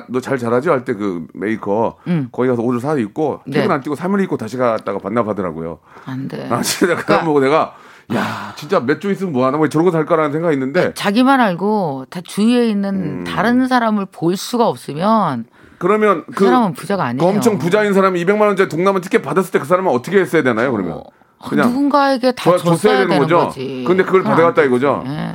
너 0.09 0.19
잘 0.21 0.37
잘하지 0.39 0.69
할 0.69 0.85
때 0.85 0.95
그 0.95 1.27
메이커 1.35 1.97
음. 2.09 2.29
거기 2.33 2.49
가서 2.49 2.63
옷을 2.63 2.81
사 2.81 2.97
입고 2.97 3.43
네. 3.47 3.61
택은 3.61 3.73
안 3.75 3.81
떼고 3.81 3.95
3일 3.95 4.25
입고 4.25 4.37
다시 4.37 4.57
갔다가 4.57 4.99
반납하더라고요. 4.99 5.79
안 6.07 6.27
돼. 6.27 6.49
아 6.51 6.61
진짜 6.63 6.97
그거 6.97 7.21
보고 7.23 7.39
내가 7.39 7.77
야 8.15 8.53
진짜 8.57 8.79
몇 8.81 9.01
주 9.01 9.11
있으면 9.11 9.33
뭐 9.33 9.47
하나 9.47 9.57
뭐 9.59 9.69
저러고 9.69 9.91
살까라는 9.91 10.33
생각이 10.33 10.55
있는데 10.55 10.93
자기만 10.95 11.41
알고 11.41 12.07
다 12.11 12.21
주위에 12.23 12.69
있는 12.69 12.95
음. 12.95 13.25
다른 13.25 13.67
사람을 13.67 14.07
볼 14.13 14.37
수가 14.37 14.69
없으면 14.69 15.47
그러면 15.79 16.25
그, 16.27 16.33
그, 16.33 16.45
사람은 16.47 16.73
부자가 16.75 17.05
아니에요. 17.05 17.21
그 17.21 17.27
엄청 17.27 17.59
부자인 17.59 17.93
사람이 17.93 18.25
200만 18.25 18.41
원짜리 18.43 18.69
동남아 18.69 19.01
티켓 19.01 19.23
받았을 19.23 19.51
때 19.51 19.59
그 19.59 19.65
사람은 19.67 19.93
어떻게 19.93 20.21
했어야 20.21 20.43
되나요? 20.43 20.71
그러면 20.73 20.93
어, 21.39 21.51
누군가에게 21.53 22.33
다 22.33 22.45
줘- 22.53 22.59
줬어야 22.59 22.75
줬어야 22.77 22.93
되는 22.99 23.09
되는 23.09 23.23
거죠? 23.23 23.39
거지. 23.49 23.85
근데 23.87 24.03
그걸 24.05 24.23
받아갔다. 24.23 24.63
이거죠? 24.63 25.03
예. 25.07 25.35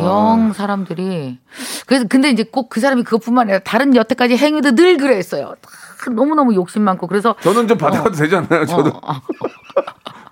영 0.00 0.52
사람들이 0.52 1.38
그래서 1.86 2.06
근데 2.08 2.30
이제 2.30 2.42
꼭 2.42 2.68
그 2.68 2.80
사람이 2.80 3.04
그것뿐만 3.04 3.42
아니라 3.44 3.60
다른 3.60 3.94
여태까지 3.94 4.36
행위도 4.36 4.74
늘 4.74 4.96
그랬어요. 4.96 5.54
다 5.62 6.10
너무 6.10 6.34
너무 6.34 6.54
욕심 6.56 6.82
많고 6.82 7.06
그래서 7.06 7.36
저는 7.40 7.68
좀 7.68 7.78
받아가도 7.78 8.10
되지 8.16 8.34
않나요? 8.34 8.66
저도 8.66 8.90
어, 8.90 9.00
어. 9.12 9.20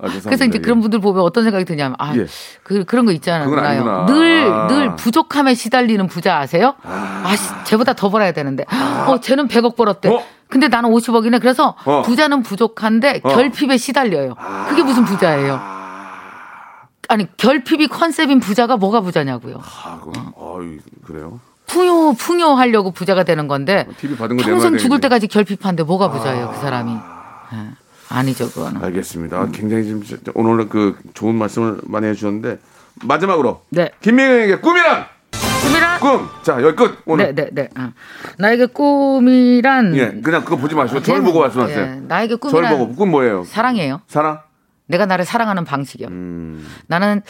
아, 0.04 0.08
죄송합니다. 0.08 0.28
그래서 0.30 0.44
이제 0.44 0.58
예. 0.58 0.60
그런 0.62 0.80
분들 0.80 1.00
보면 1.00 1.22
어떤 1.22 1.44
생각이 1.44 1.64
드냐면 1.64 1.96
아, 1.98 2.14
예. 2.16 2.26
그 2.62 2.84
그런 2.84 3.04
거 3.06 3.12
있잖아요. 3.12 3.48
그건 3.48 3.64
아니구나. 3.64 4.06
늘 4.06 4.52
아. 4.52 4.66
늘 4.68 4.96
부족함에 4.96 5.54
시달리는 5.54 6.06
부자 6.06 6.38
아세요? 6.38 6.74
아, 6.82 7.34
씨, 7.36 7.48
쟤보다 7.64 7.94
더 7.94 8.10
벌어야 8.10 8.32
되는데. 8.32 8.64
어, 9.06 9.18
쟤는 9.20 9.48
100억 9.48 9.76
벌었대. 9.76 10.08
어? 10.08 10.22
근데 10.48 10.68
나는 10.68 10.90
50억이네. 10.90 11.40
그래서 11.40 11.74
어. 11.84 12.02
부자는 12.02 12.42
부족한데 12.42 13.20
어. 13.24 13.28
결핍에 13.28 13.76
시달려요. 13.76 14.34
그게 14.68 14.82
무슨 14.82 15.04
부자예요? 15.04 15.60
아니 17.08 17.26
결핍이 17.36 17.88
컨셉인 17.88 18.40
부자가 18.40 18.76
뭐가 18.76 19.00
부자냐고요. 19.00 19.60
아, 19.60 20.00
그럼, 20.00 20.32
어이, 20.36 20.78
그래요? 21.04 21.40
풍요 21.66 22.12
풍요하려고 22.14 22.90
부자가 22.92 23.24
되는 23.24 23.48
건데 23.48 23.86
거 24.18 24.26
평생 24.36 24.76
죽을. 24.78 25.00
때까지 25.00 25.26
결핍한데 25.28 25.82
뭐가 25.84 26.10
부자예요 26.10 26.50
그 26.54 26.60
사람이? 26.60 26.92
예. 26.92 27.58
아니죠 28.08 28.48
그거는. 28.50 28.82
알겠습니다. 28.84 29.48
굉장히 29.52 29.84
지금 29.84 30.02
오늘 30.34 30.68
그 30.68 30.96
좋은 31.14 31.34
말씀을 31.34 31.78
많이 31.84 32.06
해주셨는데 32.08 32.58
마지막으로 33.04 33.62
네. 33.70 33.90
김민경에게 34.00 34.56
꿈이란 34.60 35.06
꿈이란 35.66 36.00
꿈. 36.00 36.28
자 36.42 36.62
여기 36.62 36.76
끝 36.76 36.98
오늘. 37.06 37.34
네네네. 37.34 37.70
어. 37.78 37.92
나에게 38.38 38.66
꿈이란 38.66 39.96
예, 39.96 40.20
그냥 40.22 40.44
그거 40.44 40.56
보지 40.56 40.74
마시고 40.74 41.02
저를 41.02 41.20
쟤는- 41.20 41.24
보고 41.24 41.40
말씀하세요. 41.40 41.80
예, 41.80 42.00
나에게 42.06 42.36
저를 42.38 42.50
꿈이란 42.52 42.78
보고 42.78 42.94
꿈 42.94 43.10
뭐예요? 43.10 43.44
사랑이에요. 43.44 44.02
사랑? 44.06 44.40
내가 44.86 45.06
나를 45.06 45.24
사랑하는 45.24 45.64
방식이요. 45.64 46.08
음, 46.08 46.66
나는 46.88 47.22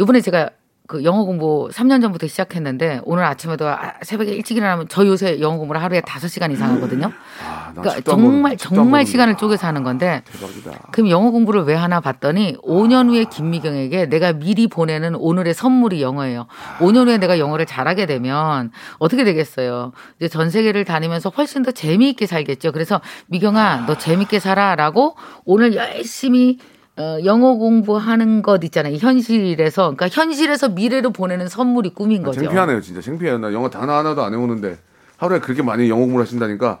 요번에 0.00 0.20
제가 0.22 0.48
그 0.88 1.04
영어 1.04 1.24
공부 1.24 1.68
3년 1.72 2.02
전부터 2.02 2.26
시작했는데 2.26 3.00
오늘 3.04 3.22
아침에도 3.24 3.68
아, 3.68 3.94
새벽에 4.02 4.32
일찍 4.32 4.56
일어나면 4.56 4.86
저 4.88 5.06
요새 5.06 5.40
영어 5.40 5.56
공부를 5.56 5.80
하루에 5.80 6.00
5시간 6.00 6.52
이상 6.52 6.72
하거든요. 6.74 7.06
아, 7.42 7.72
나 7.74 7.80
그러니까 7.82 8.10
정말 8.10 8.56
정말 8.56 9.06
시간을. 9.06 9.36
쪼개서 9.36 9.66
하는 9.66 9.84
건데 9.84 10.22
대박이다. 10.32 10.88
그럼 10.90 11.08
영어 11.08 11.30
공부를 11.30 11.62
왜 11.62 11.74
하나 11.74 12.00
봤더니 12.00 12.56
5년 12.62 13.08
후에 13.08 13.24
김미경에게 13.24 14.06
내가 14.06 14.32
미리 14.32 14.66
보내는 14.66 15.14
오늘의 15.14 15.54
선물이 15.54 16.02
영어예요. 16.02 16.46
5년 16.80 17.06
후에 17.06 17.18
내가 17.18 17.38
영어를 17.38 17.64
잘하게 17.64 18.06
되면 18.06 18.70
어떻게 18.98 19.24
되겠어요? 19.24 19.92
이제 20.18 20.28
전 20.28 20.50
세계를 20.50 20.84
다니면서 20.84 21.30
훨씬 21.30 21.62
더 21.62 21.70
재미있게 21.70 22.26
살겠죠. 22.26 22.72
그래서 22.72 23.00
미경아, 23.28 23.86
너 23.86 23.96
재밌게 23.96 24.40
살아라고 24.40 25.16
오늘 25.44 25.74
열심히 25.76 26.58
어, 26.98 27.18
영어 27.24 27.54
공부하는 27.54 28.42
것 28.42 28.62
있잖아요. 28.64 28.96
현실에서 28.96 29.94
그러니까 29.94 30.08
현실에서 30.08 30.68
미래로 30.68 31.10
보내는 31.10 31.48
선물이 31.48 31.94
꿈인 31.94 32.22
거죠. 32.22 32.40
창피하네요, 32.42 32.80
진짜. 32.82 33.00
창피해요. 33.00 33.38
나 33.38 33.52
영어 33.52 33.70
단어 33.70 33.94
하나도 33.94 34.22
안 34.22 34.34
해오는데 34.34 34.76
하루에 35.16 35.38
그렇게 35.40 35.62
많이 35.62 35.88
영어 35.88 36.00
공부를 36.02 36.24
하신다니까 36.26 36.78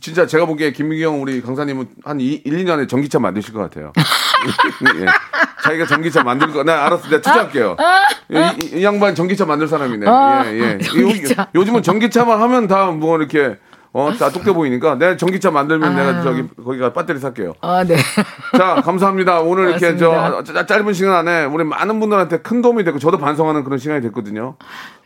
진짜 0.00 0.26
제가 0.26 0.46
보기에 0.46 0.72
김미경 0.72 1.22
우리 1.22 1.40
강사님은 1.42 1.86
한 2.04 2.20
2, 2.20 2.42
1, 2.44 2.64
2년에 2.64 2.88
전기차 2.88 3.18
만드실 3.18 3.54
것 3.54 3.60
같아요. 3.60 3.92
예. 5.00 5.06
자기가 5.62 5.86
전기차 5.86 6.22
만들 6.22 6.52
거, 6.52 6.62
나 6.62 6.84
알았어. 6.86 7.04
내가 7.08 7.16
투자할게요. 7.22 7.76
이, 8.30 8.36
이- 8.74 8.80
이 8.80 8.84
양반 8.84 9.14
전기차 9.14 9.46
만들 9.46 9.66
사람이네. 9.68 10.06
아, 10.08 10.44
예, 10.46 10.58
예. 10.58 10.78
전기차. 10.78 11.42
요, 11.42 11.46
요즘은 11.54 11.82
전기차만 11.82 12.40
하면 12.42 12.66
다 12.66 12.90
뭐 12.92 13.16
이렇게 13.18 13.56
어, 13.96 14.12
다 14.12 14.28
똑돼 14.28 14.52
보이니까 14.52 14.96
내가 14.96 15.16
전기차 15.16 15.52
만들면 15.52 15.94
내가 15.94 16.22
저기 16.22 16.48
거기가 16.48 16.92
배터리 16.92 17.20
살게요. 17.20 17.52
아, 17.60 17.84
네. 17.84 17.96
자, 18.58 18.82
감사합니다. 18.82 19.40
오늘 19.40 19.70
이렇게 19.70 19.96
저 19.96 20.42
짧은 20.42 20.92
시간 20.92 21.14
안에 21.14 21.44
우리 21.44 21.62
많은 21.62 22.00
분들한테 22.00 22.38
큰 22.38 22.60
도움이 22.60 22.82
됐고 22.82 22.98
저도 22.98 23.18
반성하는 23.18 23.62
그런 23.62 23.78
시간이 23.78 24.02
됐거든요. 24.02 24.56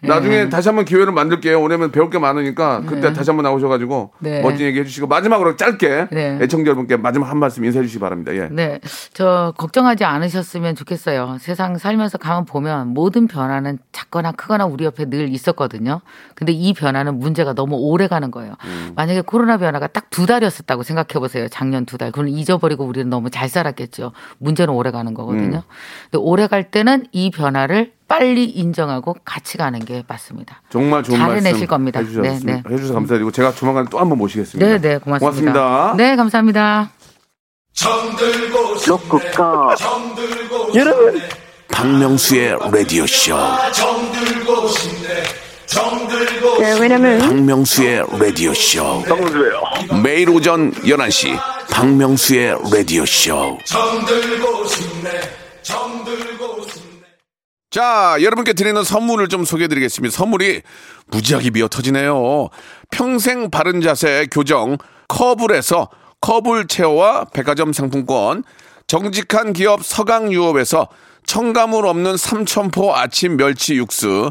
나중에 0.01 0.45
네. 0.45 0.49
다시 0.49 0.71
한번 0.71 0.87
기회를 0.87 1.13
만들게요. 1.13 1.61
왜냐면 1.61 1.91
배울 1.91 2.09
게 2.09 2.19
많으니까 2.19 2.83
그때 2.87 3.13
다시 3.13 3.29
한번 3.31 3.45
나오셔 3.45 3.69
가지고 3.69 4.13
네. 4.21 4.41
멋진 4.41 4.67
얘기 4.67 4.81
해 4.81 4.85
주시고 4.85 5.07
마지막으로 5.07 5.57
짧게 5.57 6.09
네. 6.11 6.39
애청자 6.41 6.69
여러분께 6.69 6.97
마지막 6.97 7.29
한 7.29 7.39
말씀 7.39 7.65
인사해 7.65 7.85
주시기 7.85 8.01
바랍니다. 8.01 8.35
예. 8.35 8.49
네, 8.51 8.81
저 9.13 9.53
걱정하지 9.59 10.05
않으셨으면 10.05 10.77
좋겠어요. 10.77 11.37
세상 11.41 11.77
살면서 11.77 12.17
가만 12.17 12.47
보면 12.47 12.89
모든 12.89 13.27
변화는 13.27 13.79
작거나 13.93 14.33
크거나 14.33 14.65
우리 14.65 14.85
옆에 14.85 15.11
늘 15.11 15.29
있었거든요. 15.29 16.01
근데 16.35 16.53
이 16.53 16.73
변화는 16.73 17.19
문제가 17.19 17.53
너무 17.53 17.77
오래 17.77 18.09
가는 18.09 18.31
거예요. 18.31 18.55
만약에 18.97 19.21
코로나 19.23 19.57
변화가 19.59 19.87
딱 19.89 20.09
두 20.11 20.27
달이었었다고 20.27 20.83
생각해 20.83 21.21
보세요. 21.21 21.47
작년 21.49 21.87
두 21.87 21.97
달. 21.97 22.11
그건 22.11 22.29
잊어버리고 22.29 22.85
우리는 22.85 23.09
너무 23.09 23.31
잘 23.31 23.49
살았겠죠. 23.49 24.13
문제는 24.39 24.75
오래 24.75 24.91
가는 24.91 25.15
거거든요. 25.15 25.63
근데 26.11 26.19
오래 26.19 26.49
갈 26.49 26.71
때는 26.73 27.07
이 27.13 27.31
변화를 27.31 27.93
빨리 28.09 28.47
인정하고 28.47 29.15
같이 29.25 29.59
가는 29.59 29.79
게 29.85 30.03
맞습니다. 30.09 30.63
정말 30.71 31.05
좋은 31.05 31.19
잘 31.19 31.29
말씀 31.29 31.47
해내실 31.47 31.67
겁니다. 31.69 32.01
해주셨습니다. 32.01 32.53
네, 32.53 32.63
네. 32.67 32.75
해주셔서 32.75 32.95
감사드리고 32.95 33.31
제가 33.31 33.53
조만간 33.53 33.87
또 33.91 34.01
한번 34.01 34.19
모시겠습니다. 34.19 34.67
네, 34.67 34.79
네, 34.81 34.99
고맙습니다. 34.99 35.53
고맙습니다. 35.53 35.95
네, 35.97 36.17
감사합니다. 36.17 36.91
로쿠꺼 38.89 39.75
여러분 40.75 41.21
박명수의 41.71 42.57
라디오 42.73 43.07
쇼. 43.07 43.37
네, 46.61 46.81
왜냐면 46.81 47.19
박명수의 47.19 48.05
라디오 48.19 48.55
쇼. 48.55 49.03
매일 50.03 50.31
오전 50.31 50.73
11시 50.73 51.39
박명수의 51.71 52.57
라디오 52.73 53.05
쇼. 53.05 53.59
자, 57.71 58.17
여러분께 58.23 58.55
드리는 58.55 58.83
선물을 58.83 59.29
좀 59.29 59.45
소개해 59.45 59.69
드리겠습니다. 59.69 60.17
선물이 60.17 60.63
무지하게 61.09 61.51
미어 61.51 61.69
터지네요. 61.69 62.49
평생 62.91 63.51
바른 63.51 63.83
자세 63.83 64.27
교정 64.31 64.79
커블에서 65.09 65.91
커블 66.23 66.67
체어와 66.67 67.27
백화점 67.35 67.75
상품권, 67.75 68.43
정직한 68.87 69.53
기업 69.53 69.85
서강유업에서 69.85 70.89
첨가물 71.27 71.87
없는 71.87 72.17
삼천포 72.17 72.97
아침 72.97 73.37
멸치 73.37 73.75
육수, 73.77 74.31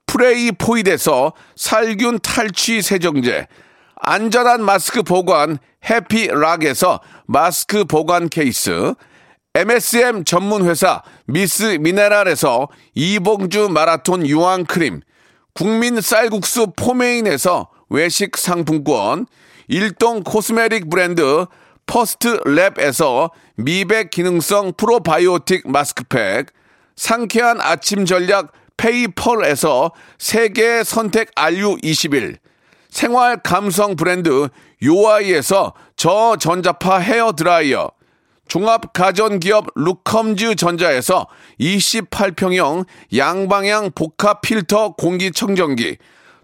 프레이 0.11 0.51
포이드에서 0.51 1.31
살균 1.55 2.19
탈취 2.19 2.81
세정제, 2.81 3.47
안전한 3.95 4.61
마스크 4.61 5.03
보관 5.03 5.57
해피락에서 5.89 6.99
마스크 7.27 7.85
보관 7.85 8.27
케이스, 8.27 8.93
MSM 9.55 10.25
전문 10.25 10.65
회사 10.65 11.01
미스 11.27 11.77
미네랄에서 11.79 12.67
이봉주 12.93 13.69
마라톤 13.69 14.27
유황 14.27 14.65
크림, 14.65 14.99
국민 15.53 16.01
쌀국수 16.01 16.73
포메인에서 16.75 17.69
외식 17.89 18.35
상품권, 18.35 19.27
일동 19.69 20.23
cosmetic 20.23 20.89
브랜드 20.89 21.45
퍼스트 21.85 22.37
랩에서 22.41 23.31
미백 23.55 24.11
기능성 24.11 24.73
프로바이오틱 24.75 25.71
마스크팩, 25.71 26.47
상쾌한 26.97 27.61
아침 27.61 28.05
전략 28.05 28.51
페이펄에서 28.81 29.91
세계 30.17 30.83
선택 30.83 31.35
RU21, 31.35 32.37
생활 32.89 33.37
감성 33.37 33.95
브랜드 33.95 34.49
요아이에서 34.83 35.73
저전자파 35.95 36.97
헤어 36.97 37.33
드라이어, 37.33 37.91
종합 38.47 38.91
가전기업 38.91 39.67
루컴즈 39.75 40.55
전자에서 40.55 41.27
28평형 41.59 42.85
양방향 43.15 43.91
복합 43.93 44.41
필터 44.41 44.95
공기청정기, 44.95 45.97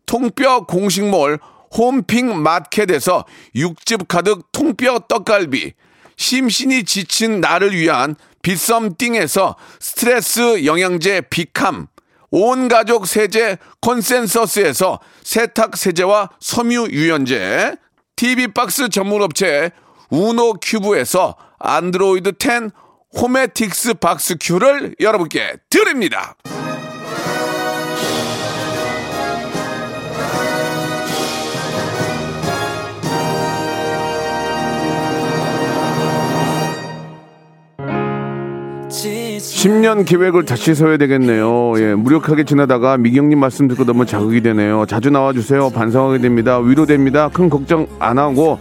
통뼈 0.06 0.66
공식몰 0.68 1.40
홈핑 1.76 2.38
마켓에서 2.44 3.26
육즙 3.56 4.08
가득 4.08 4.52
통뼈 4.52 5.00
떡갈비, 5.10 5.74
심신이 6.18 6.84
지친 6.84 7.42
나를 7.42 7.76
위한 7.76 8.16
비썸띵에서 8.44 9.56
스트레스 9.80 10.66
영양제 10.66 11.22
비캄, 11.32 11.88
온 12.32 12.68
가족 12.68 13.08
세제 13.08 13.58
컨센서스에서 13.82 15.00
세탁 15.24 15.78
세제와 15.78 16.30
섬유 16.40 16.88
유연제, 16.92 17.76
TV 18.16 18.48
박스 18.50 18.90
전문 18.90 19.22
업체 19.22 19.72
우노 20.10 20.56
큐브에서 20.62 21.36
안드로이드 21.60 22.34
10 22.40 22.72
Homatics 23.20 23.96
Box 23.96 24.36
Q를 24.40 24.96
여러분께 25.00 25.56
드립니다. 25.70 26.36
10년 39.48 40.06
계획을 40.06 40.46
다시 40.46 40.76
세워야 40.76 40.98
되겠네요. 40.98 41.74
예, 41.80 41.96
무력하게 41.96 42.44
지나다가 42.44 42.98
미경님 42.98 43.40
말씀 43.40 43.68
듣고 43.68 43.86
너무 43.86 44.06
자극이 44.06 44.42
되네요. 44.42 44.86
자주 44.88 45.10
나와주세요. 45.10 45.70
반성하게 45.70 46.20
됩니다. 46.20 46.60
위로됩니다. 46.60 47.30
큰 47.30 47.50
걱정 47.50 47.88
안 47.98 48.18
하고 48.20 48.60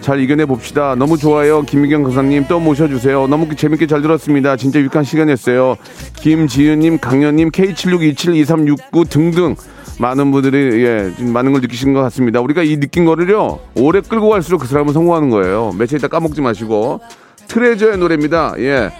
잘 0.00 0.20
이겨내 0.20 0.44
봅시다. 0.46 0.96
너무 0.96 1.16
좋아요. 1.16 1.62
김미경 1.62 2.02
강사님 2.02 2.46
또 2.48 2.58
모셔주세요. 2.58 3.26
너무 3.28 3.54
재밌게 3.54 3.86
잘 3.86 4.02
들었습니다. 4.02 4.56
진짜 4.56 4.80
유익한 4.80 5.04
시간이었어요. 5.04 5.76
김지은님, 6.16 6.98
강현님, 6.98 7.50
K76272369 7.50 9.08
등등 9.08 9.54
많은 10.00 10.32
분들이 10.32 10.84
예, 10.84 11.12
좀 11.16 11.32
많은 11.32 11.52
걸 11.52 11.60
느끼시는 11.60 11.94
것 11.94 12.02
같습니다. 12.02 12.40
우리가 12.40 12.64
이 12.64 12.78
느낀 12.78 13.04
거를요 13.04 13.60
오래 13.76 14.00
끌고 14.00 14.28
갈수록 14.28 14.58
그 14.58 14.66
사람은 14.66 14.92
성공하는 14.92 15.30
거예요. 15.30 15.72
며칠 15.78 15.98
있다 15.98 16.08
까먹지 16.08 16.40
마시고 16.40 17.00
트레저의 17.46 17.98
노래입니다. 17.98 18.54
예. 18.58 18.90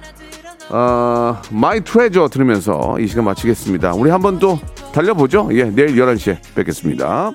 어, 0.70 1.40
My 1.50 1.80
Treasure 1.82 2.28
들으면서 2.28 2.98
이 2.98 3.06
시간 3.06 3.24
마치겠습니다. 3.24 3.94
우리 3.94 4.10
한번 4.10 4.38
또 4.38 4.58
달려보죠. 4.92 5.48
예, 5.52 5.64
내일 5.64 5.96
11시에 5.96 6.38
뵙겠습니다. 6.54 7.32